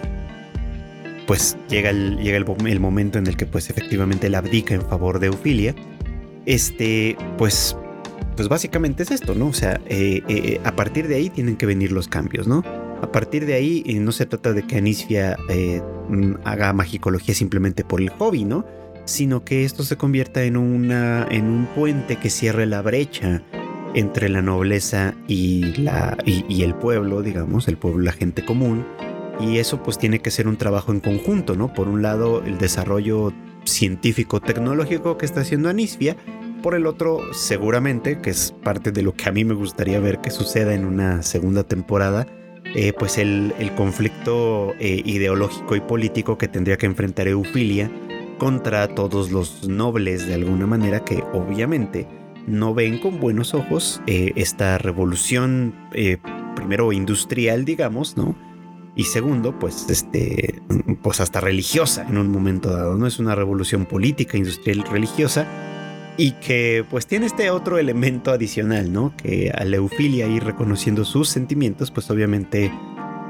pues 1.27 1.57
llega, 1.69 1.89
el, 1.89 2.17
llega 2.17 2.37
el, 2.37 2.79
momento 2.79 3.19
en 3.19 3.27
el 3.27 3.37
que 3.37 3.45
pues 3.45 3.69
efectivamente 3.69 4.29
la 4.29 4.39
abdica 4.39 4.73
en 4.73 4.81
favor 4.81 5.19
de 5.19 5.27
Eufilia. 5.27 5.75
Este, 6.45 7.15
pues, 7.37 7.77
pues 8.35 8.49
básicamente 8.49 9.03
es 9.03 9.11
esto, 9.11 9.35
¿no? 9.35 9.47
O 9.47 9.53
sea, 9.53 9.81
a 10.63 10.75
partir 10.75 11.07
de 11.07 11.15
ahí 11.15 11.29
tienen 11.29 11.55
que 11.55 11.65
venir 11.65 11.91
los 11.91 12.07
cambios, 12.07 12.47
¿no? 12.47 12.63
A 13.01 13.11
partir 13.11 13.45
de 13.45 13.53
ahí 13.53 13.83
no 13.99 14.11
se 14.11 14.25
trata 14.25 14.53
de 14.53 14.63
que 14.63 14.77
Anisfia 14.77 15.37
mm, 16.09 16.35
haga 16.43 16.73
magicología 16.73 17.35
simplemente 17.35 17.83
por 17.83 18.01
el 18.01 18.09
hobby, 18.09 18.45
¿no? 18.45 18.65
Sino 19.05 19.43
que 19.43 19.65
esto 19.65 19.83
se 19.83 19.97
convierta 19.97 20.43
en, 20.43 20.55
una, 20.55 21.27
en 21.29 21.45
un 21.45 21.65
puente 21.67 22.15
que 22.17 22.29
cierre 22.29 22.65
la 22.65 22.81
brecha 22.81 23.43
entre 23.93 24.29
la 24.29 24.41
nobleza 24.41 25.15
y, 25.27 25.73
la, 25.81 26.17
y, 26.25 26.63
el 26.63 26.75
pueblo, 26.75 27.21
digamos, 27.21 27.67
el 27.67 27.77
pueblo, 27.77 28.03
la 28.03 28.11
gente 28.11 28.43
común. 28.43 28.85
Y 29.39 29.57
eso 29.57 29.81
pues 29.81 29.97
tiene 29.97 30.19
que 30.19 30.31
ser 30.31 30.47
un 30.47 30.57
trabajo 30.57 30.91
en 30.91 30.99
conjunto, 30.99 31.55
¿no? 31.55 31.73
Por 31.73 31.87
un 31.87 32.01
lado, 32.01 32.43
el 32.43 32.57
desarrollo 32.57 33.33
científico-tecnológico 33.65 35.17
que 35.17 35.25
está 35.25 35.41
haciendo 35.41 35.69
Anisfia, 35.69 36.15
por 36.63 36.75
el 36.75 36.87
otro, 36.87 37.19
seguramente, 37.33 38.19
que 38.21 38.29
es 38.29 38.53
parte 38.63 38.91
de 38.91 39.01
lo 39.01 39.13
que 39.13 39.27
a 39.27 39.31
mí 39.31 39.43
me 39.43 39.53
gustaría 39.53 39.99
ver 39.99 40.19
que 40.21 40.31
suceda 40.31 40.73
en 40.73 40.85
una 40.85 41.21
segunda 41.21 41.63
temporada, 41.63 42.25
eh, 42.75 42.93
pues 42.97 43.17
el, 43.17 43.53
conflicto 43.75 44.73
eh, 44.79 45.01
ideológico 45.05 45.75
y 45.75 45.81
político 45.81 46.37
que 46.37 46.47
tendría 46.47 46.77
que 46.77 46.85
enfrentar 46.85 47.27
Eufilia 47.27 47.91
contra 48.37 48.87
todos 48.87 49.31
los 49.31 49.67
nobles 49.67 50.25
de 50.25 50.33
alguna 50.35 50.65
manera 50.65 51.03
que 51.03 51.21
obviamente 51.33 52.07
no 52.47 52.73
ven 52.73 52.97
con 52.99 53.19
buenos 53.19 53.53
ojos 53.53 54.01
eh, 54.07 54.31
esta 54.35 54.77
revolución, 54.77 55.75
primero 56.55 56.93
industrial, 56.93 57.65
digamos, 57.65 58.17
¿no? 58.17 58.35
Y 58.95 59.05
segundo, 59.05 59.57
pues, 59.57 59.89
este, 59.89 60.61
pues 61.01 61.19
hasta 61.19 61.41
religiosa 61.41 62.05
en 62.07 62.17
un 62.17 62.31
momento 62.31 62.69
dado, 62.69 62.95
¿no? 62.95 63.07
Es 63.07 63.19
una 63.19 63.33
revolución 63.33 63.85
política, 63.85 64.37
industrial, 64.37 64.83
religiosa, 64.89 65.47
y 66.17 66.33
que 66.33 66.85
pues 66.89 67.07
tiene 67.07 67.25
este 67.25 67.49
otro 67.49 67.77
elemento 67.77 68.31
adicional, 68.31 68.93
¿no? 68.93 69.15
Que 69.17 69.51
a 69.53 69.63
Eufilia 69.63 70.27
ir 70.27 70.43
reconociendo 70.43 71.05
sus 71.05 71.29
sentimientos, 71.29 71.91
pues 71.91 72.09
obviamente 72.11 72.71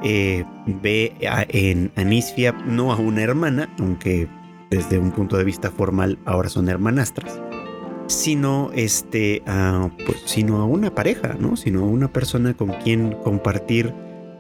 eh, 0.04 0.44
ve 0.66 1.16
en 1.50 1.92
Anisfia 1.96 2.52
no 2.66 2.92
a 2.92 2.98
una 2.98 3.22
hermana, 3.22 3.74
aunque 3.80 4.28
desde 4.70 4.98
un 4.98 5.12
punto 5.12 5.38
de 5.38 5.46
vista 5.46 5.72
formal 5.72 6.20
ahora 6.26 6.50
son 6.50 6.68
hermanastras, 6.68 7.40
sino 8.08 8.72
este, 8.74 9.44
a, 9.46 9.90
pues, 10.06 10.24
sino 10.26 10.58
a 10.58 10.66
una 10.66 10.94
pareja, 10.94 11.38
¿no? 11.40 11.56
Sino 11.56 11.82
a 11.82 11.88
una 11.88 12.12
persona 12.12 12.54
con 12.54 12.70
quien 12.84 13.14
compartir 13.24 13.94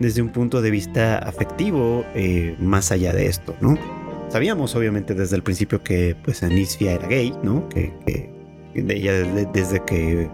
desde 0.03 0.21
un 0.21 0.29
punto 0.29 0.61
de 0.61 0.69
vista 0.69 1.17
afectivo 1.17 2.05
eh, 2.13 2.55
más 2.59 2.91
allá 2.91 3.13
de 3.13 3.27
esto, 3.27 3.55
¿no? 3.61 3.77
Sabíamos 4.29 4.75
obviamente 4.75 5.13
desde 5.13 5.37
el 5.37 5.43
principio 5.43 5.81
que 5.81 6.15
pues 6.23 6.43
Anisfia 6.43 6.93
era 6.93 7.07
gay, 7.07 7.33
¿no? 7.41 7.69
Que, 7.69 7.93
ella 8.75 9.13
desde, 9.53 9.83
que 9.85 10.29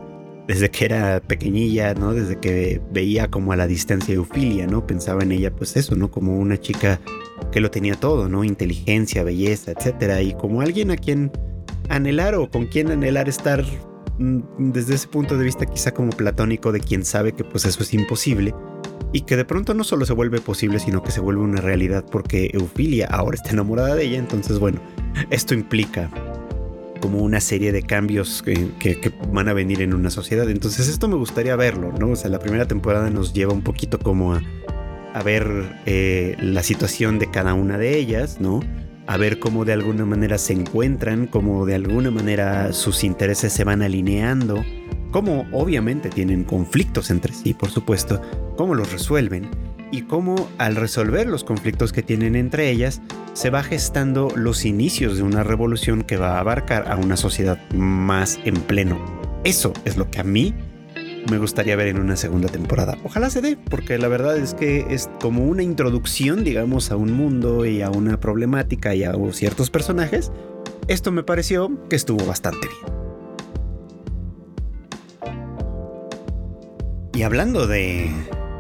desde 0.48 0.72
que 0.72 0.86
era 0.86 1.20
pequeñilla, 1.20 1.94
¿no? 1.94 2.14
Desde 2.14 2.38
que 2.40 2.82
veía 2.92 3.28
como 3.28 3.52
a 3.52 3.56
la 3.56 3.68
distancia 3.68 4.16
Eufilia, 4.16 4.66
¿no? 4.66 4.88
Pensaba 4.88 5.22
en 5.22 5.34
ella 5.34 5.52
pues 5.52 5.78
eso, 5.78 5.96
¿no? 5.96 6.10
Como 6.10 6.40
una 6.40 6.58
chica 6.58 7.00
que 7.52 7.60
lo 7.60 7.70
tenía 7.70 7.94
todo, 7.94 8.28
¿no? 8.28 8.44
Inteligencia, 8.44 9.24
belleza, 9.24 9.72
etcétera, 9.72 10.22
y 10.24 10.34
como 10.34 10.62
alguien 10.62 10.90
a 10.90 10.98
quien 10.98 11.32
anhelar 11.90 12.34
o 12.36 12.50
con 12.50 12.66
quien 12.66 12.90
anhelar 12.90 13.30
estar 13.30 13.64
mm, 14.18 14.72
desde 14.72 14.96
ese 14.96 15.08
punto 15.08 15.38
de 15.38 15.44
vista 15.44 15.68
quizá 15.68 15.92
como 15.92 16.10
platónico 16.10 16.72
de 16.72 16.80
quien 16.80 17.06
sabe 17.06 17.34
que 17.34 17.44
pues 17.44 17.66
eso 17.66 17.84
es 17.84 17.94
imposible 17.94 18.56
y 19.12 19.22
que 19.22 19.36
de 19.36 19.46
pronto 19.46 19.74
no 19.74 19.84
solo 19.84 20.06
se 20.06 20.14
vuelve 20.14 20.40
posible 20.40 20.80
sino 20.80 21.02
que 21.02 21.12
se 21.12 21.20
vuelve 21.20 21.42
una 21.42 21.62
realidad 21.62 22.06
porque 22.10 22.52
Eufilia 22.54 23.08
ahora 23.08 23.36
está 23.36 23.52
enamorada 23.52 23.96
de 23.96 24.06
ella. 24.06 24.18
Entonces 24.18 24.60
bueno 24.60 24.80
esto 25.30 25.54
implica 25.54 26.10
como 27.02 27.20
una 27.20 27.40
serie 27.40 27.72
de 27.72 27.82
cambios 27.82 28.44
que, 28.44 29.14
van 29.32 29.48
a 29.48 29.54
venir 29.54 29.82
en 29.82 29.94
una 29.94 30.10
sociedad. 30.10 30.50
Entonces 30.50 30.90
esto 30.90 31.08
me 31.08 31.16
gustaría 31.16 31.56
verlo 31.56 31.92
no 31.98 32.12
o 32.12 32.16
sea 32.16 32.30
la 32.30 32.40
primera 32.40 32.68
temporada 32.68 33.10
nos 33.10 33.34
lleva 33.34 33.54
un 33.54 33.62
poquito 33.62 34.00
como 34.00 34.34
a, 34.34 35.24
ver 35.24 35.82
eh, 35.86 36.38
la 36.40 36.64
situación 36.64 37.20
de 37.20 37.30
cada 37.30 37.54
una 37.54 37.78
de 37.78 37.98
ellas 37.98 38.40
no 38.40 38.62
a 39.10 39.18
ver 39.18 39.40
cómo 39.40 39.66
de 39.66 39.74
alguna 39.74 40.06
manera 40.06 40.38
se 40.38 40.54
encuentran, 40.54 41.26
cómo 41.26 41.66
de 41.66 41.74
alguna 41.74 42.12
manera 42.12 42.72
sus 42.74 43.04
intereses 43.04 43.52
se 43.52 43.64
van 43.64 43.82
alineando, 43.82 44.64
cómo 45.12 45.48
obviamente 45.52 46.10
tienen 46.10 46.44
conflictos 46.44 47.10
entre 47.10 47.34
sí, 47.34 47.54
por 47.54 47.70
supuesto, 47.70 48.22
cómo 48.58 48.76
los 48.76 48.92
resuelven 48.92 49.50
y 49.92 50.04
cómo 50.04 50.50
al 50.58 50.76
resolver 50.76 51.28
los 51.28 51.44
conflictos 51.44 51.92
que 51.92 52.04
tienen 52.04 52.36
entre 52.36 52.70
ellas 52.70 53.02
se 53.34 53.50
va 53.50 53.64
gestando 53.64 54.30
los 54.36 54.66
inicios 54.66 55.18
de 55.18 55.24
una 55.24 55.44
revolución 55.44 56.04
que 56.04 56.18
va 56.18 56.38
a 56.38 56.40
abarcar 56.40 56.92
a 56.92 56.96
una 56.96 57.18
sociedad 57.18 57.60
más 57.72 58.40
en 58.44 58.56
pleno. 58.56 59.00
Eso 59.44 59.74
es 59.86 59.98
lo 59.98 60.12
que 60.12 60.20
a 60.20 60.24
mí 60.24 60.54
me 61.30 61.38
gustaría 61.38 61.76
ver 61.76 61.88
en 61.88 62.00
una 62.00 62.16
segunda 62.16 62.50
temporada. 62.50 62.98
Ojalá 63.04 63.30
se 63.30 63.42
dé, 63.42 63.58
porque 63.70 63.98
la 63.98 64.08
verdad 64.08 64.38
es 64.38 64.54
que 64.54 64.86
es 64.90 65.10
como 65.22 65.46
una 65.46 65.64
introducción, 65.64 66.44
digamos, 66.44 66.92
a 66.92 66.96
un 66.96 67.12
mundo 67.14 67.66
y 67.66 67.82
a 67.82 67.90
una 67.90 68.20
problemática 68.20 68.96
y 68.96 69.04
a 69.04 69.14
ciertos 69.32 69.70
personajes. 69.70 70.32
Esto 70.88 71.12
me 71.12 71.24
pareció 71.24 71.88
que 71.90 71.96
estuvo 71.96 72.26
bastante 72.26 72.68
bien. 72.68 72.99
Y 77.20 77.24
hablando 77.24 77.68
de 77.68 78.10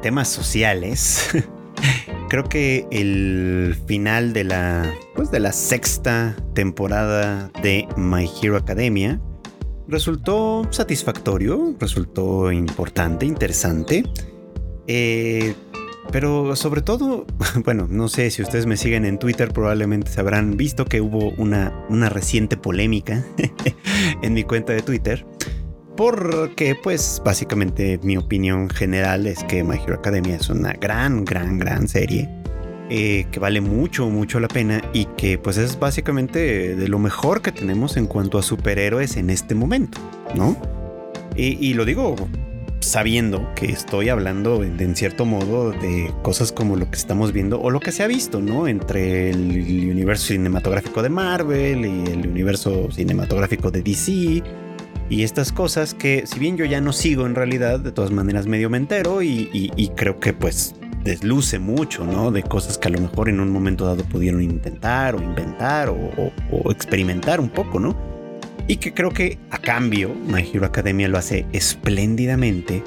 temas 0.01 0.27
sociales, 0.27 1.29
creo 2.29 2.43
que 2.49 2.85
el 2.91 3.77
final 3.87 4.33
de 4.33 4.43
la, 4.43 4.93
pues 5.15 5.31
de 5.31 5.39
la 5.39 5.53
sexta 5.53 6.35
temporada 6.55 7.51
de 7.63 7.87
My 7.95 8.29
Hero 8.43 8.57
Academia 8.57 9.21
resultó 9.87 10.67
satisfactorio, 10.71 11.73
resultó 11.79 12.51
importante, 12.51 13.25
interesante. 13.25 14.03
Eh, 14.87 15.55
pero 16.11 16.53
sobre 16.57 16.81
todo, 16.81 17.25
bueno, 17.63 17.87
no 17.89 18.09
sé 18.09 18.29
si 18.29 18.41
ustedes 18.41 18.65
me 18.65 18.75
siguen 18.75 19.05
en 19.05 19.19
Twitter, 19.19 19.53
probablemente 19.53 20.11
se 20.11 20.19
habrán 20.19 20.57
visto 20.57 20.83
que 20.83 20.99
hubo 20.99 21.29
una, 21.37 21.85
una 21.87 22.09
reciente 22.09 22.57
polémica 22.57 23.25
en 24.21 24.33
mi 24.33 24.43
cuenta 24.43 24.73
de 24.73 24.81
Twitter. 24.81 25.25
Porque, 25.99 26.75
pues, 26.75 27.21
básicamente 27.25 27.99
mi 28.03 28.15
opinión 28.15 28.69
general 28.69 29.27
es 29.27 29.43
que 29.43 29.65
My 29.65 29.75
Hero 29.75 29.95
Academia 29.95 30.37
es 30.37 30.49
una 30.49 30.71
gran, 30.71 31.25
gran, 31.25 31.59
gran 31.59 31.89
serie 31.89 32.29
eh, 32.89 33.25
que 33.29 33.37
vale 33.41 33.59
mucho, 33.59 34.09
mucho 34.09 34.39
la 34.39 34.47
pena 34.47 34.81
y 34.93 35.07
que 35.17 35.37
pues 35.37 35.57
es 35.57 35.77
básicamente 35.77 36.73
de 36.77 36.87
lo 36.87 36.99
mejor 36.99 37.41
que 37.41 37.51
tenemos 37.51 37.97
en 37.97 38.05
cuanto 38.05 38.37
a 38.37 38.43
superhéroes 38.43 39.17
en 39.17 39.29
este 39.29 39.55
momento, 39.55 39.99
¿no? 40.35 40.55
Y, 41.35 41.73
lo 41.73 41.83
digo 41.83 42.15
sabiendo 42.79 43.53
que 43.55 43.65
estoy 43.65 44.07
hablando 44.07 44.63
en, 44.63 44.95
cierto 44.95 45.25
modo 45.25 45.71
de 45.71 46.13
cosas 46.21 46.53
como 46.53 46.77
lo 46.77 46.89
que 46.89 46.97
estamos 46.97 47.33
viendo 47.33 47.59
o 47.59 47.71
lo 47.71 47.81
que 47.81 47.91
se 47.91 48.03
ha 48.03 48.07
visto, 48.07 48.39
¿no? 48.39 48.69
Entre 48.69 49.31
el 49.31 49.89
universo 49.91 50.27
cinematográfico 50.27 51.03
de 51.03 51.09
Marvel 51.09 51.85
y 51.85 52.09
el 52.09 52.25
universo 52.25 52.89
cinematográfico 52.89 53.69
de 53.69 53.81
DC 53.81 54.68
y 55.09 55.23
estas 55.23 55.51
cosas 55.51 55.93
que 55.93 56.25
si 56.25 56.39
bien 56.39 56.57
yo 56.57 56.65
ya 56.65 56.81
no 56.81 56.93
sigo 56.93 57.25
en 57.25 57.35
realidad, 57.35 57.79
de 57.79 57.91
todas 57.91 58.11
maneras 58.11 58.47
medio 58.47 58.69
me 58.69 58.77
entero 58.77 59.21
y 59.21 59.91
creo 59.95 60.19
que 60.19 60.33
pues 60.33 60.75
desluce 61.03 61.59
mucho, 61.59 62.05
¿no? 62.05 62.31
De 62.31 62.43
cosas 62.43 62.77
que 62.77 62.87
a 62.87 62.91
lo 62.91 62.99
mejor 62.99 63.29
en 63.29 63.39
un 63.39 63.49
momento 63.51 63.85
dado 63.85 64.03
pudieron 64.03 64.41
intentar 64.41 65.15
o 65.15 65.21
inventar 65.21 65.89
o, 65.89 66.71
experimentar 66.71 67.39
un 67.39 67.49
poco, 67.49 67.79
¿no? 67.79 67.95
Y 68.67 68.77
que 68.77 68.93
creo 68.93 69.11
que 69.11 69.39
a 69.49 69.57
cambio 69.57 70.13
My 70.27 70.41
Hero 70.41 70.65
Academia 70.65 71.07
lo 71.07 71.17
hace 71.17 71.45
espléndidamente, 71.53 72.83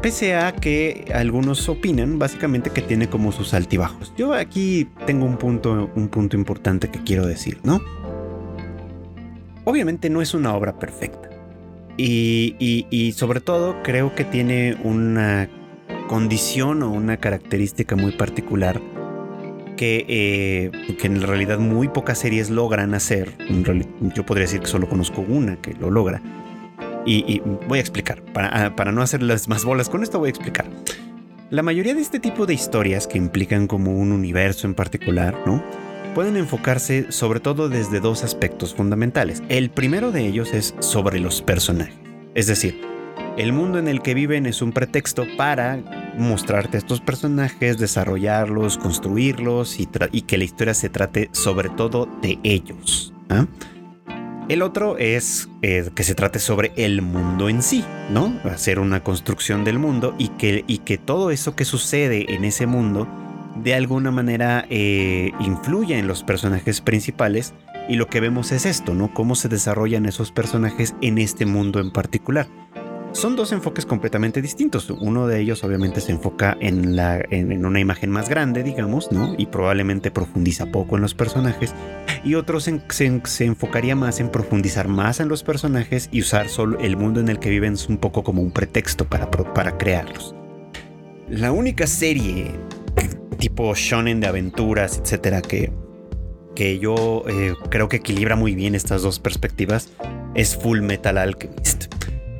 pese 0.00 0.34
a 0.34 0.52
que 0.52 1.04
algunos 1.14 1.68
opinan 1.68 2.18
básicamente 2.18 2.70
que 2.70 2.82
tiene 2.82 3.08
como 3.08 3.30
sus 3.30 3.54
altibajos. 3.54 4.12
Yo 4.16 4.34
aquí 4.34 4.88
tengo 5.06 5.24
un 5.24 5.36
punto, 5.36 5.90
un 5.94 6.08
punto 6.08 6.36
importante 6.36 6.90
que 6.90 7.02
quiero 7.04 7.26
decir, 7.26 7.60
¿no? 7.62 7.80
Obviamente 9.64 10.10
no 10.10 10.20
es 10.22 10.34
una 10.34 10.54
obra 10.54 10.76
perfecta. 10.76 11.31
Y, 11.96 13.14
sobre 13.16 13.40
todo 13.40 13.82
creo 13.82 14.14
que 14.14 14.24
tiene 14.24 14.76
una 14.82 15.48
condición 16.08 16.82
o 16.82 16.90
una 16.90 17.16
característica 17.16 17.96
muy 17.96 18.12
particular 18.12 18.80
que, 19.76 20.04
eh, 20.08 20.70
que, 20.98 21.06
en 21.06 21.22
realidad 21.22 21.58
muy 21.58 21.88
pocas 21.88 22.18
series 22.18 22.50
logran 22.50 22.94
hacer. 22.94 23.32
Yo 24.14 24.24
podría 24.24 24.44
decir 24.44 24.60
que 24.60 24.66
solo 24.66 24.88
conozco 24.88 25.22
una 25.22 25.56
que 25.56 25.74
lo 25.74 25.90
logra. 25.90 26.22
Y, 27.04 27.40
voy 27.68 27.78
a 27.78 27.80
explicar. 27.80 28.22
Para, 28.22 28.66
ah, 28.66 28.76
para 28.76 28.92
no 28.92 29.02
hacerles 29.02 29.48
más 29.48 29.64
bolas 29.64 29.88
con 29.88 30.02
esto, 30.02 30.18
voy 30.18 30.28
a 30.28 30.30
explicar. 30.30 30.66
La 31.50 31.62
mayoría 31.62 31.94
de 31.94 32.00
este 32.00 32.20
tipo 32.20 32.46
de 32.46 32.54
historias 32.54 33.06
que 33.06 33.18
implican 33.18 33.66
como 33.66 33.94
un 33.94 34.12
universo 34.12 34.66
en 34.66 34.74
particular, 34.74 35.36
¿no? 35.44 35.62
Pueden 36.14 36.36
enfocarse 36.36 37.10
sobre 37.10 37.40
todo 37.40 37.70
desde 37.70 37.98
dos 37.98 38.22
aspectos 38.22 38.74
fundamentales. 38.74 39.42
El 39.48 39.70
primero 39.70 40.12
de 40.12 40.26
ellos 40.26 40.52
es 40.52 40.74
sobre 40.80 41.18
los 41.20 41.40
personajes. 41.40 41.96
Es 42.34 42.46
decir, 42.46 42.82
el 43.38 43.54
mundo 43.54 43.78
en 43.78 43.88
el 43.88 44.02
que 44.02 44.12
viven 44.12 44.44
es 44.44 44.60
un 44.60 44.72
pretexto 44.72 45.24
para 45.38 46.12
mostrarte 46.18 46.76
a 46.76 46.80
estos 46.80 47.00
personajes, 47.00 47.78
desarrollarlos, 47.78 48.76
construirlos 48.76 49.80
y, 49.80 49.86
que 49.86 50.36
la 50.36 50.44
historia 50.44 50.74
se 50.74 50.90
trate 50.90 51.30
sobre 51.32 51.70
todo 51.70 52.06
de 52.20 52.38
ellos. 52.42 53.14
¿ah? 53.30 53.46
El 54.50 54.60
otro 54.60 54.98
es 54.98 55.48
eh, 55.62 55.88
que 55.94 56.04
se 56.04 56.14
trate 56.14 56.40
sobre 56.40 56.72
el 56.76 57.00
mundo 57.00 57.48
en 57.48 57.62
sí, 57.62 57.86
¿no? 58.10 58.38
Hacer 58.44 58.80
una 58.80 59.02
construcción 59.02 59.64
del 59.64 59.78
mundo 59.78 60.14
y 60.18 60.28
que, 60.28 60.62
y 60.66 60.78
que 60.78 60.98
todo 60.98 61.30
eso 61.30 61.56
que 61.56 61.64
sucede 61.64 62.34
en 62.34 62.44
ese 62.44 62.66
mundo 62.66 63.08
de 63.56 63.74
alguna 63.74 64.10
manera 64.10 64.66
eh, 64.70 65.32
influya 65.40 65.98
en 65.98 66.06
los 66.06 66.22
personajes 66.22 66.80
principales 66.80 67.54
y 67.88 67.96
lo 67.96 68.06
que 68.06 68.20
vemos 68.20 68.52
es 68.52 68.66
esto, 68.66 68.94
¿no? 68.94 69.12
Cómo 69.12 69.34
se 69.34 69.48
desarrollan 69.48 70.06
esos 70.06 70.32
personajes 70.32 70.94
en 71.00 71.18
este 71.18 71.46
mundo 71.46 71.80
en 71.80 71.90
particular. 71.90 72.46
Son 73.12 73.36
dos 73.36 73.52
enfoques 73.52 73.84
completamente 73.84 74.40
distintos. 74.40 74.88
Uno 74.88 75.26
de 75.26 75.40
ellos 75.40 75.62
obviamente 75.64 76.00
se 76.00 76.12
enfoca 76.12 76.56
en, 76.60 76.96
la, 76.96 77.20
en, 77.30 77.66
una 77.66 77.78
imagen 77.78 78.10
más 78.10 78.30
grande, 78.30 78.62
digamos, 78.62 79.12
¿no? 79.12 79.34
Y 79.36 79.46
probablemente 79.46 80.10
profundiza 80.10 80.66
poco 80.72 80.96
en 80.96 81.02
los 81.02 81.14
personajes. 81.14 81.74
Y 82.24 82.36
otro 82.36 82.58
se, 82.58 82.80
se, 82.88 83.44
enfocaría 83.44 83.94
más 83.94 84.18
en 84.18 84.30
profundizar 84.30 84.88
más 84.88 85.20
en 85.20 85.28
los 85.28 85.42
personajes 85.42 86.08
y 86.10 86.22
usar 86.22 86.48
solo 86.48 86.78
el 86.78 86.96
mundo 86.96 87.20
en 87.20 87.28
el 87.28 87.38
que 87.38 87.50
viven 87.50 87.76
un 87.86 87.98
poco 87.98 88.24
como 88.24 88.40
un 88.40 88.50
pretexto 88.50 89.04
para, 89.04 89.30
para 89.30 89.76
crearlos. 89.76 90.34
La 91.28 91.52
única 91.52 91.86
serie 91.86 92.52
tipo 93.42 93.74
shonen 93.74 94.20
de 94.20 94.28
aventuras, 94.28 95.00
etcétera, 95.02 95.42
que, 95.42 95.72
que 96.54 96.78
yo 96.78 97.24
eh, 97.26 97.54
creo 97.70 97.88
que 97.88 97.96
equilibra 97.96 98.36
muy 98.36 98.54
bien 98.54 98.76
estas 98.76 99.02
dos 99.02 99.18
perspectivas 99.18 99.88
es 100.36 100.56
Full 100.56 100.80
Metal 100.80 101.18
Alchemist. 101.18 101.92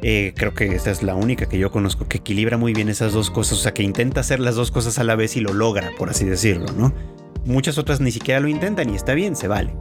Eh, 0.03 0.33
creo 0.37 0.55
que 0.55 0.67
esta 0.67 0.93
es 0.93 1.03
la 1.03 1.17
única 1.17 1.49
que 1.49 1.59
yo 1.59 1.73
conozco 1.73 2.07
que 2.07 2.19
equilibra 2.19 2.57
muy 2.57 2.73
bien 2.73 2.89
esas 2.89 3.13
dos 3.15 3.33
cosas, 3.33 3.59
o 3.59 3.63
sea, 3.63 3.75
que 3.75 3.83
intenta 3.83 4.21
hacer 4.21 4.39
las 4.39 4.55
dos 4.55 4.71
cosas 4.71 5.01
a 5.01 5.03
la 5.03 5.17
vez 5.17 5.37
y 5.37 5.41
lo 5.41 5.53
logra, 5.53 5.91
por 5.99 6.09
así 6.09 6.25
decirlo, 6.25 6.67
¿no? 6.79 6.95
Muchas 7.45 7.79
otras 7.79 8.01
ni 8.01 8.13
siquiera 8.13 8.39
lo 8.39 8.47
intentan 8.47 8.89
y 8.89 8.95
está 8.95 9.15
bien, 9.15 9.35
se 9.35 9.49
vale. 9.49 9.75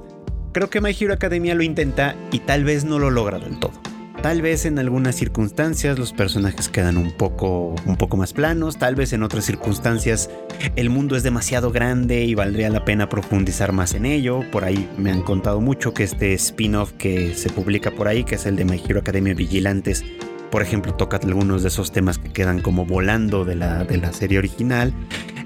Creo 0.53 0.71
que 0.71 0.81
My 0.81 0.97
Hero 0.99 1.13
Academia 1.13 1.53
lo 1.53 1.61
intenta 1.61 2.15
y 2.31 2.39
tal 2.39 2.63
vez 2.63 2.83
no 2.83 2.97
lo 2.97 3.11
logra 3.11 3.37
del 3.37 3.59
todo. 3.59 3.73
Tal 4.21 4.43
vez 4.43 4.65
en 4.65 4.77
algunas 4.77 5.15
circunstancias 5.15 5.97
los 5.97 6.13
personajes 6.13 6.69
quedan 6.69 6.97
un 6.97 7.11
poco, 7.11 7.73
un 7.87 7.97
poco 7.97 8.17
más 8.17 8.33
planos, 8.33 8.77
tal 8.77 8.93
vez 8.93 9.13
en 9.13 9.23
otras 9.23 9.45
circunstancias 9.45 10.29
el 10.75 10.91
mundo 10.91 11.15
es 11.15 11.23
demasiado 11.23 11.71
grande 11.71 12.23
y 12.23 12.35
valdría 12.35 12.69
la 12.69 12.85
pena 12.85 13.09
profundizar 13.09 13.71
más 13.71 13.95
en 13.95 14.05
ello. 14.05 14.41
Por 14.51 14.63
ahí 14.63 14.87
me 14.95 15.11
han 15.11 15.23
contado 15.23 15.59
mucho 15.59 15.95
que 15.95 16.03
este 16.03 16.35
spin-off 16.35 16.91
que 16.99 17.33
se 17.33 17.49
publica 17.49 17.89
por 17.89 18.07
ahí, 18.07 18.23
que 18.23 18.35
es 18.35 18.45
el 18.45 18.57
de 18.57 18.65
My 18.65 18.79
Hero 18.87 18.99
Academia 18.99 19.33
Vigilantes, 19.33 20.05
por 20.51 20.61
ejemplo, 20.61 20.93
toca 20.93 21.19
algunos 21.23 21.63
de 21.63 21.69
esos 21.69 21.91
temas 21.91 22.19
que 22.19 22.31
quedan 22.31 22.61
como 22.61 22.85
volando 22.85 23.43
de 23.43 23.55
la, 23.55 23.85
de 23.85 23.97
la 23.97 24.13
serie 24.13 24.37
original. 24.37 24.93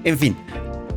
En 0.04 0.18
fin, 0.18 0.36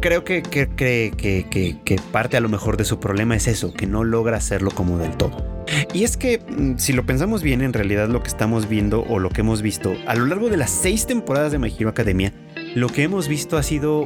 creo 0.02 0.26
que, 0.26 0.42
que, 0.42 0.68
que, 0.68 1.78
que, 1.86 2.02
parte 2.12 2.36
a 2.36 2.42
lo 2.42 2.50
mejor 2.50 2.76
de 2.76 2.84
su 2.84 3.00
problema 3.00 3.38
es 3.38 3.48
eso, 3.48 3.72
que 3.72 3.88
no 3.88 4.04
logra 4.04 4.36
hacerlo 4.36 4.72
como 4.72 4.98
del 4.98 5.16
todo. 5.16 5.49
Y 5.94 6.04
es 6.04 6.18
que 6.18 6.40
mm, 6.40 6.78
si 6.78 6.94
lo 6.94 7.06
pensamos 7.06 7.44
bien, 7.44 7.62
en 7.62 7.74
realidad 7.74 8.10
lo 8.10 8.22
que 8.22 8.30
estamos 8.30 8.68
viendo 8.70 9.04
o 9.04 9.20
lo 9.20 9.30
que 9.30 9.42
hemos 9.42 9.62
visto 9.62 9.96
a 10.08 10.16
lo 10.16 10.26
largo 10.26 10.50
de 10.50 10.58
las 10.58 10.70
seis 10.70 11.06
temporadas 11.06 11.52
de 11.52 11.60
My 11.60 11.74
Hero 11.78 11.90
Academia, 11.90 12.34
lo 12.76 12.88
que 12.88 13.04
hemos 13.04 13.28
visto 13.28 13.58
ha 13.58 13.64
sido 13.64 14.06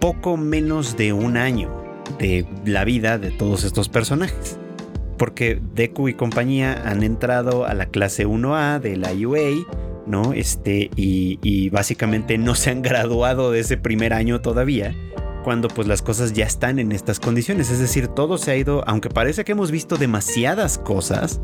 poco 0.00 0.36
menos 0.36 0.96
de 0.96 1.12
un 1.12 1.36
año 1.36 1.84
de 2.18 2.46
la 2.64 2.84
vida 2.84 3.18
de 3.18 3.30
todos 3.30 3.64
estos 3.64 3.88
personajes. 3.88 4.58
Porque 5.18 5.60
Deku 5.74 6.08
y 6.08 6.14
compañía 6.14 6.82
han 6.86 7.02
entrado 7.02 7.66
a 7.66 7.74
la 7.74 7.86
clase 7.86 8.26
1A 8.26 8.80
de 8.80 8.96
la 8.96 9.12
UA, 9.12 10.04
¿no? 10.06 10.32
Este, 10.32 10.90
y, 10.96 11.38
y 11.42 11.70
básicamente 11.70 12.36
no 12.36 12.54
se 12.54 12.70
han 12.70 12.82
graduado 12.82 13.52
de 13.52 13.60
ese 13.60 13.76
primer 13.76 14.12
año 14.12 14.40
todavía 14.40 14.94
cuando 15.44 15.68
pues 15.68 15.86
las 15.86 16.02
cosas 16.02 16.32
ya 16.32 16.46
están 16.46 16.78
en 16.80 16.90
estas 16.90 17.20
condiciones. 17.20 17.70
Es 17.70 17.78
decir, 17.78 18.08
todo 18.08 18.38
se 18.38 18.50
ha 18.50 18.56
ido, 18.56 18.82
aunque 18.88 19.10
parece 19.10 19.44
que 19.44 19.52
hemos 19.52 19.70
visto 19.70 19.96
demasiadas 19.96 20.78
cosas, 20.78 21.40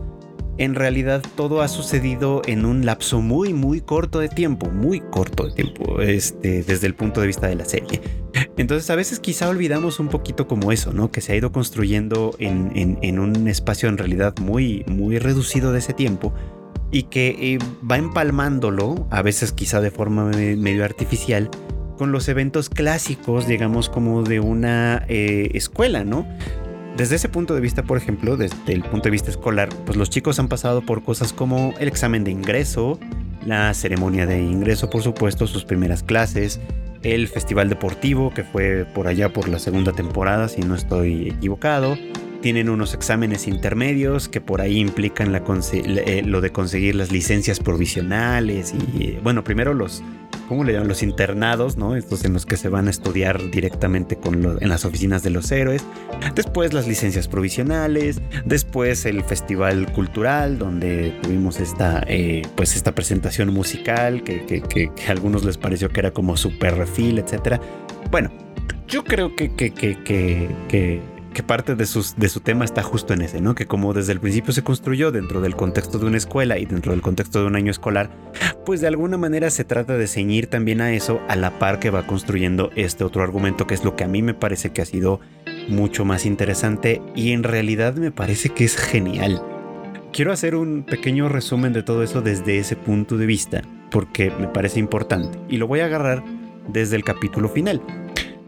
en 0.61 0.75
realidad 0.75 1.23
todo 1.37 1.63
ha 1.63 1.69
sucedido 1.69 2.43
en 2.47 2.65
un 2.65 2.85
lapso 2.85 3.21
muy, 3.21 3.55
muy 3.55 3.81
corto 3.81 4.19
de 4.19 4.29
tiempo, 4.29 4.71
muy 4.71 5.01
corto 5.01 5.47
de 5.47 5.53
tiempo, 5.53 6.01
este, 6.01 6.63
desde 6.63 6.87
el 6.87 6.95
punto 6.95 7.21
de 7.21 7.29
vista 7.29 7.47
de 7.47 7.55
la 7.55 7.65
serie. 7.65 8.01
Entonces 8.57 8.91
a 8.91 8.95
veces 8.95 9.21
quizá 9.21 9.49
olvidamos 9.49 10.01
un 10.01 10.09
poquito 10.09 10.47
como 10.47 10.71
eso, 10.71 10.93
¿no? 10.93 11.11
Que 11.11 11.23
se 11.23 11.33
ha 11.33 11.37
ido 11.37 11.51
construyendo 11.51 12.35
en, 12.39 13.19
un 13.19 13.49
espacio 13.49 13.89
en 13.89 13.97
realidad 13.97 14.35
muy, 14.39 14.85
muy 14.87 15.19
reducido 15.19 15.73
de 15.73 15.79
ese 15.79 15.95
tiempo 15.95 16.35
y 16.91 17.05
que 17.05 17.55
eh, 17.55 17.59
va 17.89 17.97
empalmándolo, 17.97 19.07
a 19.11 19.23
veces 19.23 19.53
quizá 19.53 19.81
de 19.81 19.91
forma 19.91 20.27
medio 20.27 20.85
artificial, 20.85 21.49
con 22.01 22.13
los 22.13 22.31
eventos 22.31 22.71
clásicos, 22.71 23.47
digamos, 23.47 23.91
como 23.91 24.23
de 24.23 24.41
una 24.41 25.05
eh, 25.07 25.51
escuela, 25.53 26.03
¿no? 26.03 26.27
Desde 26.97 27.17
ese 27.17 27.29
punto 27.29 27.55
de 27.55 27.61
vista, 27.61 27.83
por 27.83 27.99
ejemplo, 27.99 28.39
desde 28.39 28.73
el 28.73 28.83
punto 28.83 29.05
de 29.05 29.11
vista 29.11 29.29
escolar, 29.29 29.69
pues 29.85 29.99
los 29.99 30.09
chicos 30.09 30.39
han 30.39 30.49
pasado 30.49 30.81
por 30.81 31.03
cosas 31.03 31.35
como 31.35 31.75
el 31.79 31.89
examen 31.89 32.25
de 32.25 32.31
ingreso, 32.31 32.99
la 33.45 33.75
ceremonia 33.75 34.25
de 34.25 34.41
ingreso, 34.41 34.89
por 34.89 35.03
supuesto, 35.03 35.47
sus 35.47 35.67
primeras 35.67 36.03
clases, 36.03 36.59
el 37.03 37.29
festival 37.29 37.69
deportivo, 37.69 38.33
que 38.33 38.45
fue 38.45 38.87
por 38.95 39.07
allá 39.07 39.31
por 39.31 39.51
la 39.51 39.59
segunda 39.59 39.93
temporada, 39.93 40.49
si 40.49 40.63
no 40.63 40.77
estoy 40.77 41.29
equivocado. 41.29 41.99
Tienen 42.40 42.70
unos 42.70 42.94
exámenes 42.94 43.46
intermedios 43.46 44.29
que 44.29 44.40
por 44.40 44.61
ahí 44.61 44.79
implican 44.79 45.35
eh, 45.35 46.22
lo 46.24 46.40
de 46.40 46.50
conseguir 46.50 46.94
las 46.94 47.12
licencias 47.12 47.61
provisionales 47.61 48.72
y, 48.72 49.03
eh, 49.05 49.20
bueno, 49.22 49.44
primero 49.44 49.74
los, 49.74 50.03
¿cómo 50.48 50.64
le 50.64 50.72
llaman? 50.72 50.88
Los 50.88 51.03
internados, 51.03 51.76
¿no? 51.76 51.96
Estos 51.96 52.24
en 52.24 52.33
los 52.33 52.46
que 52.46 52.57
se 52.57 52.68
van 52.68 52.87
a 52.87 52.90
estudiar 52.90 53.50
directamente 53.50 54.16
con 54.16 54.59
en 54.61 54.68
las 54.68 54.87
oficinas 54.87 55.22
de 55.22 55.31
los 55.31 55.53
héroes. 55.53 55.85
Después 56.35 56.72
las 56.72 56.88
licencias 56.88 57.29
provisionales. 57.29 58.22
Después 58.46 59.05
el 59.05 59.22
festival 59.22 59.92
cultural, 59.92 60.59
donde 60.59 61.11
tuvimos 61.22 61.61
esta, 61.61 62.03
eh, 62.09 62.42
pues 62.57 62.74
esta 62.74 62.94
presentación 62.94 63.53
musical 63.53 64.22
que, 64.24 64.44
que, 64.46 64.90
a 65.07 65.11
algunos 65.11 65.44
les 65.44 65.59
pareció 65.59 65.90
que 65.90 66.00
era 66.00 66.11
como 66.11 66.37
super 66.38 66.74
refil, 66.74 67.18
etc. 67.18 67.61
Bueno, 68.11 68.31
yo 68.88 69.05
creo 69.05 69.37
que, 69.37 69.55
que, 69.55 69.72
que 69.72 70.48
que 70.68 71.00
parte 71.43 71.75
de, 71.75 71.87
de 72.16 72.29
su 72.29 72.40
tema 72.40 72.64
está 72.64 72.83
justo 72.83 73.14
en 73.14 73.23
ese, 73.23 73.40
¿no? 73.40 73.55
Que 73.55 73.66
como 73.66 73.93
desde 73.93 74.12
el 74.12 74.21
principio 74.21 74.53
se 74.53 74.62
construyó 74.62 75.11
dentro 75.11 75.40
del 75.40 75.57
contexto 75.57 75.99
de 75.99 76.07
una 76.07 76.16
escuela 76.16 76.59
y 76.59 76.66
dentro 76.66 76.93
del 76.93 77.01
contexto 77.03 77.40
de 77.40 77.47
un 77.47 77.57
año 77.57 77.71
escolar, 77.71 78.11
pues 78.66 78.81
de 78.81 78.88
alguna 78.88 79.16
manera 79.16 79.51
se 79.51 79.64
trata 79.64 79.97
de 79.97 80.07
ceñir 80.07 80.49
también 80.49 80.81
a 80.81 80.93
eso 80.93 81.21
a 81.29 81.37
la 81.37 81.59
par 81.59 81.79
que 81.79 81.90
va 81.90 82.07
construyendo 82.07 82.71
este 82.77 83.05
otro 83.05 83.23
argumento 83.23 83.66
que 83.66 83.75
es 83.75 83.85
lo 83.85 83.97
que 83.97 84.05
a 84.05 84.09
mí 84.09 84.23
me 84.23 84.35
parece 84.35 84.71
que 84.71 84.83
ha 84.83 84.87
sido 84.87 85.21
mucho 85.69 86.05
más 86.05 86.27
interesante 86.27 87.01
y 87.14 87.33
en 87.33 87.43
realidad 87.43 87.95
me 87.95 88.11
parece 88.11 88.51
que 88.51 88.64
es 88.64 88.77
genial. 88.77 89.43
Quiero 90.12 90.33
hacer 90.33 90.57
un 90.57 90.83
pequeño 90.83 91.29
resumen 91.29 91.73
de 91.73 91.83
todo 91.83 92.03
eso 92.03 92.21
desde 92.21 92.59
ese 92.59 92.75
punto 92.75 93.16
de 93.16 93.27
vista, 93.27 93.62
porque 93.90 94.31
me 94.31 94.49
parece 94.49 94.81
importante 94.81 95.38
y 95.49 95.57
lo 95.57 95.69
voy 95.69 95.81
a 95.81 95.87
agarrar 95.87 96.25
desde 96.69 96.97
el 96.97 97.05
capítulo 97.05 97.49
final. 97.49 97.81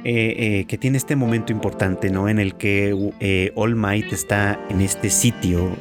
Eh, 0.05 0.35
eh, 0.37 0.65
que 0.65 0.79
tiene 0.79 0.99
este 0.99 1.15
momento 1.15 1.53
importante, 1.53 2.11
¿no? 2.11 2.29
En 2.29 2.41
el 2.41 2.57
que 2.57 3.13
eh, 3.21 3.53
All 3.55 3.77
Might 3.77 4.13
está 4.13 4.59
en 4.69 4.81
este 4.81 5.11
sitio 5.11 5.77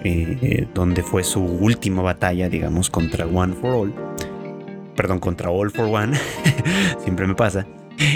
donde 0.75 1.01
fue 1.01 1.23
su 1.23 1.41
última 1.41 2.03
batalla, 2.03 2.47
digamos, 2.47 2.91
contra 2.91 3.25
One 3.25 3.55
for 3.55 3.73
All. 3.73 3.93
Perdón, 4.95 5.19
contra 5.19 5.49
All 5.49 5.71
for 5.71 5.85
One. 5.85 6.15
Siempre 7.03 7.25
me 7.25 7.33
pasa. 7.33 7.65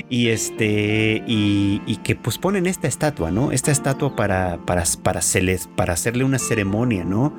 Y 0.08 0.28
este. 0.28 1.24
Y, 1.26 2.00
que 2.04 2.16
pues 2.16 2.38
ponen 2.38 2.68
esta 2.68 2.88
estatua, 2.88 3.32
¿no? 3.32 3.52
Esta 3.52 3.72
estatua 3.72 4.16
para, 4.16 4.60
para, 4.64 4.84
para, 5.02 5.22
para 5.76 5.94
hacerle 5.94 6.24
una 6.24 6.38
ceremonia, 6.38 7.04
¿no? 7.04 7.34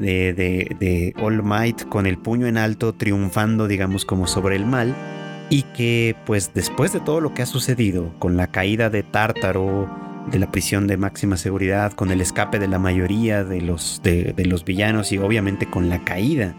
De, 0.00 0.32
de, 0.32 0.76
de 0.80 1.14
All 1.22 1.44
Might 1.44 1.88
con 1.88 2.06
el 2.06 2.18
puño 2.18 2.48
en 2.48 2.56
alto, 2.56 2.92
triunfando, 2.92 3.68
digamos, 3.68 4.04
como 4.04 4.26
sobre 4.26 4.56
el 4.56 4.66
mal 4.66 4.96
y 5.50 5.62
que 5.62 6.16
pues 6.24 6.54
después 6.54 6.92
de 6.92 7.00
todo 7.00 7.20
lo 7.20 7.34
que 7.34 7.42
ha 7.42 7.46
sucedido 7.46 8.14
con 8.20 8.36
la 8.36 8.46
caída 8.46 8.88
de 8.88 9.02
Tártaro, 9.02 9.90
de 10.30 10.38
la 10.38 10.50
prisión 10.50 10.86
de 10.86 10.96
máxima 10.96 11.36
seguridad, 11.36 11.92
con 11.92 12.12
el 12.12 12.20
escape 12.20 12.60
de 12.60 12.68
la 12.68 12.78
mayoría 12.78 13.44
de 13.44 13.60
los, 13.60 14.00
villanos 14.64 15.12
y 15.12 15.18
obviamente 15.18 15.68
con 15.68 15.88
la 15.88 16.04
caída 16.04 16.54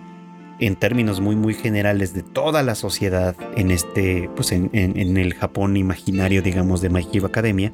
en 0.60 0.75
términos 0.75 1.21
muy 1.21 1.36
muy 1.36 1.56
generales 1.56 2.13
de 2.13 2.21
toda 2.21 2.62
la 2.62 2.75
sociedad 2.75 3.36
en 3.56 3.71
este 3.71 4.30
pues 4.36 4.51
en, 4.51 4.69
el 5.17 5.34
Japón 5.34 5.75
imaginario 5.75 6.43
digamos 6.43 6.82
de 6.82 6.89
My 6.89 7.08
Hero 7.12 7.25
Academia 7.25 7.73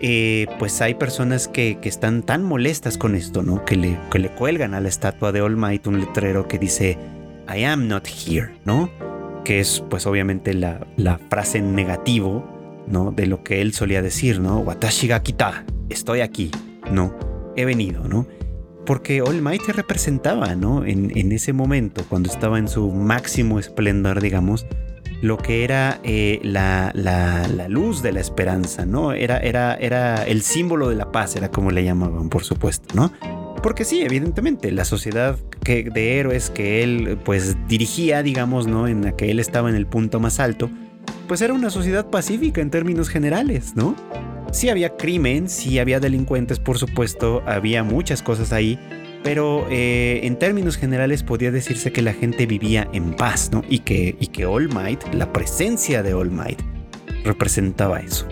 eh, 0.00 0.46
pues 0.58 0.80
hay 0.80 0.94
personas 0.94 1.48
que, 1.48 1.78
están 1.82 2.22
tan 2.22 2.42
molestas 2.42 2.96
con 2.96 3.14
esto 3.14 3.42
no 3.42 3.66
que 3.66 3.76
le, 3.76 3.98
que 4.10 4.20
le 4.20 4.30
cuelgan 4.30 4.72
a 4.72 4.80
la 4.80 4.88
estatua 4.88 5.32
de 5.32 5.42
All 5.42 5.58
Might 5.58 5.86
un 5.86 6.00
letrero 6.00 6.48
que 6.48 6.58
dice 6.58 6.96
I 7.54 7.64
am 7.64 7.88
not 7.88 8.06
here 8.06 8.54
no 8.64 8.88
que 9.44 9.60
es 9.60 9.84
pues 9.88 10.06
obviamente 10.06 10.54
la, 10.54 10.86
la 10.96 11.18
frase 11.18 11.58
en 11.58 11.74
negativo 11.74 12.54
¿no? 12.86 13.12
De 13.12 13.26
lo 13.26 13.42
que 13.42 13.62
él 13.62 13.72
solía 13.72 14.02
decir, 14.02 14.40
¿no? 14.40 14.58
Watashi 14.58 15.08
ga 15.08 15.22
kita, 15.22 15.64
estoy 15.88 16.20
aquí, 16.20 16.50
¿no? 16.90 17.14
He 17.56 17.64
venido, 17.64 18.06
¿no? 18.08 18.26
Porque 18.86 19.22
All 19.22 19.40
Might 19.40 19.62
representaba, 19.68 20.54
¿no? 20.54 20.84
En, 20.84 21.32
ese 21.32 21.52
momento, 21.52 22.04
cuando 22.08 22.30
estaba 22.30 22.58
en 22.58 22.68
su 22.68 22.90
máximo 22.90 23.58
esplendor, 23.58 24.20
digamos, 24.20 24.66
lo 25.22 25.38
que 25.38 25.64
era 25.64 26.00
eh, 26.02 26.40
la, 26.42 26.92
luz 27.68 28.02
de 28.02 28.12
la 28.12 28.20
esperanza, 28.20 28.84
¿no? 28.84 29.12
Era, 29.12 29.38
era, 29.38 29.74
era 29.74 30.24
el 30.24 30.42
símbolo 30.42 30.90
de 30.90 30.96
la 30.96 31.10
paz, 31.12 31.36
era 31.36 31.50
como 31.50 31.70
le 31.70 31.82
llamaban, 31.82 32.28
por 32.28 32.44
supuesto, 32.44 32.94
¿no? 32.94 33.10
Porque 33.64 33.86
sí, 33.86 34.02
evidentemente, 34.02 34.70
la 34.72 34.84
sociedad 34.84 35.38
de 35.64 36.18
héroes 36.18 36.50
que 36.50 36.82
él 36.82 37.16
pues 37.24 37.56
dirigía, 37.66 38.22
digamos, 38.22 38.66
¿no? 38.66 38.86
En 38.88 39.00
la 39.00 39.16
que 39.16 39.30
él 39.30 39.40
estaba 39.40 39.70
en 39.70 39.74
el 39.74 39.86
punto 39.86 40.20
más 40.20 40.38
alto, 40.38 40.68
pues 41.26 41.40
era 41.40 41.54
una 41.54 41.70
sociedad 41.70 42.10
pacífica 42.10 42.60
en 42.60 42.68
términos 42.68 43.08
generales, 43.08 43.74
¿no? 43.74 43.96
Sí 44.52 44.68
había 44.68 44.98
crimen, 44.98 45.48
sí 45.48 45.78
había 45.78 45.98
delincuentes, 45.98 46.60
por 46.60 46.76
supuesto, 46.76 47.42
había 47.46 47.82
muchas 47.82 48.22
cosas 48.22 48.52
ahí, 48.52 48.78
pero 49.22 49.66
eh, 49.70 50.20
en 50.24 50.38
términos 50.38 50.76
generales 50.76 51.22
podía 51.22 51.50
decirse 51.50 51.90
que 51.90 52.02
la 52.02 52.12
gente 52.12 52.44
vivía 52.44 52.86
en 52.92 53.16
paz, 53.16 53.48
¿no? 53.50 53.62
Y 53.66 53.78
que, 53.78 54.14
y 54.20 54.26
que 54.26 54.44
All 54.44 54.68
Might, 54.74 55.14
la 55.14 55.32
presencia 55.32 56.02
de 56.02 56.12
All 56.12 56.30
Might, 56.30 56.60
representaba 57.24 58.00
eso. 58.00 58.28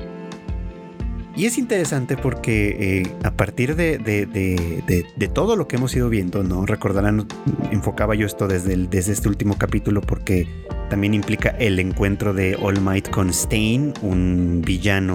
Y 1.34 1.46
es 1.46 1.56
interesante 1.56 2.16
porque 2.16 3.00
eh, 3.00 3.12
a 3.22 3.30
partir 3.30 3.74
de, 3.74 5.30
todo 5.32 5.56
lo 5.56 5.66
que 5.66 5.76
hemos 5.76 5.96
ido 5.96 6.10
viendo, 6.10 6.44
¿no? 6.44 6.66
Recordarán, 6.66 7.26
enfocaba 7.70 8.14
yo 8.14 8.26
esto 8.26 8.48
desde, 8.48 8.74
este 8.92 9.28
último 9.28 9.56
capítulo 9.56 10.02
porque 10.02 10.46
también 10.90 11.14
implica 11.14 11.48
el 11.50 11.78
encuentro 11.78 12.34
de 12.34 12.56
All 12.60 12.80
Might 12.82 13.08
con 13.08 13.30
Stain, 13.30 13.94
un 14.02 14.62
villano 14.64 15.14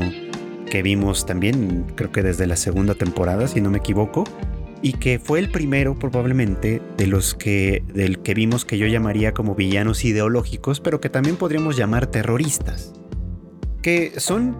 que 0.71 0.81
vimos 0.81 1.25
también, 1.25 1.85
creo 1.95 2.11
que 2.11 2.23
desde 2.23 2.47
la 2.47 2.55
segunda 2.55 2.95
temporada, 2.95 3.47
si 3.47 3.61
no 3.61 3.69
me 3.69 3.77
equivoco, 3.77 4.23
y 4.81 4.93
que 4.93 5.19
fue 5.19 5.39
el 5.39 5.51
primero 5.51 5.97
probablemente 5.97 6.81
de 6.97 7.07
los 7.07 7.35
que 7.35 7.83
que 8.23 8.33
vimos 8.33 8.65
que 8.65 8.77
yo 8.77 8.87
llamaría 8.87 9.33
como 9.33 9.53
villanos 9.53 10.03
ideológicos, 10.03 10.79
pero 10.79 10.99
que 10.99 11.09
también 11.09 11.35
podríamos 11.35 11.77
llamar 11.77 12.07
terroristas, 12.07 12.93
que 13.81 14.19
son 14.19 14.57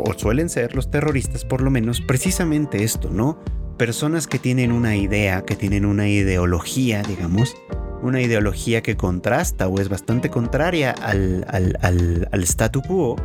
o 0.00 0.18
suelen 0.18 0.48
ser 0.48 0.74
los 0.74 0.90
terroristas 0.90 1.44
por 1.44 1.60
lo 1.60 1.70
menos 1.70 2.00
precisamente 2.00 2.82
esto, 2.84 3.10
¿no? 3.10 3.38
Personas 3.76 4.26
que 4.26 4.38
tienen 4.38 4.72
una 4.72 4.96
idea, 4.96 5.44
que 5.44 5.54
tienen 5.54 5.84
una 5.84 6.08
ideología, 6.08 7.02
digamos, 7.02 7.54
una 8.02 8.20
ideología 8.20 8.82
que 8.82 8.96
contrasta 8.96 9.68
o 9.68 9.80
es 9.80 9.88
bastante 9.88 10.30
contraria 10.30 10.92
al, 10.92 11.46
al, 11.50 12.42
statu 12.44 12.82
quo 12.82 13.16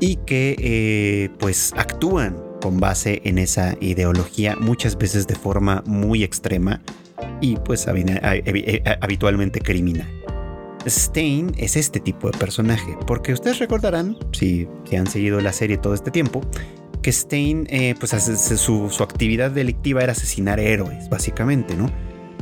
y 0.00 0.16
que 0.16 0.56
eh, 0.58 1.30
pues 1.38 1.72
actúan 1.76 2.36
con 2.60 2.80
base 2.80 3.22
en 3.24 3.38
esa 3.38 3.76
ideología 3.80 4.56
muchas 4.56 4.98
veces 4.98 5.26
de 5.26 5.34
forma 5.34 5.82
muy 5.86 6.24
extrema 6.24 6.82
y 7.40 7.56
pues 7.56 7.86
eh, 7.88 8.82
habitualmente 9.00 9.60
criminal. 9.60 10.25
Stain 10.90 11.52
es 11.56 11.76
este 11.76 12.00
tipo 12.00 12.30
de 12.30 12.38
personaje, 12.38 12.96
porque 13.06 13.32
ustedes 13.32 13.58
recordarán, 13.58 14.16
si, 14.32 14.68
han 14.96 15.06
seguido 15.06 15.40
la 15.40 15.52
serie 15.52 15.76
todo 15.78 15.94
este 15.94 16.10
tiempo, 16.10 16.40
que 17.02 17.10
Stain, 17.10 17.66
eh, 17.70 17.94
pues 17.98 18.10
su, 18.10 18.90
su, 18.90 19.02
actividad 19.02 19.50
delictiva 19.50 20.02
era 20.02 20.12
asesinar 20.12 20.60
héroes, 20.60 21.08
básicamente, 21.08 21.76
¿no? 21.76 21.90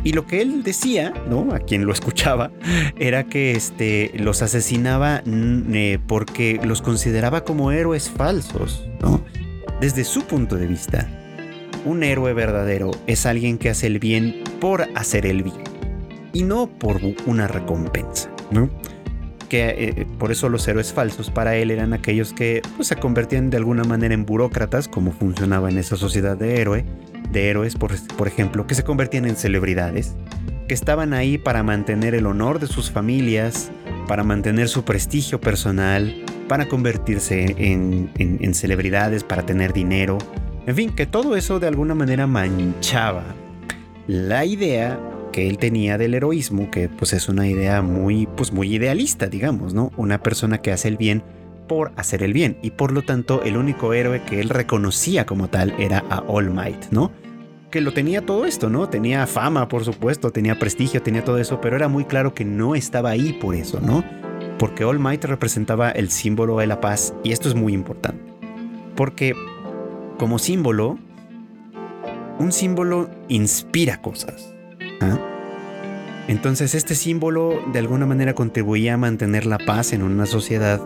Y 0.04 0.12
lo 0.12 0.26
que 0.26 0.42
él 0.42 0.62
decía, 0.62 1.14
¿no? 1.28 1.54
A 1.54 1.60
quien 1.60 1.86
lo 1.86 1.92
escuchaba, 1.92 2.50
era 2.98 3.24
que 3.24 3.52
este, 3.52 4.12
los 4.16 4.42
asesinaba 4.42 5.22
mm, 5.24 5.74
eh, 5.74 5.98
porque 6.06 6.60
los 6.62 6.82
consideraba 6.82 7.44
como 7.44 7.72
héroes 7.72 8.10
falsos, 8.10 8.86
¿no? 9.00 9.24
Desde 9.80 10.04
su 10.04 10.22
punto 10.22 10.56
de 10.56 10.66
vista, 10.66 11.08
un 11.84 12.02
héroe 12.02 12.32
verdadero 12.32 12.90
es 13.06 13.26
alguien 13.26 13.58
que 13.58 13.70
hace 13.70 13.86
el 13.86 13.98
bien 13.98 14.42
por 14.60 14.88
hacer 14.94 15.26
el 15.26 15.42
bien 15.42 15.62
y 16.32 16.42
no 16.42 16.66
por 16.66 17.00
una 17.26 17.46
recompensa. 17.46 18.33
Que 19.48 19.68
eh, 19.68 20.06
por 20.18 20.32
eso 20.32 20.48
los 20.48 20.66
héroes 20.66 20.92
falsos 20.92 21.30
para 21.30 21.56
él 21.56 21.70
eran 21.70 21.92
aquellos 21.92 22.32
que 22.32 22.62
pues, 22.76 22.88
se 22.88 22.96
convertían 22.96 23.50
de 23.50 23.56
alguna 23.56 23.84
manera 23.84 24.14
en 24.14 24.24
burócratas, 24.24 24.88
como 24.88 25.12
funcionaba 25.12 25.68
en 25.68 25.78
esa 25.78 25.96
sociedad 25.96 26.36
de 26.36 26.60
héroe, 26.60 26.84
de 27.30 27.50
héroes, 27.50 27.76
por, 27.76 27.92
por 28.16 28.26
ejemplo, 28.26 28.66
que 28.66 28.74
se 28.74 28.84
convertían 28.84 29.26
en 29.26 29.36
celebridades, 29.36 30.14
que 30.68 30.74
estaban 30.74 31.12
ahí 31.12 31.38
para 31.38 31.62
mantener 31.62 32.14
el 32.14 32.26
honor 32.26 32.58
de 32.58 32.66
sus 32.66 32.90
familias, 32.90 33.70
para 34.06 34.24
mantener 34.24 34.68
su 34.68 34.84
prestigio 34.84 35.40
personal, 35.40 36.24
para 36.48 36.68
convertirse 36.68 37.54
en, 37.58 38.10
en, 38.18 38.54
celebridades, 38.54 39.24
para 39.24 39.44
tener 39.44 39.72
dinero. 39.72 40.18
En 40.66 40.76
fin, 40.76 40.90
que 40.90 41.06
todo 41.06 41.36
eso 41.36 41.60
de 41.60 41.68
alguna 41.68 41.94
manera 41.94 42.26
manchaba 42.26 43.24
la 44.06 44.44
idea 44.44 44.98
que 45.34 45.48
él 45.48 45.58
tenía 45.58 45.98
del 45.98 46.14
heroísmo, 46.14 46.70
que 46.70 46.88
pues 46.88 47.12
es 47.12 47.28
una 47.28 47.48
idea 47.48 47.82
muy, 47.82 48.28
pues 48.36 48.52
muy 48.52 48.72
idealista, 48.72 49.26
digamos, 49.26 49.74
¿no? 49.74 49.90
Una 49.96 50.22
persona 50.22 50.58
que 50.58 50.70
hace 50.70 50.86
el 50.86 50.96
bien 50.96 51.24
por 51.66 51.90
hacer 51.96 52.22
el 52.22 52.32
bien 52.32 52.56
y 52.62 52.70
por 52.70 52.92
lo 52.92 53.02
tanto 53.02 53.42
el 53.42 53.56
único 53.56 53.94
héroe 53.94 54.22
que 54.22 54.38
él 54.38 54.48
reconocía 54.48 55.26
como 55.26 55.48
tal 55.48 55.74
era 55.76 56.04
a 56.08 56.20
All 56.28 56.50
Might, 56.50 56.92
¿no? 56.92 57.10
Que 57.72 57.80
lo 57.80 57.92
tenía 57.92 58.24
todo 58.24 58.44
esto, 58.44 58.70
¿no? 58.70 58.88
Tenía 58.88 59.26
fama, 59.26 59.66
por 59.66 59.84
supuesto, 59.84 60.30
tenía 60.30 60.56
prestigio, 60.60 61.02
tenía 61.02 61.24
todo 61.24 61.38
eso, 61.38 61.60
pero 61.60 61.74
era 61.74 61.88
muy 61.88 62.04
claro 62.04 62.32
que 62.32 62.44
no 62.44 62.76
estaba 62.76 63.10
ahí 63.10 63.32
por 63.32 63.56
eso, 63.56 63.80
¿no? 63.80 64.04
Porque 64.56 64.84
All 64.84 65.00
Might 65.00 65.24
representaba 65.24 65.90
el 65.90 66.10
símbolo 66.10 66.58
de 66.58 66.68
la 66.68 66.80
paz 66.80 67.12
y 67.24 67.32
esto 67.32 67.48
es 67.48 67.56
muy 67.56 67.72
importante. 67.72 68.22
Porque 68.94 69.34
como 70.16 70.38
símbolo, 70.38 70.96
un 72.38 72.52
símbolo 72.52 73.10
inspira 73.26 74.00
cosas. 74.00 74.53
¿Ah? 75.04 75.18
Entonces 76.26 76.74
este 76.74 76.94
símbolo 76.94 77.62
de 77.72 77.78
alguna 77.78 78.06
manera 78.06 78.34
contribuía 78.34 78.94
a 78.94 78.96
mantener 78.96 79.44
la 79.44 79.58
paz 79.58 79.92
en 79.92 80.02
una 80.02 80.26
sociedad 80.26 80.80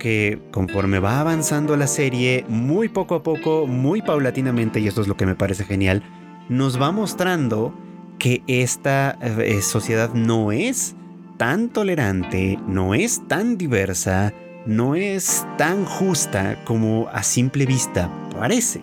que 0.00 0.40
conforme 0.50 0.98
va 0.98 1.20
avanzando 1.20 1.76
la 1.76 1.86
serie, 1.86 2.44
muy 2.48 2.88
poco 2.88 3.14
a 3.14 3.22
poco, 3.22 3.68
muy 3.68 4.02
paulatinamente, 4.02 4.80
y 4.80 4.88
esto 4.88 5.00
es 5.00 5.08
lo 5.08 5.16
que 5.16 5.26
me 5.26 5.36
parece 5.36 5.64
genial, 5.64 6.02
nos 6.48 6.80
va 6.80 6.90
mostrando 6.90 7.72
que 8.18 8.42
esta 8.48 9.16
eh, 9.20 9.62
sociedad 9.62 10.12
no 10.14 10.50
es 10.50 10.96
tan 11.36 11.68
tolerante, 11.68 12.58
no 12.66 12.94
es 12.94 13.22
tan 13.28 13.56
diversa, 13.56 14.32
no 14.66 14.96
es 14.96 15.46
tan 15.56 15.84
justa 15.84 16.64
como 16.64 17.08
a 17.12 17.22
simple 17.22 17.64
vista 17.64 18.10
parece 18.32 18.82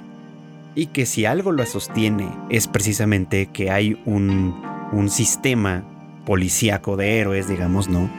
y 0.76 0.88
que 0.88 1.06
si 1.06 1.26
algo 1.26 1.52
lo 1.52 1.66
sostiene 1.66 2.30
es 2.50 2.68
precisamente 2.68 3.48
que 3.48 3.72
hay 3.72 3.98
un, 4.06 4.62
un 4.92 5.10
sistema 5.10 5.86
policíaco 6.26 6.98
de 6.98 7.20
héroes, 7.20 7.48
digamos, 7.48 7.88
¿no? 7.88 8.12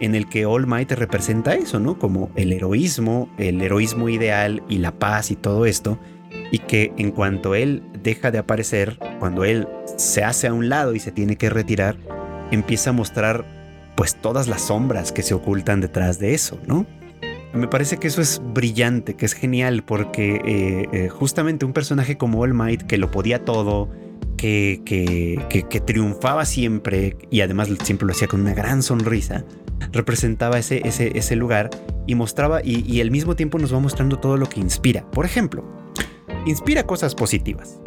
En 0.00 0.14
el 0.14 0.28
que 0.28 0.46
All 0.46 0.66
Might 0.66 0.92
representa 0.92 1.54
eso, 1.54 1.80
¿no? 1.80 1.98
Como 1.98 2.30
el 2.36 2.52
heroísmo, 2.52 3.28
el 3.38 3.60
heroísmo 3.62 4.08
ideal 4.08 4.62
y 4.68 4.78
la 4.78 4.92
paz 4.92 5.30
y 5.30 5.36
todo 5.36 5.64
esto, 5.64 5.98
y 6.50 6.58
que 6.58 6.92
en 6.98 7.12
cuanto 7.12 7.54
él 7.54 7.82
deja 8.02 8.30
de 8.30 8.38
aparecer, 8.38 8.98
cuando 9.20 9.44
él 9.44 9.68
se 9.96 10.24
hace 10.24 10.48
a 10.48 10.52
un 10.52 10.68
lado 10.68 10.94
y 10.94 11.00
se 11.00 11.12
tiene 11.12 11.36
que 11.36 11.50
retirar, 11.50 11.96
empieza 12.50 12.90
a 12.90 12.92
mostrar 12.92 13.44
pues 13.94 14.16
todas 14.16 14.48
las 14.48 14.62
sombras 14.62 15.12
que 15.12 15.22
se 15.22 15.34
ocultan 15.34 15.80
detrás 15.80 16.18
de 16.18 16.34
eso, 16.34 16.58
¿no? 16.66 16.86
Me 17.54 17.68
parece 17.68 17.98
que 17.98 18.08
eso 18.08 18.22
es 18.22 18.40
brillante, 18.42 19.14
que 19.14 19.26
es 19.26 19.34
genial, 19.34 19.84
porque 19.84 20.40
eh, 20.44 20.88
eh, 20.92 21.08
justamente 21.08 21.66
un 21.66 21.74
personaje 21.74 22.16
como 22.16 22.40
All 22.40 22.54
Might, 22.54 22.82
que 22.82 22.96
lo 22.96 23.10
podía 23.10 23.44
todo, 23.44 23.90
que, 24.38 24.80
que, 24.84 25.80
triunfaba 25.80 26.44
siempre 26.44 27.16
y 27.30 27.42
además 27.42 27.68
siempre 27.84 28.06
lo 28.06 28.12
hacía 28.12 28.26
con 28.26 28.40
una 28.40 28.54
gran 28.54 28.82
sonrisa, 28.82 29.44
representaba 29.92 30.58
ese, 30.58 30.80
ese, 30.84 31.16
ese 31.16 31.36
lugar 31.36 31.70
y 32.06 32.14
mostraba, 32.14 32.60
y, 32.64 32.90
y 32.90 33.00
al 33.00 33.10
mismo 33.10 33.36
tiempo 33.36 33.58
nos 33.58 33.72
va 33.72 33.78
mostrando 33.78 34.18
todo 34.18 34.36
lo 34.36 34.48
que 34.48 34.58
inspira. 34.58 35.08
Por 35.10 35.26
ejemplo, 35.26 35.64
inspira 36.46 36.84
cosas 36.84 37.14
positivas. 37.14 37.80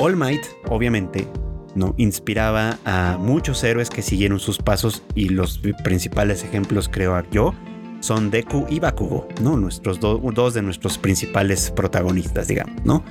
All 0.00 0.16
Might, 0.16 0.42
obviamente, 0.68 1.28
¿no? 1.74 1.94
inspiraba 1.98 2.78
a 2.84 3.18
muchos 3.20 3.62
héroes 3.62 3.90
que 3.90 4.02
siguieron 4.02 4.40
sus 4.40 4.58
pasos 4.58 5.02
y 5.14 5.28
los 5.28 5.60
principales 5.84 6.42
ejemplos 6.42 6.88
creo 6.88 7.22
yo 7.30 7.54
son 8.00 8.30
Deku 8.30 8.66
y 8.68 8.80
Bakugo, 8.80 9.28
¿no? 9.42 9.56
Nuestros 9.56 10.00
dos 10.00 10.54
de 10.54 10.62
nuestros 10.62 10.98
principales 10.98 11.70
protagonistas, 11.70 12.48
digamos, 12.48 12.84
¿no? 12.84 13.04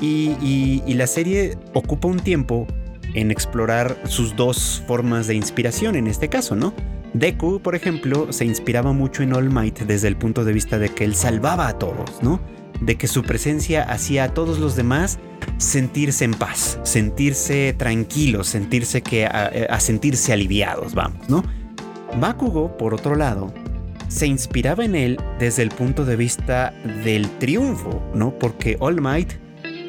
Y, 0.00 0.82
la 0.94 1.06
serie 1.06 1.56
ocupa 1.72 2.08
un 2.08 2.20
tiempo 2.20 2.66
en 3.14 3.30
explorar 3.30 3.96
sus 4.06 4.36
dos 4.36 4.82
formas 4.86 5.26
de 5.26 5.34
inspiración 5.34 5.96
en 5.96 6.06
este 6.06 6.28
caso, 6.28 6.56
¿no? 6.56 6.74
Deku, 7.14 7.60
por 7.60 7.74
ejemplo, 7.74 8.32
se 8.32 8.44
inspiraba 8.44 8.92
mucho 8.92 9.22
en 9.22 9.32
All 9.34 9.50
Might 9.50 9.80
desde 9.80 10.08
el 10.08 10.16
punto 10.16 10.44
de 10.44 10.52
vista 10.52 10.78
de 10.78 10.88
que 10.88 11.04
él 11.04 11.14
salvaba 11.14 11.68
a 11.68 11.78
todos, 11.78 12.22
¿no? 12.22 12.40
De 12.80 12.96
que 12.96 13.06
su 13.06 13.22
presencia 13.22 13.84
hacía 13.84 14.24
a 14.24 14.34
todos 14.34 14.58
los 14.58 14.74
demás 14.74 15.18
sentirse 15.58 16.24
en 16.24 16.34
paz, 16.34 16.78
sentirse 16.82 17.74
tranquilos, 17.78 18.48
sentirse 18.48 19.00
que 19.00 19.26
a 19.26 19.80
sentirse 19.80 20.32
aliviados, 20.32 20.94
vamos, 20.94 21.28
¿no? 21.28 21.44
Bakugo, 22.20 22.76
por 22.76 22.94
otro 22.94 23.14
lado, 23.14 23.52
se 24.14 24.28
inspiraba 24.28 24.84
en 24.84 24.94
él 24.94 25.18
desde 25.40 25.64
el 25.64 25.70
punto 25.70 26.04
de 26.04 26.14
vista 26.14 26.72
del 27.02 27.28
triunfo, 27.38 28.00
¿no? 28.14 28.38
Porque 28.38 28.76
All 28.78 29.00
Might 29.00 29.32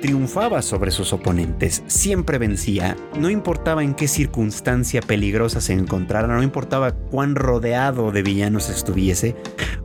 triunfaba 0.01 0.63
sobre 0.63 0.89
sus 0.89 1.13
oponentes, 1.13 1.84
siempre 1.86 2.39
vencía, 2.39 2.97
no 3.19 3.30
importaba 3.30 3.84
en 3.84 3.93
qué 3.93 4.07
circunstancia 4.07 5.01
peligrosa 5.01 5.61
se 5.61 5.73
encontrara, 5.73 6.28
no 6.28 6.41
importaba 6.41 6.93
cuán 6.93 7.36
rodeado 7.36 8.11
de 8.11 8.23
villanos 8.23 8.69
estuviese, 8.69 9.36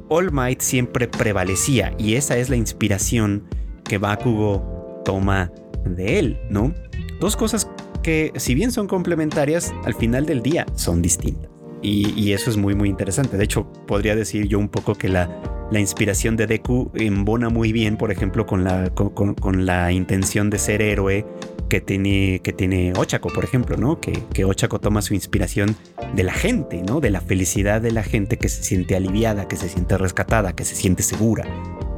All 0.09 0.33
Might 0.33 0.63
siempre 0.63 1.07
prevalecía 1.07 1.93
y 1.99 2.15
esa 2.15 2.39
es 2.39 2.49
la 2.49 2.57
inspiración 2.57 3.45
que 3.85 3.99
Bakugo 3.99 5.03
toma 5.05 5.53
de 5.85 6.19
él, 6.19 6.41
¿no? 6.49 6.73
Dos 7.21 7.37
cosas 7.37 7.69
que 8.03 8.33
si 8.37 8.55
bien 8.55 8.73
son 8.73 8.87
complementarias, 8.87 9.75
al 9.85 9.95
final 9.95 10.25
del 10.25 10.41
día 10.41 10.65
son 10.75 11.03
distintas. 11.03 11.60
Y, 11.83 12.33
eso 12.33 12.51
es 12.51 12.57
muy, 12.57 12.75
muy 12.75 12.89
interesante. 12.89 13.37
De 13.37 13.45
hecho, 13.45 13.67
podría 13.87 14.15
decir 14.15 14.47
yo 14.47 14.59
un 14.59 14.69
poco 14.69 14.95
que 14.95 15.09
la, 15.09 15.31
la 15.71 15.81
inspiración 15.81 16.37
de 16.37 16.47
Deku 16.47 16.91
embona 16.95 17.49
muy 17.49 17.73
bien, 17.73 17.97
por 17.97 18.13
ejemplo, 18.13 18.47
con 18.47 18.65
la, 18.65 18.91
con, 18.91 19.67
la 19.67 19.91
intención 19.93 20.51
de 20.51 20.59
ser 20.59 20.83
héroe 20.83 21.25
que 21.69 21.81
tiene, 21.81 22.41
que 22.43 22.53
tiene 22.53 22.93
Ochako, 22.97 23.31
por 23.31 23.45
ejemplo, 23.45 23.77
¿no? 23.77 24.01
Que, 24.01 24.13
que 24.35 24.45
Ochako 24.45 24.79
toma 24.79 25.01
su 25.01 25.15
inspiración 25.15 25.75
de 26.15 26.23
la 26.23 26.33
gente, 26.33 26.83
¿no? 26.83 27.01
De 27.01 27.11
la 27.11 27.21
felicidad 27.21 27.81
de 27.81 27.93
la 27.93 28.03
gente 28.03 28.37
que 28.37 28.49
se 28.49 28.63
siente 28.63 28.95
aliviada, 28.95 29.49
que 29.49 29.57
se 29.57 29.69
siente 29.69 29.97
rescatada, 29.97 30.55
que 30.55 30.65
se 30.65 30.75
siente 30.75 31.03
segura, 31.03 31.47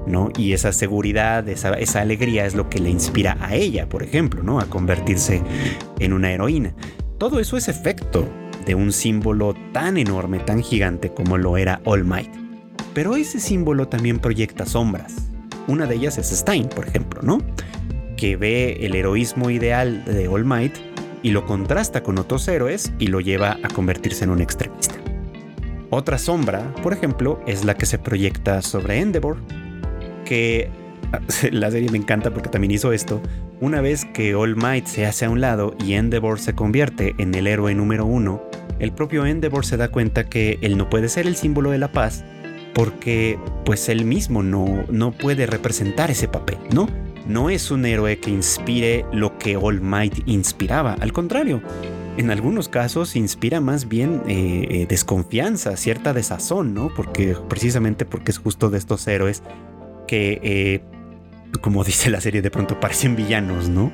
¿no? 0.07 0.29
Y 0.37 0.53
esa 0.53 0.73
seguridad, 0.73 1.49
esa, 1.49 1.73
esa 1.73 2.03
alegría 2.03 2.47
es 2.47 2.55
lo 2.55 2.69
que 2.69 2.79
le 2.79 2.91
inspira 2.91 3.37
a 3.41 3.57
ella, 3.57 3.89
por 3.89 4.05
ejemplo, 4.05 4.45
¿no? 4.45 4.61
A 4.61 4.67
convertirse 4.67 5.43
en 5.99 6.13
una 6.13 6.31
heroína. 6.31 6.75
Todo 7.19 7.41
eso 7.41 7.57
es 7.57 7.69
efecto 7.69 8.29
de 8.65 8.75
un 8.75 8.93
símbolo 8.93 9.55
tan 9.73 9.97
enorme, 9.97 10.39
tan 10.39 10.63
gigante 10.63 11.13
como 11.13 11.39
lo 11.39 11.57
era 11.57 11.81
All 11.85 12.05
Might. 12.05 12.31
Pero 12.95 13.17
ese 13.17 13.41
símbolo 13.41 13.89
también 13.89 14.19
proyecta 14.19 14.67
sombras. 14.67 15.15
Una 15.67 15.87
de 15.87 15.95
ellas 15.95 16.19
es 16.19 16.31
Stein, 16.31 16.69
por 16.69 16.87
ejemplo, 16.87 17.23
¿no? 17.23 17.39
Que 18.17 18.37
ve 18.37 18.79
el 18.81 18.95
heroísmo 18.95 19.51
ideal 19.51 20.05
de 20.05 20.29
All 20.29 20.45
Might 20.45 20.75
y 21.23 21.31
lo 21.31 21.47
contrasta 21.47 22.03
con 22.03 22.19
otros 22.19 22.47
héroes 22.49 22.93
y 22.99 23.07
lo 23.07 23.21
lleva 23.21 23.59
a 23.63 23.69
convertirse 23.69 24.25
en 24.25 24.31
un 24.31 24.41
extremista. 24.41 24.95
Otra 25.91 26.19
sombra, 26.19 26.75
por 26.83 26.93
ejemplo, 26.93 27.41
es 27.47 27.65
la 27.65 27.75
que 27.75 27.87
se 27.87 27.99
proyecta 27.99 28.63
sobre 28.63 28.99
Endeavor, 29.01 29.37
que 30.25 30.71
la 31.51 31.71
serie 31.71 31.91
me 31.91 31.99
encanta 31.99 32.33
porque 32.33 32.49
también 32.49 32.73
hizo 32.73 32.93
esto. 32.93 33.21
Una 33.61 33.81
vez 33.81 34.05
que 34.07 34.35
All 34.35 34.57
Might 34.57 34.87
se 34.87 35.07
hace 35.07 35.27
a 35.27 35.31
un 35.31 35.41
lado 35.41 35.75
y 35.85 35.93
Endeavor 35.93 36.41
se 36.41 36.55
convierte 36.55 37.15
en 37.19 37.35
el 37.35 37.47
héroe 37.47 37.75
número 37.75 38.07
uno, 38.07 38.43
el 38.79 38.93
propio 38.93 39.27
Endeavor 39.27 39.65
se 39.65 39.77
da 39.77 39.89
cuenta 39.89 40.25
que 40.25 40.59
él 40.63 40.77
no 40.77 40.89
puede 40.89 41.09
ser 41.09 41.27
el 41.27 41.37
símbolo 41.37 41.71
de 41.71 41.79
la 41.79 41.93
paz 41.93 42.25
porque 42.75 43.39
pues 43.65 43.89
él 43.89 44.05
mismo 44.05 44.43
no, 44.43 44.85
no 44.91 45.13
puede 45.13 45.47
representar 45.47 46.11
ese 46.11 46.29
papel, 46.29 46.59
¿no? 46.73 46.89
No 47.27 47.51
es 47.51 47.71
un 47.71 47.87
héroe 47.87 48.19
que 48.19 48.31
inspire 48.31 49.05
lo 49.13 49.39
que 49.39 49.57
All 49.57 49.81
Might 49.81 50.27
inspiraba, 50.27 50.95
al 50.95 51.13
contrario, 51.13 51.63
en 52.17 52.31
algunos 52.31 52.69
casos 52.69 53.17
inspira 53.17 53.61
más 53.61 53.89
bien 53.89 54.23
eh, 54.27 54.67
eh, 54.71 54.87
desconfianza, 54.89 55.77
cierta 55.77 56.13
desazón, 56.13 56.75
¿no? 56.75 56.93
Porque 56.95 57.37
precisamente 57.49 58.05
porque 58.05 58.33
es 58.33 58.39
justo 58.39 58.71
de 58.71 58.79
estos 58.79 59.07
héroes 59.07 59.43
que 60.07 60.41
eh, 60.43 60.81
como 61.61 61.85
dice 61.85 62.11
la 62.11 62.21
serie, 62.21 62.43
de 62.43 62.51
pronto 62.51 62.79
parecen 62.81 63.17
villanos, 63.17 63.69
¿no? 63.69 63.93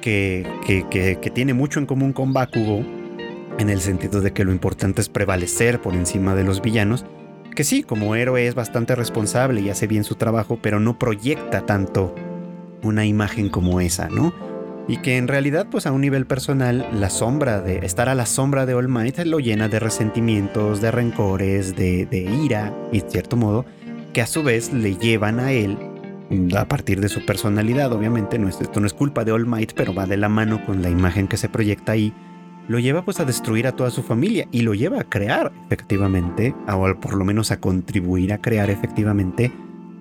Que, 0.00 0.46
que, 0.66 1.30
tiene 1.30 1.54
mucho 1.54 1.80
en 1.80 1.86
común 1.86 2.12
con 2.12 2.34
Bakugo, 2.34 2.84
en 3.58 3.70
el 3.70 3.80
sentido 3.80 4.20
de 4.20 4.32
que 4.32 4.44
lo 4.44 4.52
importante 4.52 5.00
es 5.00 5.08
prevalecer 5.08 5.80
por 5.80 5.94
encima 5.94 6.34
de 6.34 6.44
los 6.44 6.60
villanos, 6.60 7.04
que 7.54 7.64
sí, 7.64 7.82
como 7.82 8.14
héroe 8.14 8.46
es 8.46 8.54
bastante 8.54 8.94
responsable 8.96 9.60
y 9.60 9.70
hace 9.70 9.86
bien 9.86 10.04
su 10.04 10.16
trabajo, 10.16 10.58
pero 10.60 10.80
no 10.80 10.98
proyecta 10.98 11.64
tanto 11.64 12.14
una 12.82 13.06
imagen 13.06 13.48
como 13.48 13.80
esa, 13.80 14.08
¿no? 14.08 14.34
Y 14.86 14.98
que 14.98 15.16
en 15.16 15.28
realidad, 15.28 15.68
pues 15.70 15.86
a 15.86 15.92
un 15.92 16.02
nivel 16.02 16.26
personal, 16.26 16.86
la 16.92 17.08
sombra 17.08 17.60
de 17.60 17.78
estar 17.86 18.08
a 18.08 18.14
la 18.14 18.26
sombra 18.26 18.66
de 18.66 18.74
All 18.74 18.88
Might 18.88 19.18
lo 19.20 19.38
llena 19.38 19.68
de 19.68 19.80
resentimientos, 19.80 20.82
de 20.82 20.90
rencores, 20.90 21.74
de, 21.74 22.06
ira, 22.44 22.74
y 22.92 23.00
de 23.00 23.10
cierto 23.10 23.36
modo, 23.36 23.64
que 24.12 24.20
a 24.20 24.26
su 24.26 24.42
vez 24.42 24.72
le 24.72 24.96
llevan 24.96 25.40
a 25.40 25.52
él 25.52 25.78
a 26.56 26.66
partir 26.66 27.00
de 27.00 27.08
su 27.08 27.24
personalidad, 27.24 27.92
obviamente, 27.92 28.38
no 28.38 28.48
esto 28.48 28.80
no 28.80 28.86
es 28.86 28.92
culpa 28.92 29.24
de 29.24 29.32
All 29.32 29.46
Might, 29.46 29.72
pero 29.74 29.94
va 29.94 30.06
de 30.06 30.16
la 30.16 30.28
mano 30.28 30.64
con 30.66 30.82
la 30.82 30.90
imagen 30.90 31.28
que 31.28 31.36
se 31.36 31.48
proyecta 31.48 31.92
ahí, 31.92 32.12
lo 32.68 32.78
lleva 32.78 33.04
pues 33.04 33.20
a 33.20 33.24
destruir 33.24 33.66
a 33.66 33.72
toda 33.72 33.90
su 33.90 34.02
familia 34.02 34.46
y 34.50 34.62
lo 34.62 34.74
lleva 34.74 35.00
a 35.00 35.04
crear 35.04 35.52
efectivamente, 35.66 36.54
o 36.68 36.94
por 37.00 37.14
lo 37.14 37.24
menos 37.24 37.50
a 37.50 37.60
contribuir 37.60 38.32
a 38.32 38.38
crear 38.38 38.70
efectivamente 38.70 39.52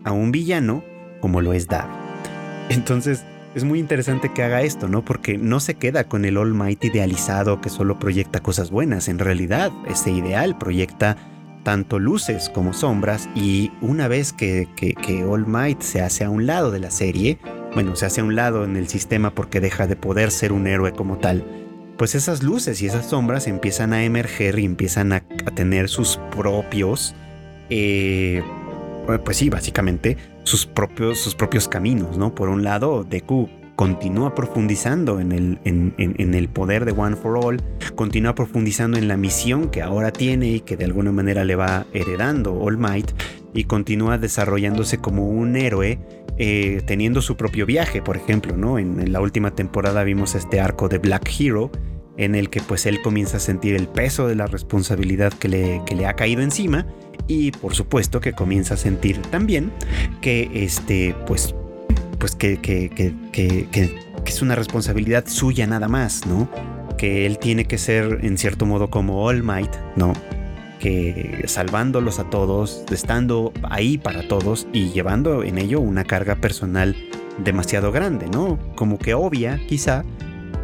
a 0.03 0.11
un 0.11 0.31
villano 0.31 0.83
como 1.21 1.41
lo 1.41 1.53
es 1.53 1.67
Davi. 1.67 1.93
Entonces, 2.69 3.23
es 3.55 3.63
muy 3.63 3.79
interesante 3.79 4.31
que 4.33 4.43
haga 4.43 4.61
esto, 4.61 4.87
¿no? 4.87 5.05
Porque 5.05 5.37
no 5.37 5.59
se 5.59 5.75
queda 5.75 6.05
con 6.05 6.25
el 6.25 6.37
All 6.37 6.53
Might 6.53 6.83
idealizado 6.83 7.61
que 7.61 7.69
solo 7.69 7.99
proyecta 7.99 8.41
cosas 8.41 8.71
buenas. 8.71 9.07
En 9.07 9.19
realidad, 9.19 9.71
ese 9.87 10.11
ideal 10.11 10.57
proyecta 10.57 11.17
tanto 11.63 11.99
luces 11.99 12.49
como 12.49 12.73
sombras 12.73 13.29
y 13.35 13.71
una 13.81 14.07
vez 14.07 14.33
que, 14.33 14.67
All 15.27 15.45
Might 15.45 15.81
se 15.81 16.01
hace 16.01 16.23
a 16.23 16.29
un 16.29 16.45
lado 16.45 16.71
de 16.71 16.79
la 16.79 16.91
serie, 16.91 17.37
bueno, 17.73 17.95
se 17.95 18.05
hace 18.05 18.21
a 18.21 18.23
un 18.23 18.35
lado 18.35 18.63
en 18.63 18.75
el 18.75 18.87
sistema 18.87 19.33
porque 19.33 19.59
deja 19.59 19.87
de 19.87 19.95
poder 19.95 20.31
ser 20.31 20.51
un 20.51 20.67
héroe 20.67 20.91
como 20.91 21.17
tal, 21.17 21.45
pues 21.97 22.15
esas 22.15 22.43
luces 22.43 22.81
y 22.81 22.87
esas 22.87 23.09
sombras 23.09 23.47
empiezan 23.47 23.93
a 23.93 24.03
emerger 24.03 24.59
y 24.59 24.65
empiezan 24.65 25.13
a, 25.13 25.23
tener 25.55 25.89
sus 25.89 26.19
propios, 26.35 27.15
eh, 27.69 28.43
pues 29.23 29.37
sí, 29.37 29.49
básicamente 29.49 30.17
sus 30.43 30.65
propios, 30.65 31.19
sus 31.19 31.35
propios 31.35 31.67
caminos, 31.67 32.17
¿no? 32.17 32.33
Por 32.33 32.49
un 32.49 32.63
lado, 32.63 33.03
Deku 33.03 33.49
continúa 33.75 34.35
profundizando 34.35 35.19
en 35.19 35.31
el, 35.31 35.59
en, 35.63 36.33
el 36.33 36.49
poder 36.49 36.85
de 36.85 36.91
One 36.91 37.15
for 37.15 37.37
All, 37.37 37.61
continúa 37.95 38.35
profundizando 38.35 38.97
en 38.97 39.07
la 39.07 39.17
misión 39.17 39.69
que 39.69 39.81
ahora 39.81 40.11
tiene 40.11 40.47
y 40.47 40.59
que 40.59 40.77
de 40.77 40.85
alguna 40.85 41.11
manera 41.11 41.43
le 41.43 41.55
va 41.55 41.85
heredando 41.93 42.53
All 42.53 42.77
Might 42.77 43.11
y 43.53 43.65
continúa 43.65 44.17
desarrollándose 44.17 44.97
como 44.97 45.27
un 45.29 45.55
héroe 45.55 45.99
eh, 46.37 46.81
teniendo 46.85 47.21
su 47.21 47.37
propio 47.37 47.65
viaje, 47.65 48.01
por 48.01 48.17
ejemplo, 48.17 48.57
¿no? 48.57 48.79
En, 48.79 49.11
la 49.11 49.21
última 49.21 49.51
temporada 49.51 50.03
vimos 50.03 50.35
este 50.35 50.59
arco 50.59 50.89
de 50.89 50.97
Black 50.97 51.29
Hero 51.39 51.71
en 52.17 52.35
el 52.35 52.49
que 52.49 52.61
pues 52.61 52.85
él 52.85 53.01
comienza 53.01 53.37
a 53.37 53.39
sentir 53.39 53.75
el 53.75 53.87
peso 53.87 54.27
de 54.27 54.35
la 54.35 54.47
responsabilidad 54.47 55.33
que 55.33 55.47
le, 55.47 55.81
que 55.85 55.95
le 55.95 56.05
ha 56.05 56.13
caído 56.13 56.41
encima 56.41 56.87
y 57.27 57.51
por 57.51 57.73
supuesto 57.73 58.19
que 58.19 58.33
comienza 58.33 58.75
a 58.75 58.77
sentir 58.77 59.17
también 59.31 59.71
que 60.21 60.49
este 60.53 61.15
pues 61.25 61.55
pues 62.19 62.35
que, 62.35 62.57
que, 62.59 63.13
es 64.25 64.41
una 64.41 64.55
responsabilidad 64.55 65.25
suya 65.27 65.67
nada 65.67 65.89
más, 65.89 66.25
¿no? 66.25 66.49
Que 66.97 67.25
él 67.25 67.37
tiene 67.37 67.65
que 67.65 67.77
ser 67.77 68.19
en 68.23 68.37
cierto 68.37 68.65
modo 68.65 68.89
como 68.89 69.25
All 69.25 69.43
Might, 69.43 69.71
¿no? 69.97 70.13
Que 70.83 71.45
salvándolos 71.47 72.19
a 72.19 72.29
todos, 72.29 72.83
estando 72.91 73.53
ahí 73.63 73.97
para 73.97 74.27
todos 74.27 74.67
y 74.73 74.89
llevando 74.89 75.41
en 75.43 75.57
ello 75.57 75.79
una 75.79 76.03
carga 76.03 76.35
personal 76.35 76.93
demasiado 77.37 77.93
grande, 77.93 78.27
¿no? 78.27 78.59
Como 78.75 78.99
que 78.99 79.13
obvia, 79.13 79.61
quizá. 79.65 80.03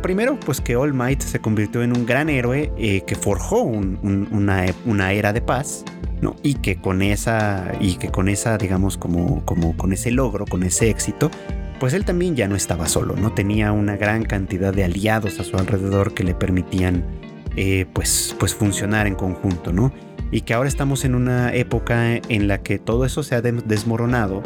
Primero, 0.01 0.37
pues 0.37 0.59
que 0.59 0.75
All 0.75 0.93
Might 0.93 1.21
se 1.21 1.39
convirtió 1.39 1.83
en 1.83 1.95
un 1.95 2.05
gran 2.05 2.29
héroe 2.29 2.69
eh, 2.77 3.01
que 3.07 3.15
forjó 3.15 3.61
una, 3.61 4.65
una 4.85 5.13
era 5.13 5.31
de 5.31 5.41
paz, 5.41 5.85
¿no? 6.21 6.35
Y 6.43 6.55
que 6.55 6.75
con 6.75 7.01
esa, 7.01 7.71
y 7.79 7.95
que 7.95 8.09
con 8.09 8.27
esa, 8.27 8.57
digamos, 8.57 8.97
como, 8.97 9.45
como 9.45 9.75
con 9.77 9.93
ese 9.93 10.11
logro, 10.11 10.45
con 10.45 10.63
ese 10.63 10.89
éxito, 10.89 11.31
pues 11.79 11.93
él 11.93 12.03
también 12.03 12.35
ya 12.35 12.47
no 12.47 12.55
estaba 12.55 12.87
solo, 12.87 13.15
¿no? 13.15 13.31
Tenía 13.31 13.71
una 13.71 13.95
gran 13.95 14.23
cantidad 14.23 14.73
de 14.73 14.83
aliados 14.83 15.39
a 15.39 15.45
su 15.45 15.55
alrededor 15.57 16.13
que 16.13 16.25
le 16.25 16.35
permitían, 16.35 17.05
eh, 17.55 17.85
pues, 17.93 18.35
pues 18.37 18.53
funcionar 18.53 19.07
en 19.07 19.15
conjunto, 19.15 19.71
¿no? 19.71 19.91
Y 20.31 20.41
que 20.41 20.53
ahora 20.53 20.69
estamos 20.69 21.05
en 21.05 21.15
una 21.15 21.53
época 21.53 22.15
en 22.15 22.47
la 22.47 22.61
que 22.61 22.79
todo 22.79 23.05
eso 23.05 23.23
se 23.23 23.35
ha 23.35 23.41
desmoronado, 23.41 24.43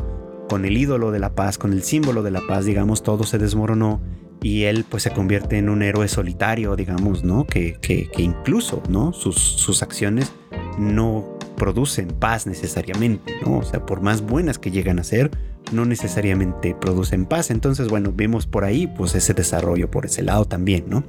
con 0.48 0.66
el 0.66 0.78
ídolo 0.78 1.12
de 1.12 1.20
la 1.20 1.36
paz, 1.36 1.58
con 1.58 1.74
el 1.74 1.84
símbolo 1.84 2.24
de 2.24 2.32
la 2.32 2.42
paz, 2.48 2.66
digamos, 2.66 3.04
todo 3.04 3.24
se 3.24 3.38
desmoronó 3.38 4.02
y 4.42 4.64
él 4.64 4.86
pues 4.88 5.04
se 5.04 5.12
convierte 5.12 5.58
en 5.58 5.70
un 5.70 5.82
héroe 5.82 6.08
solitario, 6.08 6.76
digamos, 6.76 7.24
¿no? 7.24 7.48
Que, 7.48 7.78
que, 7.82 8.10
incluso, 8.18 8.84
¿no? 8.90 9.14
Sus, 9.14 9.38
sus 9.38 9.82
acciones 9.82 10.34
no 10.78 11.38
producen 11.56 12.10
paz 12.10 12.46
necesariamente, 12.46 13.34
¿no? 13.44 13.60
O 13.60 13.64
sea, 13.64 13.86
por 13.86 14.02
más 14.02 14.22
buenas 14.22 14.60
que 14.60 14.70
llegan 14.70 15.00
a 15.00 15.04
ser, 15.04 15.32
no 15.72 15.86
necesariamente 15.86 16.76
producen 16.76 17.26
paz. 17.26 17.52
Entonces, 17.52 17.88
bueno, 17.88 18.12
vemos 18.14 18.46
por 18.46 18.66
ahí 18.66 18.88
pues 18.88 19.16
ese 19.16 19.34
desarrollo 19.34 19.90
por 19.90 20.06
ese 20.06 20.22
lado 20.24 20.46
también, 20.46 20.86
¿no? 20.88 21.04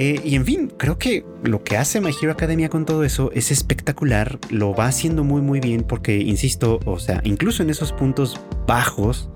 Eh, 0.00 0.20
y 0.24 0.36
en 0.36 0.44
fin, 0.44 0.72
creo 0.76 0.96
que 0.96 1.24
lo 1.42 1.64
que 1.64 1.76
hace 1.76 2.00
My 2.00 2.12
Hero 2.22 2.30
Academia 2.30 2.68
con 2.68 2.86
todo 2.86 3.02
eso 3.02 3.32
es 3.34 3.50
espectacular, 3.50 4.38
lo 4.48 4.72
va 4.72 4.86
haciendo 4.86 5.24
muy 5.24 5.42
muy 5.42 5.58
bien 5.58 5.82
porque, 5.82 6.18
insisto, 6.18 6.78
o 6.84 7.00
sea, 7.00 7.20
incluso 7.24 7.64
en 7.64 7.70
esos 7.70 7.92
puntos 7.92 8.40
bajos, 8.68 9.28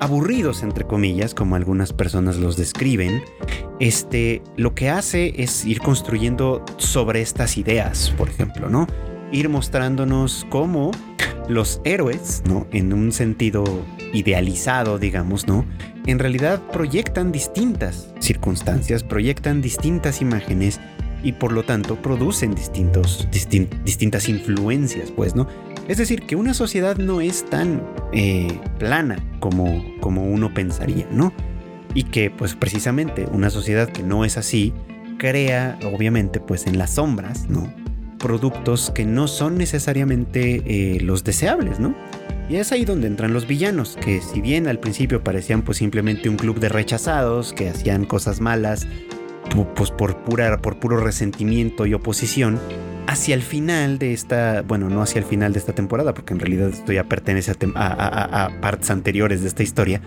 aburridos 0.00 0.62
entre 0.62 0.84
comillas, 0.84 1.32
como 1.32 1.56
algunas 1.56 1.94
personas 1.94 2.36
los 2.36 2.58
describen, 2.58 3.22
este, 3.80 4.42
lo 4.58 4.74
que 4.74 4.90
hace 4.90 5.32
es 5.42 5.64
ir 5.64 5.78
construyendo 5.80 6.62
sobre 6.76 7.22
estas 7.22 7.56
ideas, 7.56 8.12
por 8.18 8.28
ejemplo, 8.28 8.68
¿no? 8.68 8.88
Ir 9.32 9.48
mostrándonos 9.48 10.46
cómo 10.50 10.90
los 11.48 11.80
héroes, 11.84 12.42
¿no? 12.46 12.66
En 12.70 12.92
un 12.92 13.12
sentido 13.12 13.64
idealizado, 14.12 14.98
digamos, 14.98 15.46
¿no? 15.46 15.64
En 16.06 16.18
realidad 16.18 16.60
proyectan 16.72 17.30
distintas 17.30 18.12
circunstancias, 18.18 19.04
proyectan 19.04 19.62
distintas 19.62 20.20
imágenes 20.20 20.80
y 21.22 21.32
por 21.32 21.52
lo 21.52 21.62
tanto 21.62 21.96
producen 21.96 22.54
distintos, 22.54 23.28
distintas 23.30 24.28
influencias, 24.28 25.12
pues, 25.12 25.36
¿no? 25.36 25.46
Es 25.86 25.98
decir, 25.98 26.22
que 26.22 26.34
una 26.34 26.54
sociedad 26.54 26.96
no 26.96 27.20
es 27.20 27.48
tan 27.48 27.82
eh, 28.12 28.60
plana 28.78 29.24
como, 29.38 29.84
como 30.00 30.24
uno 30.24 30.52
pensaría, 30.52 31.06
¿no? 31.12 31.32
Y 31.94 32.04
que, 32.04 32.30
pues, 32.30 32.56
precisamente 32.56 33.26
una 33.32 33.50
sociedad 33.50 33.88
que 33.88 34.02
no 34.02 34.24
es 34.24 34.36
así, 34.36 34.72
crea, 35.18 35.78
obviamente, 35.84 36.40
pues, 36.40 36.66
en 36.66 36.78
las 36.78 36.94
sombras, 36.94 37.48
¿no? 37.48 37.72
productos 38.22 38.90
que 38.90 39.04
no 39.04 39.26
son 39.26 39.58
necesariamente 39.58 40.62
eh, 40.64 41.00
los 41.00 41.24
deseables, 41.24 41.80
¿no? 41.80 41.94
Y 42.48 42.56
es 42.56 42.72
ahí 42.72 42.84
donde 42.84 43.06
entran 43.06 43.32
los 43.32 43.46
villanos, 43.46 43.96
que 44.02 44.20
si 44.20 44.40
bien 44.40 44.66
al 44.66 44.78
principio 44.78 45.22
parecían 45.22 45.62
pues 45.62 45.78
simplemente 45.78 46.28
un 46.28 46.36
club 46.36 46.58
de 46.60 46.68
rechazados 46.68 47.52
que 47.52 47.68
hacían 47.68 48.04
cosas 48.04 48.40
malas, 48.40 48.86
pues 49.74 49.90
por, 49.90 50.16
pura, 50.24 50.58
por 50.58 50.78
puro 50.78 50.98
resentimiento 50.98 51.86
y 51.86 51.94
oposición, 51.94 52.58
hacia 53.06 53.34
el 53.34 53.42
final 53.42 53.98
de 53.98 54.12
esta, 54.12 54.62
bueno, 54.62 54.88
no 54.88 55.02
hacia 55.02 55.18
el 55.18 55.24
final 55.24 55.52
de 55.52 55.58
esta 55.58 55.74
temporada, 55.74 56.14
porque 56.14 56.34
en 56.34 56.40
realidad 56.40 56.68
esto 56.68 56.92
ya 56.92 57.04
pertenece 57.04 57.52
a, 57.74 58.50
partes 58.60 58.90
anteriores 58.90 59.42
de 59.42 59.48
esta 59.48 59.62
historia, 59.62 60.00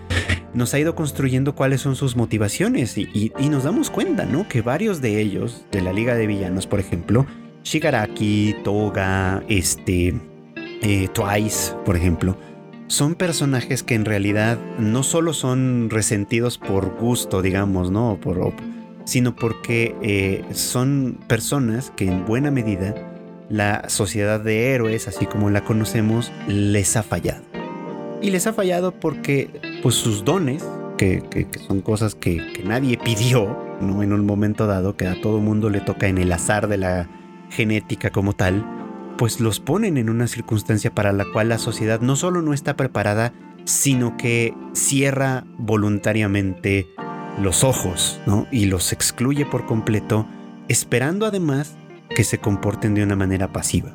nos 0.53 0.73
ha 0.73 0.79
ido 0.79 0.95
construyendo 0.95 1.55
cuáles 1.55 1.81
son 1.81 1.95
sus 1.95 2.15
motivaciones 2.15 2.97
y, 2.97 3.31
y 3.37 3.49
nos 3.49 3.63
damos 3.63 3.89
cuenta, 3.89 4.25
¿no? 4.25 4.47
Que 4.47 4.61
varios 4.61 5.01
de 5.01 5.19
ellos, 5.19 5.65
de 5.71 5.81
la 5.81 5.93
Liga 5.93 6.15
de 6.15 6.27
Villanos, 6.27 6.67
por 6.67 6.79
ejemplo, 6.79 7.25
Shigaraki, 7.63 8.55
Toga, 8.63 9.43
este, 9.49 10.13
eh, 10.85 11.07
Twice, 11.11 11.73
por 11.83 11.95
ejemplo, 11.95 12.37
son 12.85 13.15
personajes 13.15 13.81
que 13.81 13.95
en 13.95 14.05
realidad 14.05 14.59
no 14.77 15.01
solo 15.01 15.33
son 15.33 15.89
resentidos 15.89 16.59
por 16.59 16.95
gusto, 16.99 17.41
digamos, 17.41 17.89
¿no? 17.89 18.19
Sino 19.05 19.35
porque 19.35 19.95
eh, 20.03 20.43
son 20.53 21.17
personas 21.27 21.91
que 21.95 22.05
en 22.05 22.23
buena 22.25 22.51
medida 22.51 22.93
la 23.49 23.89
sociedad 23.89 24.39
de 24.39 24.73
héroes, 24.73 25.07
así 25.07 25.25
como 25.25 25.49
la 25.49 25.63
conocemos, 25.63 26.31
les 26.47 26.95
ha 26.95 27.01
fallado. 27.01 27.43
Y 28.21 28.29
les 28.29 28.45
ha 28.45 28.53
fallado 28.53 28.91
porque 28.91 29.49
pues 29.81 29.95
sus 29.95 30.23
dones, 30.23 30.63
que, 30.97 31.47
son 31.67 31.81
cosas 31.81 32.13
que, 32.13 32.53
que, 32.53 32.63
nadie 32.63 32.99
pidió, 33.03 33.57
¿no? 33.81 34.03
En 34.03 34.13
un 34.13 34.23
momento 34.23 34.67
dado, 34.67 34.95
que 34.95 35.07
a 35.07 35.19
todo 35.19 35.39
mundo 35.39 35.71
le 35.71 35.81
toca 35.81 36.07
en 36.07 36.19
el 36.19 36.31
azar 36.31 36.67
de 36.67 36.77
la 36.77 37.09
genética 37.49 38.11
como 38.11 38.33
tal, 38.33 38.63
pues 39.17 39.39
los 39.39 39.59
ponen 39.59 39.97
en 39.97 40.09
una 40.09 40.27
circunstancia 40.27 40.93
para 40.93 41.13
la 41.13 41.25
cual 41.31 41.49
la 41.49 41.57
sociedad 41.57 42.01
no 42.01 42.15
solo 42.15 42.41
no 42.41 42.53
está 42.53 42.75
preparada, 42.75 43.33
sino 43.65 44.17
que 44.17 44.53
cierra 44.73 45.45
voluntariamente 45.57 46.87
los 47.39 47.63
ojos, 47.63 48.19
¿no? 48.25 48.47
Y 48.51 48.65
los 48.65 48.93
excluye 48.93 49.45
por 49.45 49.65
completo, 49.65 50.27
esperando 50.67 51.25
además 51.25 51.75
que 52.09 52.23
se 52.23 52.37
comporten 52.37 52.93
de 52.93 53.03
una 53.03 53.15
manera 53.15 53.51
pasiva. 53.51 53.93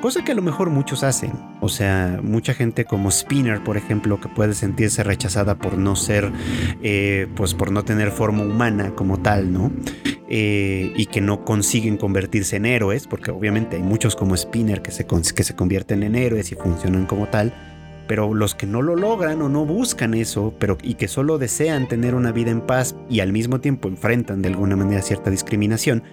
Cosa 0.00 0.24
que 0.24 0.32
a 0.32 0.34
lo 0.34 0.40
mejor 0.40 0.70
muchos 0.70 1.02
hacen. 1.02 1.32
O 1.60 1.68
sea, 1.68 2.20
mucha 2.22 2.54
gente 2.54 2.86
como 2.86 3.10
Spinner, 3.10 3.62
por 3.62 3.76
ejemplo, 3.76 4.18
que 4.18 4.28
puede 4.28 4.54
sentirse 4.54 5.02
rechazada 5.02 5.58
por 5.58 5.76
no 5.76 5.94
ser, 5.94 6.32
eh, 6.82 7.28
pues 7.36 7.52
por 7.52 7.70
no 7.70 7.84
tener 7.84 8.10
forma 8.10 8.42
humana 8.42 8.94
como 8.94 9.20
tal, 9.20 9.52
¿no? 9.52 9.70
Eh, 10.28 10.94
y 10.96 11.06
que 11.06 11.20
no 11.20 11.44
consiguen 11.44 11.98
convertirse 11.98 12.56
en 12.56 12.64
héroes, 12.64 13.06
porque 13.06 13.30
obviamente 13.30 13.76
hay 13.76 13.82
muchos 13.82 14.16
como 14.16 14.34
Spinner 14.36 14.80
que 14.80 14.90
se, 14.90 15.06
que 15.06 15.44
se 15.44 15.54
convierten 15.54 16.02
en 16.02 16.14
héroes 16.14 16.50
y 16.50 16.54
funcionan 16.54 17.04
como 17.04 17.26
tal, 17.26 17.52
pero 18.06 18.32
los 18.32 18.54
que 18.54 18.66
no 18.66 18.80
lo 18.80 18.96
logran 18.96 19.42
o 19.42 19.50
no 19.50 19.66
buscan 19.66 20.14
eso, 20.14 20.54
pero 20.58 20.78
y 20.82 20.94
que 20.94 21.08
solo 21.08 21.36
desean 21.36 21.88
tener 21.88 22.14
una 22.14 22.32
vida 22.32 22.50
en 22.50 22.62
paz 22.62 22.96
y 23.10 23.20
al 23.20 23.32
mismo 23.32 23.60
tiempo 23.60 23.88
enfrentan 23.88 24.40
de 24.40 24.48
alguna 24.48 24.76
manera 24.76 25.02
cierta 25.02 25.30
discriminación, 25.30 26.04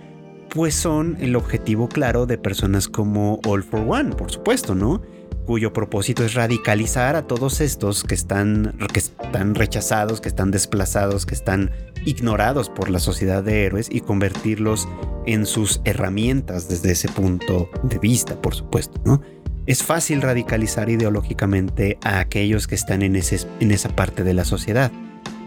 pues 0.50 0.76
son 0.76 1.18
el 1.20 1.36
objetivo 1.36 1.90
claro 1.90 2.26
de 2.26 2.38
personas 2.38 2.88
como 2.88 3.40
All 3.46 3.64
for 3.64 3.86
One, 3.88 4.16
por 4.16 4.32
supuesto, 4.32 4.76
¿no? 4.76 5.02
cuyo 5.48 5.72
propósito 5.72 6.26
es 6.26 6.34
radicalizar 6.34 7.16
a 7.16 7.26
todos 7.26 7.62
estos 7.62 8.04
que 8.04 8.14
están, 8.14 8.78
que 8.92 9.00
están 9.00 9.56
rechazados, 9.56 10.20
que 10.20 10.28
están 10.28 10.52
desplazados, 10.52 11.26
que 11.26 11.34
están 11.34 11.72
ignorados 12.06 12.70
por 12.70 12.90
la 12.90 13.00
sociedad 13.00 13.44
de 13.44 13.64
héroes 13.66 13.88
y 13.90 14.02
convertirlos 14.02 14.90
en 15.26 15.46
sus 15.46 15.80
herramientas 15.86 16.68
desde 16.68 16.92
ese 16.92 17.08
punto 17.08 17.70
de 17.84 17.98
vista, 17.98 18.40
por 18.42 18.56
supuesto, 18.56 19.02
¿no? 19.06 19.22
Es 19.66 19.84
fácil 19.84 20.22
radicalizar 20.22 20.90
ideológicamente 20.90 21.98
a 22.04 22.20
aquellos 22.20 22.68
que 22.68 22.76
están 22.76 23.02
en, 23.02 23.16
ese, 23.16 23.48
en 23.62 23.72
esa 23.72 23.96
parte 23.96 24.24
de 24.24 24.34
la 24.34 24.44
sociedad. 24.44 24.92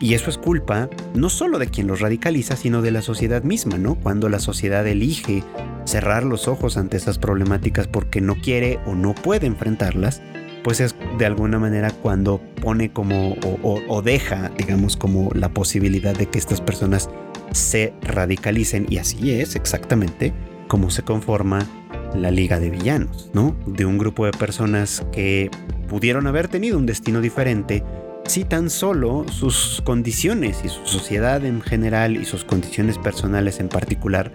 Y 0.00 0.14
eso 0.14 0.30
es 0.30 0.38
culpa 0.38 0.88
no 1.14 1.28
solo 1.28 1.58
de 1.58 1.68
quien 1.68 1.86
los 1.86 2.00
radicaliza, 2.00 2.56
sino 2.56 2.82
de 2.82 2.90
la 2.90 3.02
sociedad 3.02 3.42
misma, 3.42 3.76
¿no? 3.76 3.94
Cuando 3.96 4.28
la 4.28 4.38
sociedad 4.38 4.86
elige 4.86 5.44
cerrar 5.84 6.24
los 6.24 6.48
ojos 6.48 6.76
ante 6.76 6.96
esas 6.96 7.18
problemáticas 7.18 7.86
porque 7.86 8.20
no 8.20 8.36
quiere 8.36 8.78
o 8.86 8.94
no 8.94 9.14
puede 9.14 9.46
enfrentarlas, 9.46 10.22
pues 10.62 10.80
es 10.80 10.94
de 11.18 11.26
alguna 11.26 11.58
manera 11.58 11.90
cuando 11.90 12.40
pone 12.60 12.92
como 12.92 13.36
o, 13.62 14.02
deja, 14.02 14.50
digamos, 14.56 14.96
como 14.96 15.30
la 15.34 15.48
posibilidad 15.48 16.16
de 16.16 16.26
que 16.26 16.38
estas 16.38 16.60
personas 16.60 17.08
se 17.52 17.92
radicalicen. 18.02 18.86
Y 18.88 18.98
así 18.98 19.32
es 19.32 19.56
exactamente 19.56 20.32
como 20.68 20.90
se 20.90 21.02
conforma 21.02 21.66
la 22.14 22.30
Liga 22.30 22.60
de 22.60 22.70
Villanos, 22.70 23.30
¿no? 23.32 23.56
De 23.66 23.84
un 23.84 23.98
grupo 23.98 24.26
de 24.26 24.32
personas 24.32 25.04
que 25.12 25.50
pudieron 25.88 26.26
haber 26.26 26.48
tenido 26.48 26.78
un 26.78 26.86
destino 26.86 27.20
diferente, 27.20 27.82
si 28.30 28.44
tan 28.44 28.70
solo 28.70 29.26
sus 29.28 29.82
condiciones 29.84 30.60
y 30.64 30.68
su 30.68 30.86
sociedad 30.86 31.44
en 31.44 31.60
general 31.60 32.16
y 32.16 32.24
sus 32.24 32.44
condiciones 32.44 32.96
personales 32.96 33.58
en 33.58 33.68
particular 33.68 34.30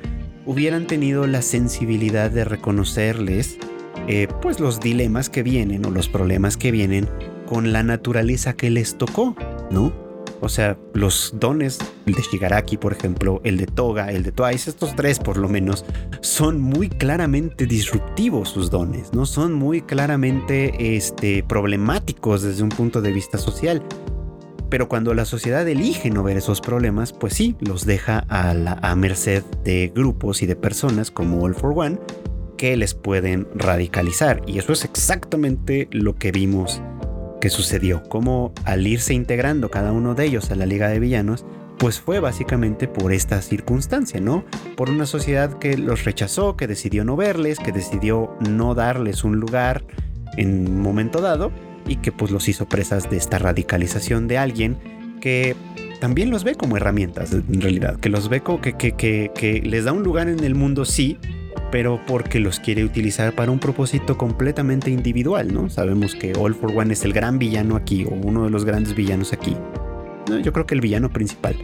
hubieran 0.46 0.86
tenido 0.86 1.28
la 1.28 1.41
sensibilidad 1.41 2.30
de 2.30 2.43
reconocerles 2.43 3.58
eh, 4.10 4.28
pues 4.41 4.60
los 4.60 4.82
dilemas 4.82 5.30
que 5.30 5.43
vienen 5.43 5.86
o 5.86 5.91
los 5.91 6.10
problemas 6.10 6.58
que 6.58 6.72
vienen 6.72 7.10
con 7.46 7.72
la 7.72 7.84
naturaleza 7.84 8.52
que 8.52 8.70
les 8.70 8.98
tocó, 8.98 9.34
¿no? 9.72 10.05
O 10.41 10.49
sea, 10.49 10.77
los 10.93 11.33
dones, 11.39 11.79
el 12.05 12.13
de 12.13 12.21
Shigaraki, 12.21 12.77
por 12.77 12.93
ejemplo, 12.93 13.41
el 13.43 13.57
de 13.57 13.67
Toga, 13.67 14.11
el 14.11 14.23
de 14.23 14.31
Twice, 14.31 14.69
estos 14.69 14.95
tres 14.95 15.19
por 15.19 15.38
lo 15.38 15.47
menos, 15.47 15.86
son 16.21 16.59
muy 16.59 16.89
claramente 16.89 17.65
disruptivos 17.65 18.49
sus 18.49 18.69
dones, 18.69 19.13
¿no? 19.13 19.25
Son 19.25 19.53
muy 19.53 19.81
claramente 19.81 20.95
este, 20.95 21.43
problemáticos 21.43 22.41
desde 22.41 22.63
un 22.63 22.69
punto 22.69 23.01
de 23.01 23.11
vista 23.11 23.38
social. 23.38 23.81
Pero 24.69 24.89
cuando 24.89 25.13
la 25.13 25.25
sociedad 25.25 25.67
elige 25.67 26.09
no 26.09 26.23
ver 26.23 26.38
esos 26.38 26.59
problemas, 26.59 27.13
pues 27.13 27.33
sí, 27.33 27.55
los 27.59 27.86
deja 27.86 28.19
a, 28.29 28.53
la, 28.53 28.73
a 28.81 28.95
merced 28.95 29.43
de 29.63 29.91
grupos 29.93 30.41
y 30.41 30.47
de 30.47 30.55
personas 30.55 31.11
como 31.11 31.41
All 31.43 31.55
for 31.55 31.73
One 31.75 31.99
que 32.57 32.75
les 32.75 32.93
pueden 32.93 33.47
radicalizar. 33.53 34.41
Y 34.47 34.57
eso 34.59 34.73
es 34.73 34.83
exactamente 34.83 35.88
lo 35.91 36.15
que 36.15 36.31
vimos 36.31 36.81
que 37.39 37.49
sucedió, 37.49 38.03
como 38.03 38.53
al 38.63 38.86
irse 38.88 39.13
integrando 39.13 39.69
cada 39.69 39.91
uno 39.91 40.15
de 40.15 40.25
ellos 40.25 40.51
a 40.51 40.55
la 40.55 40.65
Liga 40.65 40.88
de 40.88 40.99
Villanos, 40.99 41.45
pues 41.77 41.99
fue 41.99 42.19
básicamente 42.19 42.88
por 42.88 43.11
esta 43.11 43.41
circunstancia, 43.41 44.21
¿no? 44.21 44.45
Por 44.75 44.89
una 44.89 45.05
sociedad 45.05 45.57
que 45.59 45.77
los 45.77 46.05
rechazó, 46.05 46.55
que 46.55 46.67
decidió 46.67 47.03
no 47.03 47.15
verles, 47.15 47.59
que 47.59 47.71
decidió 47.71 48.36
no 48.39 48.75
darles 48.75 49.23
un 49.23 49.39
lugar 49.39 49.83
en 50.38 50.67
un 50.67 50.81
momento 50.81 51.21
dado 51.21 51.51
y 51.88 51.97
que 51.97 52.11
pues 52.11 52.31
los 52.31 52.47
hizo 52.47 52.67
presas 52.67 53.09
de 53.09 53.17
esta 53.17 53.38
radicalización 53.38 54.27
de 54.27 54.38
alguien 54.38 54.77
que 55.21 55.55
también 55.99 56.29
los 56.29 56.43
ve 56.43 56.55
como 56.55 56.77
herramientas 56.77 57.33
en 57.33 57.61
realidad, 57.61 57.99
que 57.99 58.09
los 58.09 58.29
ve 58.29 58.41
como 58.41 58.61
que, 58.61 58.73
que, 58.73 58.93
que, 58.93 59.31
que 59.33 59.61
les 59.61 59.86
da 59.86 59.91
un 59.91 60.03
lugar 60.03 60.29
en 60.29 60.43
el 60.43 60.55
mundo 60.55 60.86
sí, 60.86 61.17
pero 61.72 61.99
porque 62.05 62.39
los 62.39 62.59
quiere 62.59 62.84
utilizar 62.84 63.34
para 63.34 63.51
un 63.51 63.59
propósito 63.59 64.18
completamente 64.18 64.91
individual, 64.91 65.53
¿no? 65.53 65.70
Sabemos 65.70 66.16
que 66.16 66.34
All 66.38 66.55
for 66.55 66.72
One 66.76 66.93
es 66.93 67.03
el 67.03 67.13
gran 67.13 67.39
villano 67.39 67.76
aquí, 67.76 68.05
o 68.05 68.09
uno 68.09 68.45
de 68.45 68.49
los 68.49 68.66
grandes 68.66 68.95
villanos 68.95 69.34
aquí. 69.34 69.55
yo 70.43 70.53
creo 70.53 70.66
que 70.66 70.76
el 70.76 70.82
villano 70.82 71.09
principal. 71.09 71.55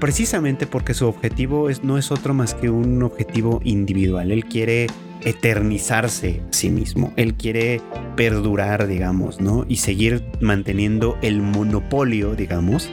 Precisamente 0.00 0.66
porque 0.66 0.94
su 0.94 1.06
objetivo 1.06 1.70
es, 1.70 1.82
no 1.82 1.98
es 1.98 2.12
otro 2.12 2.32
más 2.32 2.54
que 2.54 2.70
un 2.70 3.02
objetivo 3.02 3.60
individual. 3.64 4.30
Él 4.30 4.44
quiere 4.44 4.86
eternizarse 5.24 6.40
a 6.48 6.52
sí 6.52 6.70
mismo. 6.70 7.12
Él 7.16 7.34
quiere 7.34 7.80
perdurar, 8.16 8.86
digamos, 8.86 9.40
¿no? 9.40 9.64
Y 9.68 9.76
seguir 9.76 10.24
manteniendo 10.40 11.18
el 11.22 11.42
monopolio, 11.42 12.34
digamos, 12.34 12.90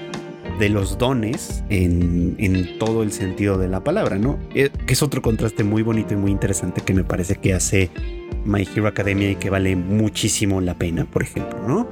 de 0.60 0.70
los 0.70 0.98
dones 0.98 1.64
en, 1.70 2.36
en, 2.40 2.78
todo 2.80 3.04
el 3.04 3.12
sentido 3.12 3.58
de 3.58 3.68
la 3.68 3.84
palabra, 3.84 4.18
¿no? 4.18 4.40
Eh, 4.54 4.70
que 4.86 4.94
es 4.94 5.04
otro 5.04 5.22
contraste 5.22 5.64
muy 5.64 5.82
bonito 5.82 6.14
y 6.14 6.18
muy 6.18 6.32
interesante 6.32 6.82
que 6.82 6.94
me 6.94 7.04
parece 7.04 7.36
que 7.36 7.54
hace 7.54 7.90
My 8.46 8.62
Hero 8.62 8.88
Academia 8.88 9.32
y 9.32 9.36
que 9.36 9.50
vale 9.50 9.76
muchísimo 9.76 10.62
la 10.62 10.76
pena, 10.76 11.06
por 11.06 11.24
ejemplo, 11.24 11.60
¿no? 11.68 11.88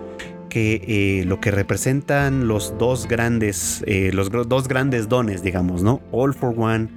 Que 0.49 0.82
eh, 0.88 1.26
lo 1.26 1.39
que 1.39 1.51
representan 1.51 2.47
los 2.47 2.78
dos 2.78 3.07
grandes, 3.07 3.84
eh, 3.88 4.11
los 4.14 4.30
dos 4.32 4.68
grandes 4.68 5.09
dones, 5.09 5.43
digamos, 5.43 5.84
¿no? 5.84 6.01
All 6.11 6.34
for 6.34 6.53
One 6.57 6.89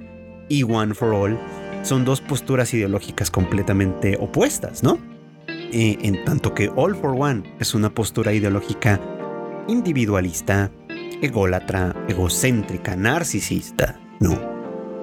y 0.49 0.63
One 0.63 0.93
for 0.93 1.13
All, 1.13 1.37
son 1.83 2.05
dos 2.05 2.21
posturas 2.21 2.73
ideológicas 2.73 3.31
completamente 3.31 4.17
opuestas, 4.19 4.83
¿no? 4.83 4.97
en 5.69 6.23
tanto 6.23 6.53
que 6.53 6.71
All 6.77 6.95
for 6.95 7.13
One 7.19 7.43
es 7.59 7.75
una 7.75 7.89
postura 7.89 8.31
ideológica 8.31 9.01
individualista, 9.67 10.71
ególatra, 11.21 11.95
egocéntrica, 12.07 12.95
narcisista, 12.95 13.99
¿no? 14.19 14.57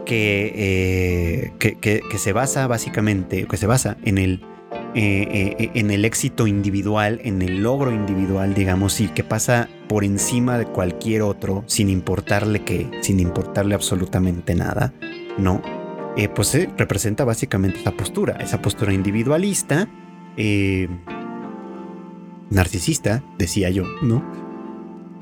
Que, 0.04 0.52
eh, 0.54 1.52
que, 1.80 2.18
se 2.18 2.32
basa 2.32 2.66
básicamente, 2.66 3.46
que 3.46 3.56
se 3.56 3.66
basa 3.66 3.96
en 4.04 4.18
el, 4.18 4.44
eh, 4.94 5.56
eh, 5.58 5.70
en 5.74 5.90
el 5.90 6.04
éxito 6.04 6.46
individual, 6.46 7.20
en 7.24 7.40
el 7.40 7.62
logro 7.62 7.90
individual, 7.90 8.54
digamos, 8.54 9.00
y 9.00 9.08
que 9.08 9.24
pasa 9.24 9.68
por 9.88 10.04
encima 10.04 10.58
de 10.58 10.66
cualquier 10.66 11.22
otro, 11.22 11.64
sin 11.66 11.88
importarle 11.88 12.64
qué, 12.64 12.90
sin 13.00 13.18
importarle 13.18 13.74
absolutamente 13.74 14.54
nada, 14.54 14.92
¿no? 15.38 15.62
pues 16.36 16.56
representa 16.76 17.24
básicamente 17.24 17.80
esa 17.80 17.90
postura, 17.90 18.34
esa 18.34 18.62
postura 18.62 18.92
individualista, 18.92 19.88
narcisista, 22.50 23.24
decía 23.36 23.68
yo, 23.70 23.82
¿no? 24.00 24.43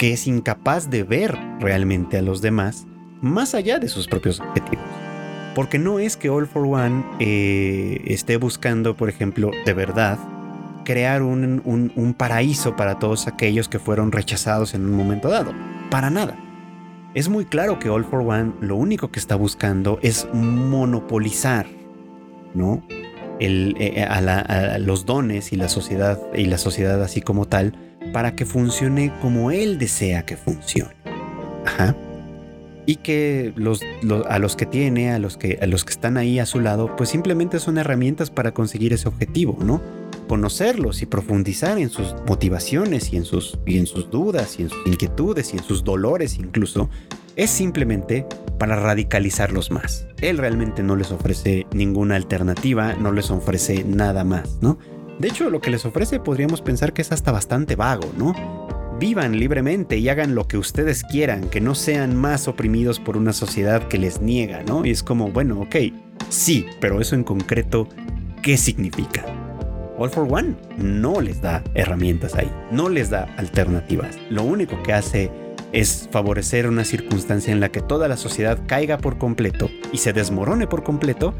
Que 0.02 0.12
es 0.12 0.26
incapaz 0.26 0.90
de 0.90 1.04
ver 1.04 1.38
realmente 1.60 2.18
a 2.18 2.22
los 2.22 2.42
demás 2.42 2.88
más 3.20 3.54
allá 3.54 3.78
de 3.78 3.86
sus 3.86 4.08
propios 4.08 4.40
objetivos. 4.40 4.84
Porque 5.54 5.78
no 5.78 6.00
es 6.00 6.16
que 6.16 6.28
All 6.28 6.48
for 6.48 6.66
One 6.66 7.04
eh, 7.20 8.02
esté 8.06 8.36
buscando, 8.36 8.96
por 8.96 9.08
ejemplo, 9.08 9.52
de 9.64 9.72
verdad, 9.72 10.18
crear 10.84 11.22
un, 11.22 11.62
un, 11.64 12.14
paraíso 12.14 12.74
para 12.74 12.98
todos 12.98 13.28
aquellos 13.28 13.68
que 13.68 13.78
fueron 13.78 14.10
rechazados 14.10 14.74
en 14.74 14.86
un 14.86 14.96
momento 14.96 15.28
dado. 15.28 15.52
Para 15.88 16.10
nada. 16.10 16.36
Es 17.14 17.28
muy 17.28 17.44
claro 17.44 17.78
que 17.78 17.88
All 17.88 18.04
for 18.04 18.22
One 18.22 18.54
lo 18.60 18.74
único 18.74 19.12
que 19.12 19.20
está 19.20 19.36
buscando 19.36 20.00
es 20.02 20.26
monopolizar, 20.32 21.66
¿no? 22.54 22.84
Eh, 23.38 24.04
los 24.80 25.06
dones 25.06 25.52
y 25.52 25.56
la 25.56 25.68
sociedad 25.68 26.18
y 26.34 26.46
la 26.46 26.58
sociedad 26.58 27.00
así 27.04 27.20
como 27.20 27.46
tal 27.46 27.91
para 28.12 28.34
que 28.34 28.44
funcione 28.46 29.12
como 29.20 29.50
él 29.50 29.78
desea 29.78 30.24
que 30.24 30.36
funcione. 30.36 30.94
Ajá. 31.66 31.96
Y 32.84 32.96
que 32.96 33.52
los, 33.56 33.80
a 34.28 34.38
los 34.38 34.56
que 34.56 34.66
tiene, 34.66 35.12
a 35.12 35.18
los 35.18 35.36
que, 35.36 35.58
están 35.88 36.16
ahí 36.16 36.38
a 36.38 36.46
su 36.46 36.60
lado, 36.60 36.96
pues 36.96 37.10
simplemente 37.10 37.58
son 37.60 37.78
herramientas 37.78 38.30
para 38.30 38.52
conseguir 38.52 38.92
ese 38.92 39.08
objetivo, 39.08 39.56
¿no? 39.62 39.80
Conocerlos 40.28 41.00
y 41.02 41.06
profundizar 41.06 41.78
en 41.78 41.90
sus 41.90 42.14
motivaciones 42.26 43.12
y 43.12 43.16
en 43.16 43.24
sus 43.24 43.58
dudas 44.10 44.58
y 44.58 44.62
en 44.62 44.70
sus 44.70 44.86
inquietudes 44.86 45.54
y 45.54 45.58
en 45.58 45.62
sus 45.62 45.84
dolores 45.84 46.38
incluso, 46.38 46.90
es 47.36 47.50
simplemente 47.50 48.26
para 48.58 48.76
radicalizarlos 48.76 49.70
más. 49.70 50.06
Él 50.20 50.38
realmente 50.38 50.82
no 50.82 50.96
les 50.96 51.10
ofrece 51.10 51.66
ninguna 51.72 52.16
alternativa, 52.16 52.94
no 52.94 53.12
les 53.12 53.30
ofrece 53.30 53.84
nada 53.84 54.24
más, 54.24 54.58
¿no? 54.60 54.78
De 55.22 55.28
hecho, 55.28 55.50
lo 55.50 55.60
que 55.60 55.70
les 55.70 55.86
ofrece 55.86 56.18
podríamos 56.18 56.62
pensar 56.62 56.92
que 56.92 57.00
es 57.00 57.12
hasta 57.12 57.30
bastante 57.30 57.76
vago, 57.76 58.12
¿no? 58.18 58.34
Vivan 58.98 59.38
libremente 59.38 59.96
y 59.96 60.08
hagan 60.08 60.34
lo 60.34 60.48
que 60.48 60.58
ustedes 60.58 61.04
quieran, 61.04 61.48
que 61.48 61.60
no 61.60 61.76
sean 61.76 62.16
más 62.16 62.48
oprimidos 62.48 62.98
por 62.98 63.16
una 63.16 63.32
sociedad 63.32 63.86
que 63.86 63.98
les 63.98 64.20
niega, 64.20 64.64
¿no? 64.64 64.84
Y 64.84 64.90
es 64.90 65.04
como, 65.04 65.30
bueno, 65.30 65.60
ok, 65.60 65.76
sí, 66.28 66.66
pero 66.80 67.00
eso 67.00 67.14
en 67.14 67.22
concreto, 67.22 67.86
¿qué 68.42 68.56
significa? 68.56 69.24
All 69.96 70.10
for 70.10 70.26
One 70.28 70.56
no 70.76 71.20
les 71.20 71.40
da 71.40 71.62
herramientas 71.74 72.34
ahí, 72.34 72.50
no 72.72 72.88
les 72.88 73.08
da 73.08 73.32
alternativas. 73.36 74.18
Lo 74.28 74.42
único 74.42 74.82
que 74.82 74.92
hace 74.92 75.30
es 75.72 76.08
favorecer 76.10 76.66
una 76.66 76.84
circunstancia 76.84 77.52
en 77.52 77.60
la 77.60 77.68
que 77.68 77.80
toda 77.80 78.08
la 78.08 78.16
sociedad 78.16 78.58
caiga 78.66 78.98
por 78.98 79.18
completo 79.18 79.70
y 79.92 79.98
se 79.98 80.12
desmorone 80.12 80.66
por 80.66 80.82
completo 80.82 81.32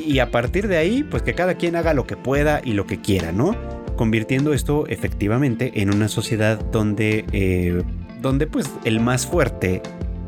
y 0.00 0.18
a 0.18 0.30
partir 0.30 0.68
de 0.68 0.76
ahí, 0.76 1.02
pues 1.02 1.22
que 1.22 1.34
cada 1.34 1.54
quien 1.54 1.76
haga 1.76 1.94
lo 1.94 2.06
que 2.06 2.16
pueda 2.16 2.60
y 2.64 2.72
lo 2.72 2.86
que 2.86 3.00
quiera, 3.00 3.32
¿no? 3.32 3.56
Convirtiendo 3.96 4.52
esto 4.52 4.86
efectivamente 4.88 5.82
en 5.82 5.94
una 5.94 6.08
sociedad 6.08 6.58
donde, 6.58 7.24
eh, 7.32 7.82
donde 8.20 8.46
pues 8.46 8.70
el 8.84 9.00
más 9.00 9.26
fuerte 9.26 9.82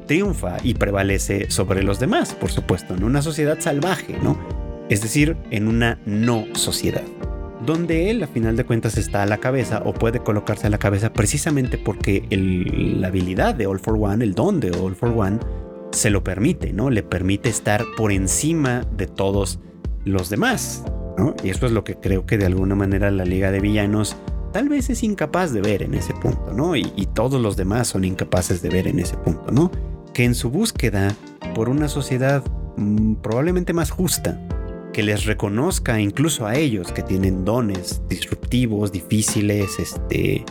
triunfa 0.07 0.59
y 0.63 0.75
prevalece 0.75 1.51
sobre 1.51 1.83
los 1.83 1.99
demás, 1.99 2.35
por 2.35 2.51
supuesto, 2.51 2.95
en 2.95 3.05
una 3.05 3.23
sociedad 3.23 3.59
salvaje, 3.61 4.17
¿no? 4.23 4.39
Es 4.89 5.01
decir, 5.01 5.37
en 5.51 5.67
una 5.67 5.99
no 6.05 6.45
sociedad, 6.53 7.05
donde 7.65 8.11
él 8.11 8.23
a 8.23 8.27
final 8.27 8.57
de 8.57 8.65
cuentas 8.65 8.99
está 8.99 9.23
a 9.23 9.27
la 9.27 9.39
cabeza 9.39 9.83
o 9.85 9.95
puede 9.95 10.21
colocarse 10.21 10.67
a 10.67 10.71
la 10.71 10.79
cabeza 10.79 11.13
precisamente 11.13 11.79
porque 11.79 12.27
la 12.31 13.09
habilidad 13.09 13.55
de 13.55 13.67
All 13.67 13.81
for 13.81 13.97
One, 13.99 14.23
el 14.23 14.35
don 14.35 14.61
de 14.61 14.71
All 14.73 14.95
for 14.95 15.09
One, 15.09 15.39
se 15.95 16.11
lo 16.11 16.25
permite, 16.25 16.73
¿no? 16.73 16.91
Le 16.91 17.03
permite 17.03 17.49
estar 17.49 17.85
por 17.97 18.13
encima 18.13 18.83
de 18.97 19.07
todos 19.07 19.61
los 20.05 20.29
demás, 20.29 20.85
¿no? 21.17 21.35
Y 21.43 21.51
eso 21.51 21.67
es 21.67 21.73
lo 21.73 21.85
que 21.85 21.97
creo 21.97 22.27
que 22.27 22.39
de 22.39 22.47
alguna 22.47 22.75
manera 22.75 23.11
la 23.11 23.25
Liga 23.25 23.51
de 23.51 23.61
Villanos 23.61 24.17
tal 24.53 24.69
vez 24.69 24.91
es 24.91 25.03
incapaz 25.03 25.53
de 25.53 25.61
ver 25.61 25.83
en 25.83 25.95
ese 25.95 26.15
punto, 26.15 26.53
¿no? 26.53 26.77
Y, 26.77 27.09
todos 27.15 27.41
los 27.41 27.57
demás 27.57 27.89
son 27.89 28.05
incapaces 28.05 28.61
de 28.61 28.69
ver 28.69 28.89
en 28.89 28.99
ese 28.99 29.17
punto, 29.17 29.51
¿no? 29.53 29.71
Que 30.13 30.25
en 30.25 30.35
su 30.35 30.51
búsqueda 30.51 31.15
por 31.55 31.69
una 31.69 31.89
sociedad 31.89 32.45
mm, 32.77 33.15
probablemente 33.15 33.73
más 33.73 33.91
justa, 33.91 34.41
que 34.93 35.03
les 35.03 35.25
reconozca 35.25 36.01
incluso 36.01 36.47
a 36.47 36.55
ellos 36.55 36.93
que 36.93 37.03
tienen 37.03 37.45
dones 37.45 38.03
disruptivos, 38.09 38.93
difíciles, 38.93 39.79
este, 39.79 40.45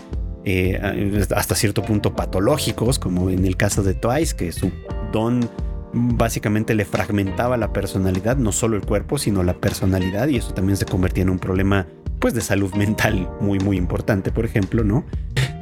eh, 0.44 1.26
hasta 1.34 1.56
cierto 1.56 1.82
punto 1.82 2.14
patológicos, 2.14 3.00
como 3.00 3.30
en 3.30 3.46
el 3.46 3.56
caso 3.56 3.84
de 3.84 3.94
Twice, 3.94 4.36
que 4.36 4.52
su 4.52 4.72
don 5.14 5.50
básicamente 5.94 6.74
le 6.74 6.84
fragmentaba 6.86 7.56
la 7.56 7.72
personalidad, 7.72 8.36
no 8.36 8.52
solo 8.52 8.76
el 8.76 8.82
cuerpo, 8.82 9.18
sino 9.18 9.44
la 9.44 9.54
personalidad, 9.54 10.28
y 10.28 10.38
eso 10.38 10.54
también 10.54 10.76
se 10.76 10.86
convertía 10.86 11.22
en 11.22 11.30
un 11.30 11.40
problema 11.40 11.88
pues 12.20 12.34
de 12.34 12.42
salud 12.42 12.74
mental 12.76 13.30
muy 13.40 13.60
muy 13.60 13.78
importante, 13.78 14.32
por 14.32 14.44
ejemplo, 14.44 14.84
¿no? 14.84 15.06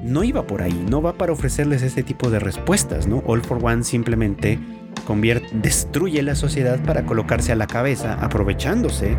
No 0.04 0.24
iba 0.24 0.47
por 0.47 0.64
ahí, 0.64 0.86
no 0.89 1.02
va 1.04 1.14
para 1.14 1.32
ofrecerles 1.32 1.84
ese 1.84 2.02
tipo 2.02 2.32
de 2.32 2.39
respuestas, 2.39 3.06
¿no? 3.06 3.22
All 3.28 3.41
for 3.41 3.64
One 3.64 3.84
simplemente 3.84 4.58
convierte, 5.06 5.47
destruye 5.54 6.24
la 6.24 6.34
sociedad 6.34 6.80
para 6.84 7.06
colocarse 7.06 7.52
a 7.52 7.56
la 7.56 7.68
cabeza, 7.68 8.16
aprovechándose 8.16 9.16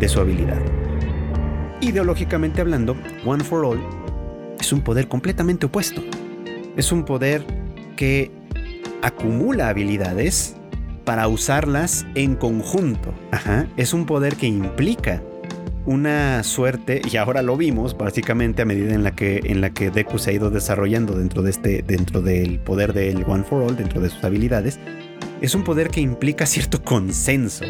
de 0.00 0.08
su 0.08 0.18
habilidad. 0.18 0.60
Ideológicamente 1.80 2.60
hablando, 2.60 2.96
One 3.24 3.44
for 3.44 3.64
All 3.64 3.80
es 4.58 4.72
un 4.72 4.80
poder 4.80 5.06
completamente 5.06 5.66
opuesto. 5.66 6.02
Es 6.76 6.90
un 6.90 7.04
poder 7.04 7.44
que 7.96 8.32
acumula 9.06 9.68
habilidades 9.68 10.56
para 11.04 11.28
usarlas 11.28 12.04
en 12.16 12.34
conjunto. 12.34 13.14
Es 13.76 13.94
un 13.94 14.04
poder 14.04 14.34
que 14.34 14.48
implica 14.48 15.22
una 15.84 16.42
suerte, 16.42 17.00
y 17.08 17.16
ahora 17.16 17.42
lo 17.42 17.56
vimos 17.56 17.96
básicamente 17.96 18.62
a 18.62 18.64
medida 18.64 18.92
en 18.92 19.04
la 19.04 19.14
que, 19.14 19.40
en 19.44 19.60
la 19.60 19.70
que 19.70 19.92
Deku 19.92 20.18
se 20.18 20.30
ha 20.30 20.32
ido 20.32 20.50
desarrollando 20.50 21.16
dentro, 21.16 21.42
de 21.42 21.50
este, 21.50 21.84
dentro 21.86 22.20
del 22.20 22.58
poder 22.58 22.92
del 22.92 23.22
One 23.24 23.44
for 23.44 23.62
All, 23.62 23.76
dentro 23.76 24.00
de 24.00 24.10
sus 24.10 24.24
habilidades, 24.24 24.80
es 25.40 25.54
un 25.54 25.62
poder 25.62 25.90
que 25.90 26.00
implica 26.00 26.44
cierto 26.44 26.82
consenso, 26.82 27.64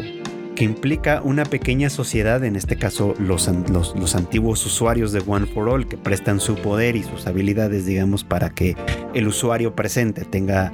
que 0.55 0.63
implica 0.63 1.21
una 1.23 1.45
pequeña 1.45 1.91
sociedad, 1.91 2.43
en 2.43 2.55
este 2.55 2.77
caso 2.77 3.13
los, 3.19 3.47
los, 3.69 4.15
antiguos 4.15 4.65
usuarios 4.65 5.11
de 5.11 5.21
One 5.27 5.45
for 5.45 5.69
All, 5.69 5.87
que 5.87 5.97
prestan 5.97 6.39
su 6.39 6.55
poder 6.55 6.95
y 6.95 7.03
sus 7.03 7.27
habilidades, 7.27 7.85
digamos, 7.85 8.23
para 8.23 8.49
que 8.49 8.75
el 9.13 9.27
usuario 9.27 9.75
presente 9.75 10.25
tenga 10.25 10.71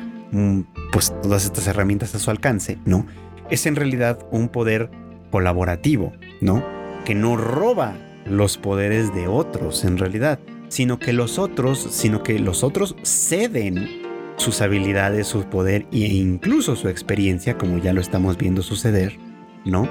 pues 0.92 1.14
todas 1.22 1.46
estas 1.46 1.68
herramientas 1.68 2.16
a 2.16 2.20
su 2.20 2.32
alcance, 2.32 2.78
¿no? 2.86 3.06
Es 3.50 3.66
en 3.66 3.76
realidad 3.76 4.20
un 4.32 4.50
poder 4.50 4.90
colaborativo, 5.32 6.14
¿no? 6.42 6.64
Que 7.06 7.16
no 7.16 7.38
roba 7.38 7.96
los 8.26 8.58
poderes 8.58 9.14
de 9.14 9.28
otros 9.28 9.84
en 9.84 9.98
realidad, 9.98 10.40
sino 10.70 11.00
que 11.00 11.14
los 11.14 11.40
otros, 11.40 11.88
sino 11.92 12.24
que 12.24 12.40
los 12.40 12.64
otros 12.64 12.96
ceden 13.04 14.04
sus 14.38 14.62
habilidades, 14.62 15.28
su 15.28 15.44
poder 15.44 15.86
e 15.92 16.00
incluso 16.00 16.76
su 16.76 16.90
experiencia, 16.90 17.58
como 17.58 17.78
ya 17.78 17.94
lo 17.94 18.02
estamos 18.02 18.38
viendo 18.38 18.62
suceder, 18.62 19.18
¿no? 19.66 19.88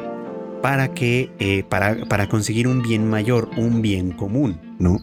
Para 0.60 0.94
que, 0.94 1.30
eh, 1.38 1.64
para, 1.68 2.04
para 2.06 2.28
conseguir 2.28 2.68
un 2.68 2.82
bien 2.82 3.08
mayor, 3.08 3.50
un 3.56 3.82
bien 3.82 4.12
común, 4.12 4.60
¿no? 4.78 4.98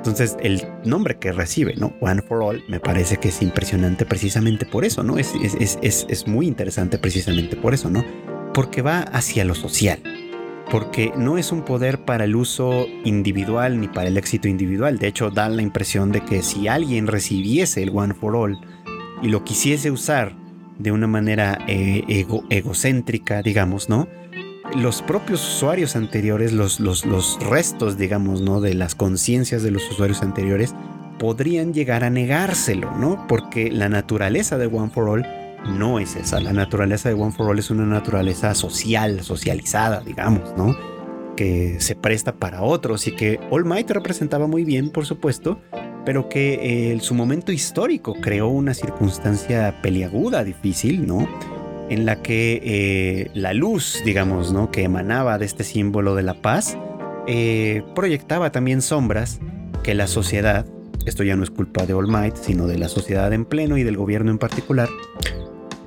Entonces, 0.00 0.38
el 0.40 0.66
nombre 0.82 1.18
que 1.18 1.30
recibe, 1.30 1.74
¿no? 1.76 1.92
One 2.00 2.22
for 2.22 2.42
All, 2.42 2.64
me 2.68 2.80
parece 2.80 3.18
que 3.18 3.28
es 3.28 3.42
impresionante 3.42 4.06
precisamente 4.06 4.64
por 4.64 4.86
eso, 4.86 5.02
¿no? 5.02 5.18
Es, 5.18 5.34
es, 5.34 5.78
es, 5.82 6.06
es, 6.08 6.26
muy 6.26 6.46
interesante 6.46 6.96
precisamente 6.96 7.54
por 7.54 7.74
eso, 7.74 7.90
¿no? 7.90 8.02
Porque 8.54 8.80
va 8.80 9.00
hacia 9.00 9.44
lo 9.44 9.54
social. 9.54 10.00
porque 10.70 11.12
no 11.16 11.36
es 11.36 11.52
un 11.52 11.64
poder 11.64 12.04
para 12.04 12.24
el 12.24 12.34
uso 12.34 12.86
individual 13.04 13.78
ni 13.78 13.88
para 13.88 14.08
el 14.08 14.16
éxito 14.16 14.48
individual. 14.48 14.98
De 14.98 15.08
hecho, 15.08 15.30
da 15.30 15.48
la 15.48 15.62
impresión 15.62 16.12
de 16.12 16.20
que 16.20 16.42
si 16.42 16.66
alguien 16.66 17.06
recibiese 17.06 17.82
el 17.82 17.90
One 17.92 18.14
for 18.14 18.36
All 18.36 18.58
y 19.20 19.28
lo 19.28 19.44
quisiese 19.44 19.90
usar 19.90 20.32
de 20.78 20.92
una 20.92 21.06
manera 21.06 21.58
eh, 21.66 22.24
egocéntrica, 22.48 23.42
digamos, 23.42 23.90
¿no? 23.90 24.08
Los 24.76 25.02
propios 25.02 25.56
usuarios 25.56 25.96
anteriores, 25.96 26.52
los, 26.52 26.78
los, 26.78 27.04
los 27.04 27.38
restos, 27.40 27.98
digamos, 27.98 28.40
¿no? 28.40 28.60
De 28.60 28.74
las 28.74 28.94
conciencias 28.94 29.62
de 29.62 29.72
los 29.72 29.88
usuarios 29.90 30.22
anteriores, 30.22 30.74
podrían 31.18 31.74
llegar 31.74 32.02
a 32.02 32.10
negárselo, 32.10 32.96
¿no? 32.96 33.26
Porque 33.28 33.70
la 33.70 33.88
naturaleza 33.88 34.56
de 34.58 34.66
One 34.66 34.90
for 34.90 35.08
All 35.08 35.26
no 35.66 35.98
es 35.98 36.16
esa. 36.16 36.40
La 36.40 36.52
naturaleza 36.52 37.08
de 37.08 37.14
One 37.14 37.32
for 37.32 37.50
All 37.50 37.58
es 37.58 37.70
una 37.70 37.84
naturaleza 37.84 38.54
social, 38.54 39.22
socializada, 39.22 40.00
digamos, 40.00 40.54
¿no? 40.56 40.74
Que 41.36 41.80
se 41.80 41.94
presta 41.94 42.36
para 42.36 42.62
otros 42.62 43.06
y 43.06 43.14
que 43.14 43.38
All 43.50 43.64
Might 43.64 43.90
representaba 43.90 44.46
muy 44.46 44.64
bien, 44.64 44.90
por 44.90 45.04
supuesto, 45.04 45.60
pero 46.04 46.28
que 46.28 46.54
eh, 46.54 46.92
en 46.92 47.00
su 47.00 47.14
momento 47.14 47.52
histórico 47.52 48.14
creó 48.14 48.48
una 48.48 48.72
circunstancia 48.72 49.82
peliaguda, 49.82 50.42
difícil, 50.44 51.06
¿no? 51.06 51.28
En 51.90 52.06
la 52.06 52.22
que 52.22 52.60
eh, 52.64 53.30
la 53.34 53.52
luz, 53.52 54.00
digamos, 54.04 54.52
¿no? 54.52 54.70
Que 54.70 54.84
emanaba 54.84 55.38
de 55.38 55.44
este 55.44 55.64
símbolo 55.64 56.14
de 56.14 56.22
la 56.22 56.40
paz, 56.40 56.78
eh, 57.26 57.82
proyectaba 57.94 58.52
también 58.52 58.80
sombras 58.80 59.40
que 59.82 59.94
la 59.94 60.06
sociedad, 60.06 60.64
esto 61.04 61.24
ya 61.24 61.36
no 61.36 61.42
es 61.42 61.50
culpa 61.50 61.84
de 61.86 61.94
All 61.94 62.06
Might, 62.06 62.36
sino 62.36 62.66
de 62.66 62.78
la 62.78 62.88
sociedad 62.88 63.32
en 63.32 63.44
pleno 63.44 63.76
y 63.76 63.82
del 63.82 63.96
gobierno 63.96 64.30
en 64.30 64.38
particular, 64.38 64.88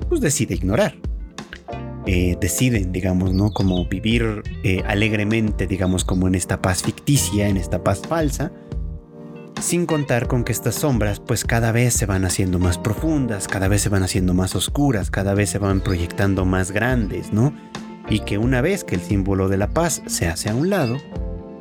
pues 0.08 0.20
decide 0.20 0.54
ignorar. 0.54 0.94
Eh, 2.06 2.36
deciden, 2.38 2.92
digamos, 2.92 3.32
¿no? 3.32 3.50
Como 3.50 3.86
vivir 3.86 4.42
alegremente, 4.86 5.66
digamos, 5.66 6.04
como 6.04 6.28
en 6.28 6.34
esta 6.34 6.60
paz 6.60 6.82
ficticia, 6.82 7.48
en 7.48 7.56
esta 7.56 7.82
paz 7.82 8.02
falsa, 8.06 8.52
sin 9.64 9.86
contar 9.86 10.28
con 10.28 10.44
que 10.44 10.52
estas 10.52 10.74
sombras 10.74 11.20
pues 11.20 11.44
cada 11.44 11.72
vez 11.72 11.94
se 11.94 12.04
van 12.04 12.26
haciendo 12.26 12.58
más 12.58 12.76
profundas, 12.76 13.48
cada 13.48 13.66
vez 13.66 13.80
se 13.80 13.88
van 13.88 14.02
haciendo 14.02 14.34
más 14.34 14.54
oscuras, 14.54 15.10
cada 15.10 15.32
vez 15.32 15.48
se 15.48 15.58
van 15.58 15.80
proyectando 15.80 16.44
más 16.44 16.70
grandes, 16.70 17.32
¿no? 17.32 17.54
Y 18.10 18.20
que 18.20 18.36
una 18.36 18.60
vez 18.60 18.84
que 18.84 18.94
el 18.94 19.00
símbolo 19.00 19.48
de 19.48 19.56
la 19.56 19.68
paz 19.68 20.02
se 20.06 20.28
hace 20.28 20.50
a 20.50 20.54
un 20.54 20.68
lado, 20.68 20.98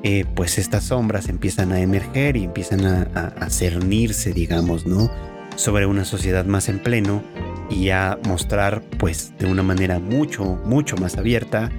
eh, 0.03 0.25
pues 0.35 0.57
estas 0.57 0.83
sombras 0.83 1.29
empiezan 1.29 1.71
a 1.71 1.79
emerger 1.79 2.35
y 2.35 2.43
empiezan 2.43 2.85
a, 2.85 3.03
a 3.39 3.49
cernirse, 3.49 4.33
digamos, 4.33 4.85
¿no? 4.85 5.09
Sobre 5.55 5.85
una 5.85 6.03
sociedad 6.03 6.43
más 6.43 6.67
en 6.67 6.79
pleno 6.79 7.23
y 7.69 7.89
a 7.91 8.19
mostrar 8.27 8.81
pues 8.99 9.31
de 9.39 9.45
una 9.45 9.63
manera 9.63 9.99
mucho, 9.99 10.59
mucho 10.65 10.97
más 10.97 11.15
abierta 11.15 11.71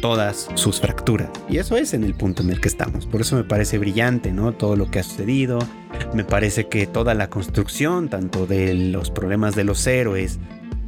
todas 0.00 0.48
sus 0.54 0.80
fracturas. 0.80 1.30
Y 1.48 1.58
eso 1.58 1.76
es 1.76 1.94
en 1.94 2.04
el 2.04 2.14
punto 2.14 2.42
en 2.42 2.50
el 2.50 2.60
que 2.60 2.68
estamos. 2.68 3.06
Por 3.06 3.20
eso 3.20 3.36
me 3.36 3.44
parece 3.44 3.78
brillante, 3.78 4.32
¿no? 4.32 4.52
Todo 4.52 4.76
lo 4.76 4.90
que 4.90 4.98
ha 4.98 5.02
sucedido. 5.02 5.58
Me 6.14 6.24
parece 6.24 6.68
que 6.68 6.86
toda 6.86 7.14
la 7.14 7.30
construcción, 7.30 8.08
tanto 8.08 8.46
de 8.46 8.74
los 8.74 9.10
problemas 9.10 9.54
de 9.54 9.64
los 9.64 9.86
héroes 9.86 10.38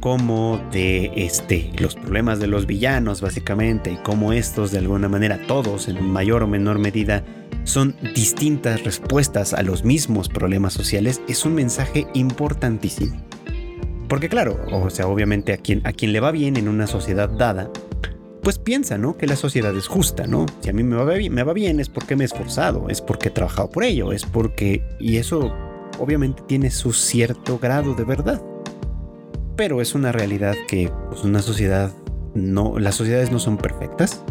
como 0.01 0.59
de 0.71 1.11
este, 1.15 1.71
los 1.79 1.95
problemas 1.95 2.39
de 2.39 2.47
los 2.47 2.65
villanos, 2.65 3.21
básicamente, 3.21 3.91
y 3.91 3.97
cómo 3.97 4.33
estos, 4.33 4.71
de 4.71 4.79
alguna 4.79 5.07
manera, 5.07 5.39
todos, 5.45 5.87
en 5.87 6.03
mayor 6.11 6.41
o 6.43 6.47
menor 6.47 6.79
medida, 6.79 7.23
son 7.63 7.95
distintas 8.15 8.83
respuestas 8.83 9.53
a 9.53 9.61
los 9.61 9.85
mismos 9.85 10.27
problemas 10.27 10.73
sociales, 10.73 11.21
es 11.27 11.45
un 11.45 11.53
mensaje 11.53 12.07
importantísimo. 12.15 13.15
Porque 14.09 14.27
claro, 14.27 14.59
o 14.71 14.89
sea, 14.89 15.07
obviamente 15.07 15.53
a 15.53 15.57
quien, 15.57 15.85
a 15.85 15.93
quien 15.93 16.11
le 16.11 16.19
va 16.19 16.31
bien 16.31 16.57
en 16.57 16.67
una 16.67 16.87
sociedad 16.87 17.29
dada, 17.29 17.69
pues 18.41 18.57
piensa, 18.57 18.97
¿no? 18.97 19.17
Que 19.17 19.27
la 19.27 19.35
sociedad 19.35 19.75
es 19.75 19.87
justa, 19.87 20.27
¿no? 20.27 20.45
Si 20.61 20.69
a 20.69 20.73
mí 20.73 20.83
me 20.83 20.95
va, 20.95 21.13
bien, 21.13 21.33
me 21.33 21.43
va 21.43 21.53
bien 21.53 21.79
es 21.79 21.89
porque 21.89 22.15
me 22.15 22.23
he 22.23 22.25
esforzado, 22.25 22.89
es 22.89 23.01
porque 23.01 23.29
he 23.29 23.31
trabajado 23.31 23.69
por 23.69 23.83
ello, 23.83 24.11
es 24.11 24.25
porque... 24.25 24.83
Y 24.99 25.17
eso 25.17 25.53
obviamente 25.99 26.43
tiene 26.47 26.71
su 26.71 26.93
cierto 26.93 27.59
grado 27.59 27.93
de 27.93 28.03
verdad. 28.03 28.41
Pero 29.55 29.81
es 29.81 29.93
una 29.93 30.11
realidad 30.11 30.55
que 30.67 30.91
pues, 31.09 31.23
una 31.23 31.41
sociedad 31.41 31.91
no... 32.33 32.79
Las 32.79 32.95
sociedades 32.95 33.31
no 33.31 33.39
son 33.39 33.57
perfectas, 33.57 34.23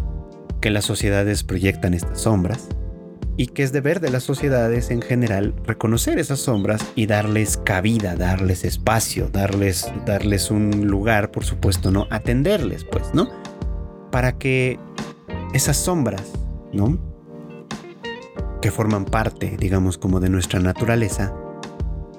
que 0.59 0.69
las 0.69 0.85
sociedades 0.85 1.43
proyectan 1.43 1.93
estas 1.93 2.21
sombras, 2.21 2.67
y 3.37 3.47
que 3.47 3.63
es 3.63 3.71
deber 3.71 4.01
de 4.01 4.11
las 4.11 4.23
sociedades 4.23 4.91
en 4.91 5.01
general 5.01 5.55
reconocer 5.65 6.19
esas 6.19 6.39
sombras 6.39 6.85
y 6.95 7.07
darles 7.07 7.57
cabida, 7.57 8.15
darles 8.15 8.65
espacio, 8.65 9.29
darles, 9.31 9.91
darles 10.05 10.51
un 10.51 10.87
lugar, 10.87 11.31
por 11.31 11.45
supuesto, 11.45 11.91
¿no? 11.91 12.07
Atenderles, 12.11 12.83
pues, 12.83 13.13
¿no? 13.13 13.40
Para 14.11 14.37
que 14.37 14.79
esas 15.53 15.77
sombras, 15.77 16.31
¿no? 16.73 16.97
Que 18.61 18.71
forman 18.71 19.05
parte, 19.05 19.57
digamos, 19.59 19.97
como 19.97 20.19
de 20.19 20.29
nuestra 20.29 20.59
naturaleza, 20.59 21.33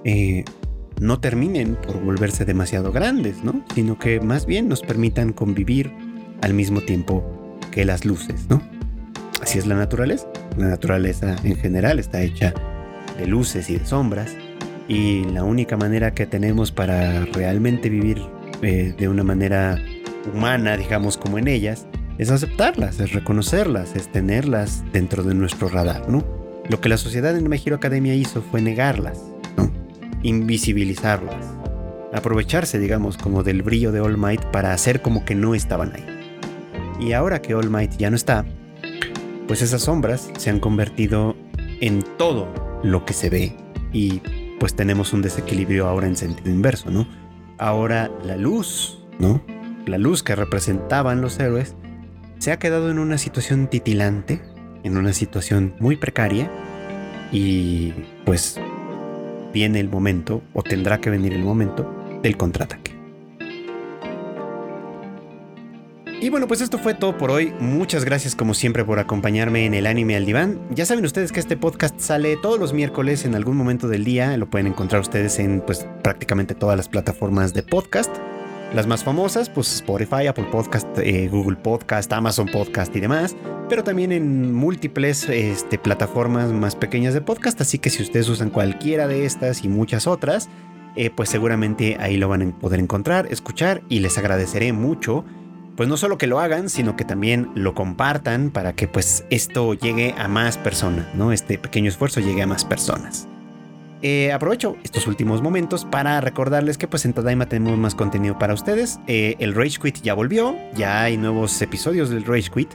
eh, 0.05 0.45
no 1.01 1.21
terminen 1.21 1.77
por 1.77 2.01
volverse 2.01 2.45
demasiado 2.45 2.93
grandes, 2.93 3.43
¿no? 3.45 3.65
Sino 3.75 3.99
que 3.99 4.21
más 4.21 4.47
bien 4.47 4.69
nos 4.69 4.83
permitan 4.83 5.33
convivir 5.33 5.93
al 6.43 6.55
mismo 6.55 6.81
tiempo 6.81 7.59
que 7.71 7.85
las 7.85 8.05
luces, 8.05 8.47
¿no? 8.49 8.63
Así 9.43 9.59
es 9.59 9.67
la 9.67 9.75
naturaleza. 9.75 10.29
La 10.57 10.69
naturaleza 10.69 11.37
en 11.43 11.57
general 11.57 11.99
está 11.99 12.23
hecha 12.23 12.55
de 13.19 13.27
luces 13.27 13.69
y 13.71 13.79
de 13.79 13.87
sombras. 13.87 14.37
Y 14.89 15.25
la 15.25 15.45
única 15.45 15.77
manera 15.77 16.15
que 16.15 16.27
tenemos 16.27 16.71
para 16.71 17.25
realmente 17.27 17.89
vivir 17.89 18.23
eh, 18.63 18.95
de 18.97 19.09
una 19.09 19.25
manera 19.25 19.83
humana, 20.33 20.77
digamos, 20.77 21.17
como 21.17 21.39
en 21.39 21.49
ellas, 21.49 21.87
es 22.19 22.31
aceptarlas, 22.31 23.01
es 23.01 23.13
reconocerlas, 23.13 23.97
es 23.97 24.11
tenerlas 24.11 24.85
dentro 24.93 25.23
de 25.23 25.35
nuestro 25.35 25.69
radar, 25.69 26.09
¿no? 26.09 26.25
Lo 26.69 26.81
que 26.81 26.89
la 26.89 26.97
sociedad 26.97 27.37
en 27.37 27.49
Mejiro 27.49 27.77
Academia 27.77 28.15
hizo 28.15 28.43
fue 28.43 28.61
negarlas, 28.61 29.21
¿no? 29.57 29.73
Invisibilizarlas. 30.23 31.47
Aprovecharse, 32.13 32.79
digamos, 32.79 33.17
como 33.17 33.43
del 33.43 33.63
brillo 33.63 33.91
de 33.91 34.01
All 34.01 34.19
Might 34.19 34.45
para 34.53 34.73
hacer 34.73 35.03
como 35.03 35.25
que 35.25 35.35
no 35.35 35.55
estaban 35.55 35.93
ahí. 35.95 36.05
Y 37.01 37.13
ahora 37.13 37.43
que 37.43 37.55
All 37.55 37.71
Might 37.71 37.97
ya 37.97 38.11
no 38.11 38.17
está, 38.17 38.45
pues 39.49 39.63
esas 39.63 39.83
sombras 39.83 40.31
se 40.39 40.51
han 40.51 40.61
convertido 40.61 41.37
en 41.81 42.05
todo 42.17 42.81
lo 42.85 43.05
que 43.05 43.13
se 43.13 43.29
ve 43.29 43.57
y 43.93 44.23
pues 44.61 44.75
tenemos 44.75 45.13
un 45.13 45.23
desequilibrio 45.23 45.89
ahora 45.89 46.07
en 46.07 46.17
sentido 46.17 46.51
inverso, 46.51 46.91
¿no? 46.91 47.07
Ahora 47.59 48.11
la 48.25 48.37
luz, 48.37 49.05
¿no? 49.19 49.43
La 49.87 49.99
luz 49.99 50.23
que 50.23 50.37
representaban 50.37 51.21
los 51.21 51.39
héroes 51.41 51.75
se 52.39 52.53
ha 52.53 52.59
quedado 52.59 52.91
en 52.91 52.99
una 52.99 53.19
situación 53.19 53.69
titilante, 53.69 54.41
en 54.85 54.97
una 54.97 55.13
situación 55.13 55.75
muy 55.81 55.97
precaria 55.97 56.51
y 57.33 57.93
pues 58.25 58.61
viene 59.53 59.81
el 59.81 59.89
momento 59.89 60.43
o 60.53 60.63
tendrá 60.63 61.01
que 61.01 61.11
venir 61.11 61.33
el 61.33 61.43
momento 61.43 62.21
del 62.23 62.37
contraataque. 62.37 62.93
Y 66.21 66.31
bueno, 66.31 66.47
pues 66.47 66.61
esto 66.61 66.79
fue 66.79 66.95
todo 66.95 67.19
por 67.19 67.33
hoy. 67.33 67.53
Muchas 67.59 68.05
gracias 68.05 68.37
como 68.37 68.55
siempre 68.55 68.85
por 68.85 69.01
acompañarme 69.01 69.67
en 69.67 69.75
el 69.75 69.89
anime 69.89 70.15
al 70.15 70.25
diván. 70.25 70.61
Ya 70.71 70.87
saben 70.87 71.05
ustedes 71.05 71.33
que 71.33 71.41
este 71.41 71.57
podcast 71.57 71.99
sale 71.99 72.37
todos 72.37 72.61
los 72.61 72.73
miércoles 72.73 73.25
en 73.25 73.35
algún 73.35 73.57
momento 73.57 73.89
del 73.89 74.05
día. 74.05 74.37
Lo 74.37 74.49
pueden 74.49 74.69
encontrar 74.69 75.01
ustedes 75.01 75.41
en 75.41 75.61
pues 75.61 75.85
prácticamente 76.05 76.55
todas 76.55 76.77
las 76.77 76.89
plataformas 76.89 77.55
de 77.55 77.65
podcast. 77.65 78.17
Las 78.75 78.87
más 78.87 79.05
famosas, 79.05 79.51
pues 79.51 79.73
Spotify, 79.75 80.27
Apple 80.29 80.47
Podcast, 80.51 80.87
eh, 80.99 81.29
Google 81.29 81.57
Podcast, 81.57 82.11
Amazon 82.13 82.47
Podcast 82.47 82.95
y 82.97 83.01
demás. 83.01 83.37
Pero 83.69 83.85
también 83.85 84.13
en 84.13 84.55
múltiples 84.55 85.29
este, 85.29 85.79
plataformas 85.79 86.53
más 86.53 86.75
pequeñas 86.75 87.13
de 87.13 87.21
podcast. 87.21 87.61
Así 87.61 87.79
que 87.79 87.91
si 87.91 88.03
ustedes 88.03 88.29
usan 88.31 88.49
cualquiera 88.49 89.09
de 89.09 89.27
estas 89.27 89.63
y 89.63 89.69
muchas 89.69 90.07
otras, 90.07 90.49
eh, 90.97 91.11
pues 91.11 91.29
seguramente 91.29 91.99
ahí 92.01 92.17
lo 92.17 92.29
van 92.29 92.43
a 92.43 92.59
poder 92.59 92.81
encontrar, 92.81 93.27
escuchar 93.31 93.83
y 93.91 94.01
les 94.01 94.17
agradeceré 94.17 94.73
mucho 94.73 95.25
pues 95.77 95.89
no 95.89 95.97
solo 95.97 96.19
que 96.19 96.27
lo 96.27 96.41
hagan, 96.41 96.69
sino 96.69 96.97
que 96.97 97.05
también 97.05 97.51
lo 97.55 97.75
compartan 97.75 98.51
para 98.51 98.75
que 98.75 98.89
pues 98.89 99.25
esto 99.31 99.75
llegue 99.75 100.15
a 100.19 100.29
más 100.29 100.59
personas, 100.59 101.15
¿no? 101.15 101.33
Este 101.33 101.59
pequeño 101.59 101.89
esfuerzo 101.89 102.21
llegue 102.21 102.43
a 102.43 102.47
más 102.47 102.65
personas. 102.65 103.27
Eh, 104.03 104.33
aprovecho 104.33 104.77
estos 104.83 105.07
últimos 105.07 105.43
momentos 105.43 105.85
para 105.85 106.21
recordarles 106.21 106.77
que 106.77 106.89
pues 106.89 107.05
en 107.05 107.13
Tadaima 107.13 107.47
tenemos 107.47 107.79
más 107.79 107.95
contenido 107.95 108.39
para 108.39 108.53
ustedes. 108.53 108.99
Eh, 109.07 109.37
el 109.39 109.55
Rage 109.55 109.79
Quit 109.81 110.03
ya 110.03 110.15
volvió, 110.15 110.57
ya 110.75 111.03
hay 111.03 111.17
nuevos 111.17 111.63
episodios 111.63 112.11
del 112.11 112.25
Rage 112.25 112.51
Quit. 112.51 112.71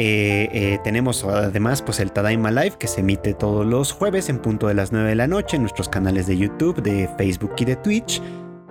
Eh, 0.00 0.78
tenemos 0.84 1.24
además 1.24 1.82
pues 1.82 1.98
el 1.98 2.12
Tadaima 2.12 2.52
Live 2.52 2.76
que 2.78 2.86
se 2.86 3.00
emite 3.00 3.34
todos 3.34 3.66
los 3.66 3.90
jueves 3.90 4.28
en 4.28 4.38
punto 4.38 4.68
de 4.68 4.74
las 4.74 4.92
9 4.92 5.08
de 5.08 5.14
la 5.16 5.26
noche 5.26 5.56
en 5.56 5.62
nuestros 5.62 5.88
canales 5.88 6.28
de 6.28 6.36
YouTube, 6.36 6.80
de 6.82 7.08
Facebook 7.16 7.54
y 7.58 7.64
de 7.64 7.76
Twitch. 7.76 8.22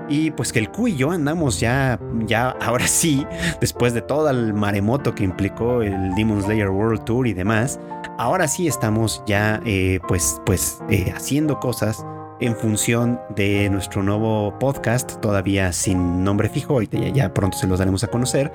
Y 0.10 0.32
pues 0.32 0.54
que 0.54 0.60
el 0.60 0.70
Q 0.70 0.90
y 0.90 0.96
yo 0.96 1.12
andamos 1.12 1.60
ya, 1.60 2.00
ya 2.26 2.52
ahora 2.62 2.88
sí, 2.88 3.26
después 3.60 3.94
de 3.94 4.02
todo 4.02 4.30
el 4.30 4.54
maremoto 4.54 5.14
que 5.14 5.24
implicó 5.24 5.82
el 5.82 6.14
Demon 6.16 6.42
Slayer 6.42 6.70
World 6.70 7.04
Tour 7.04 7.28
y 7.28 7.34
demás, 7.34 7.80
ahora 8.18 8.48
sí 8.48 8.68
estamos 8.68 9.24
ya 9.26 9.62
eh, 9.66 10.00
pues, 10.08 10.42
pues 10.46 10.80
eh, 10.90 11.12
haciendo 11.16 11.60
cosas 11.60 12.06
en 12.40 12.56
función 12.56 13.20
de 13.36 13.70
nuestro 13.70 14.04
nuevo 14.04 14.58
podcast, 14.60 15.20
todavía 15.22 15.74
sin 15.74 16.24
nombre 16.24 16.50
fijo, 16.50 16.74
ahorita 16.74 17.00
ya, 17.00 17.10
ya 17.10 17.34
pronto 17.34 17.58
se 17.58 17.68
los 17.68 17.80
daremos 17.80 18.04
a 18.04 18.08
conocer, 18.08 18.52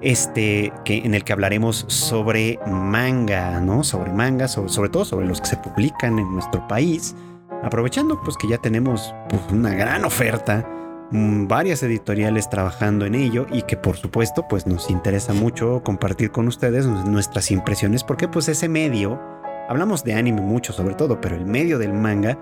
este, 0.00 0.72
que, 0.84 0.98
en 0.98 1.14
el 1.14 1.24
que 1.24 1.32
hablaremos 1.32 1.84
sobre 1.88 2.58
manga, 2.66 3.60
¿no? 3.60 3.84
Sobre 3.84 4.12
manga, 4.12 4.48
sobre, 4.48 4.70
sobre 4.70 4.88
todo 4.88 5.04
sobre 5.04 5.26
los 5.26 5.40
que 5.40 5.46
se 5.48 5.56
publican 5.58 6.18
en 6.18 6.32
nuestro 6.32 6.66
país, 6.68 7.14
aprovechando 7.62 8.20
pues 8.22 8.36
que 8.36 8.48
ya 8.48 8.58
tenemos 8.58 9.14
pues, 9.28 9.42
una 9.52 9.74
gran 9.74 10.04
oferta, 10.04 10.66
varias 11.10 11.82
editoriales 11.82 12.50
trabajando 12.50 13.06
en 13.06 13.14
ello 13.14 13.46
y 13.50 13.62
que 13.62 13.76
por 13.76 13.96
supuesto 13.96 14.46
pues 14.48 14.66
nos 14.66 14.90
interesa 14.90 15.32
mucho 15.32 15.82
compartir 15.82 16.30
con 16.30 16.48
ustedes 16.48 16.86
nuestras 16.86 17.50
impresiones 17.50 18.04
porque 18.04 18.28
pues 18.28 18.48
ese 18.48 18.68
medio, 18.68 19.20
hablamos 19.68 20.04
de 20.04 20.14
anime 20.14 20.42
mucho 20.42 20.72
sobre 20.72 20.94
todo, 20.94 21.20
pero 21.20 21.36
el 21.36 21.46
medio 21.46 21.78
del 21.78 21.94
manga, 21.94 22.38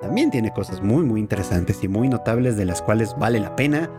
también 0.00 0.30
tiene 0.30 0.52
cosas 0.52 0.82
muy 0.82 1.04
muy 1.04 1.20
interesantes 1.20 1.82
y 1.82 1.88
muy 1.88 2.08
notables 2.08 2.56
de 2.56 2.66
las 2.66 2.82
cuales 2.82 3.14
vale 3.18 3.40
la 3.40 3.56
pena 3.56 3.90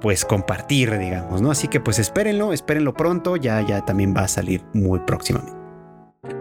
pues 0.00 0.24
compartir, 0.24 0.98
digamos, 0.98 1.42
¿no? 1.42 1.50
Así 1.50 1.68
que 1.68 1.80
pues 1.80 1.98
espérenlo, 1.98 2.52
espérenlo 2.52 2.94
pronto, 2.94 3.36
ya 3.36 3.60
ya 3.60 3.84
también 3.84 4.14
va 4.16 4.22
a 4.22 4.28
salir 4.28 4.64
muy 4.72 4.98
próximamente. 5.00 5.59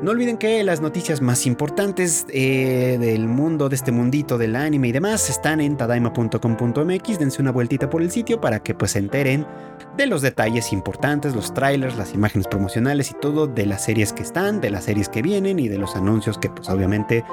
No 0.02 0.12
olviden 0.12 0.38
que 0.38 0.62
las 0.64 0.82
noticias 0.82 1.22
más 1.22 1.46
importantes 1.46 2.26
eh, 2.30 2.98
del 3.00 3.30
mundo, 3.30 3.70
de 3.70 3.78
este 3.78 3.94
mundito 3.94 4.38
del 4.38 4.58
anime 4.58 4.90
y 4.90 4.92
demás, 4.92 5.30
están 5.30 5.62
en 5.62 5.78
tadaima.com.mx. 5.78 7.20
Dense 7.20 7.42
una 7.42 7.52
vueltita 7.52 7.90
por 7.90 8.02
el 8.02 8.12
sitio 8.12 8.42
para 8.42 8.62
que 8.62 8.74
pues 8.74 8.92
se 8.92 9.00
enteren 9.00 9.48
de 9.96 10.06
los 10.06 10.22
detalles 10.22 10.74
importantes, 10.74 11.34
los 11.34 11.54
trailers, 11.54 11.98
las 11.98 12.14
imágenes 12.14 12.48
promocionales 12.48 13.12
y 13.12 13.14
todo 13.16 13.48
de 13.48 13.66
las 13.66 13.86
series 13.86 14.12
que 14.12 14.24
están, 14.24 14.60
de 14.60 14.70
las 14.70 14.84
series 14.84 15.08
que 15.08 15.22
vienen 15.22 15.60
y 15.60 15.70
de 15.70 15.78
los 15.78 15.96
anuncios 15.96 16.38
que 16.38 16.50
pues 16.50 16.70
obviamente 16.70 17.24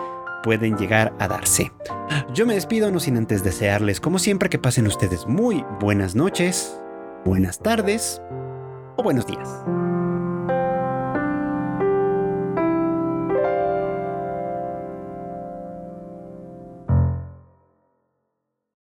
pueden 0.44 0.76
llegar 0.76 1.14
a 1.18 1.26
darse. 1.26 1.72
Yo 2.32 2.46
me 2.46 2.54
despido 2.54 2.92
no 2.92 3.00
sin 3.00 3.16
antes 3.16 3.42
desearles, 3.42 4.00
como 4.00 4.20
siempre, 4.20 4.48
que 4.48 4.58
pasen 4.58 4.86
ustedes 4.86 5.26
muy 5.26 5.64
buenas 5.80 6.14
noches, 6.14 6.80
buenas 7.24 7.58
tardes 7.58 8.22
o 8.96 9.02
buenos 9.02 9.26
días. 9.26 9.48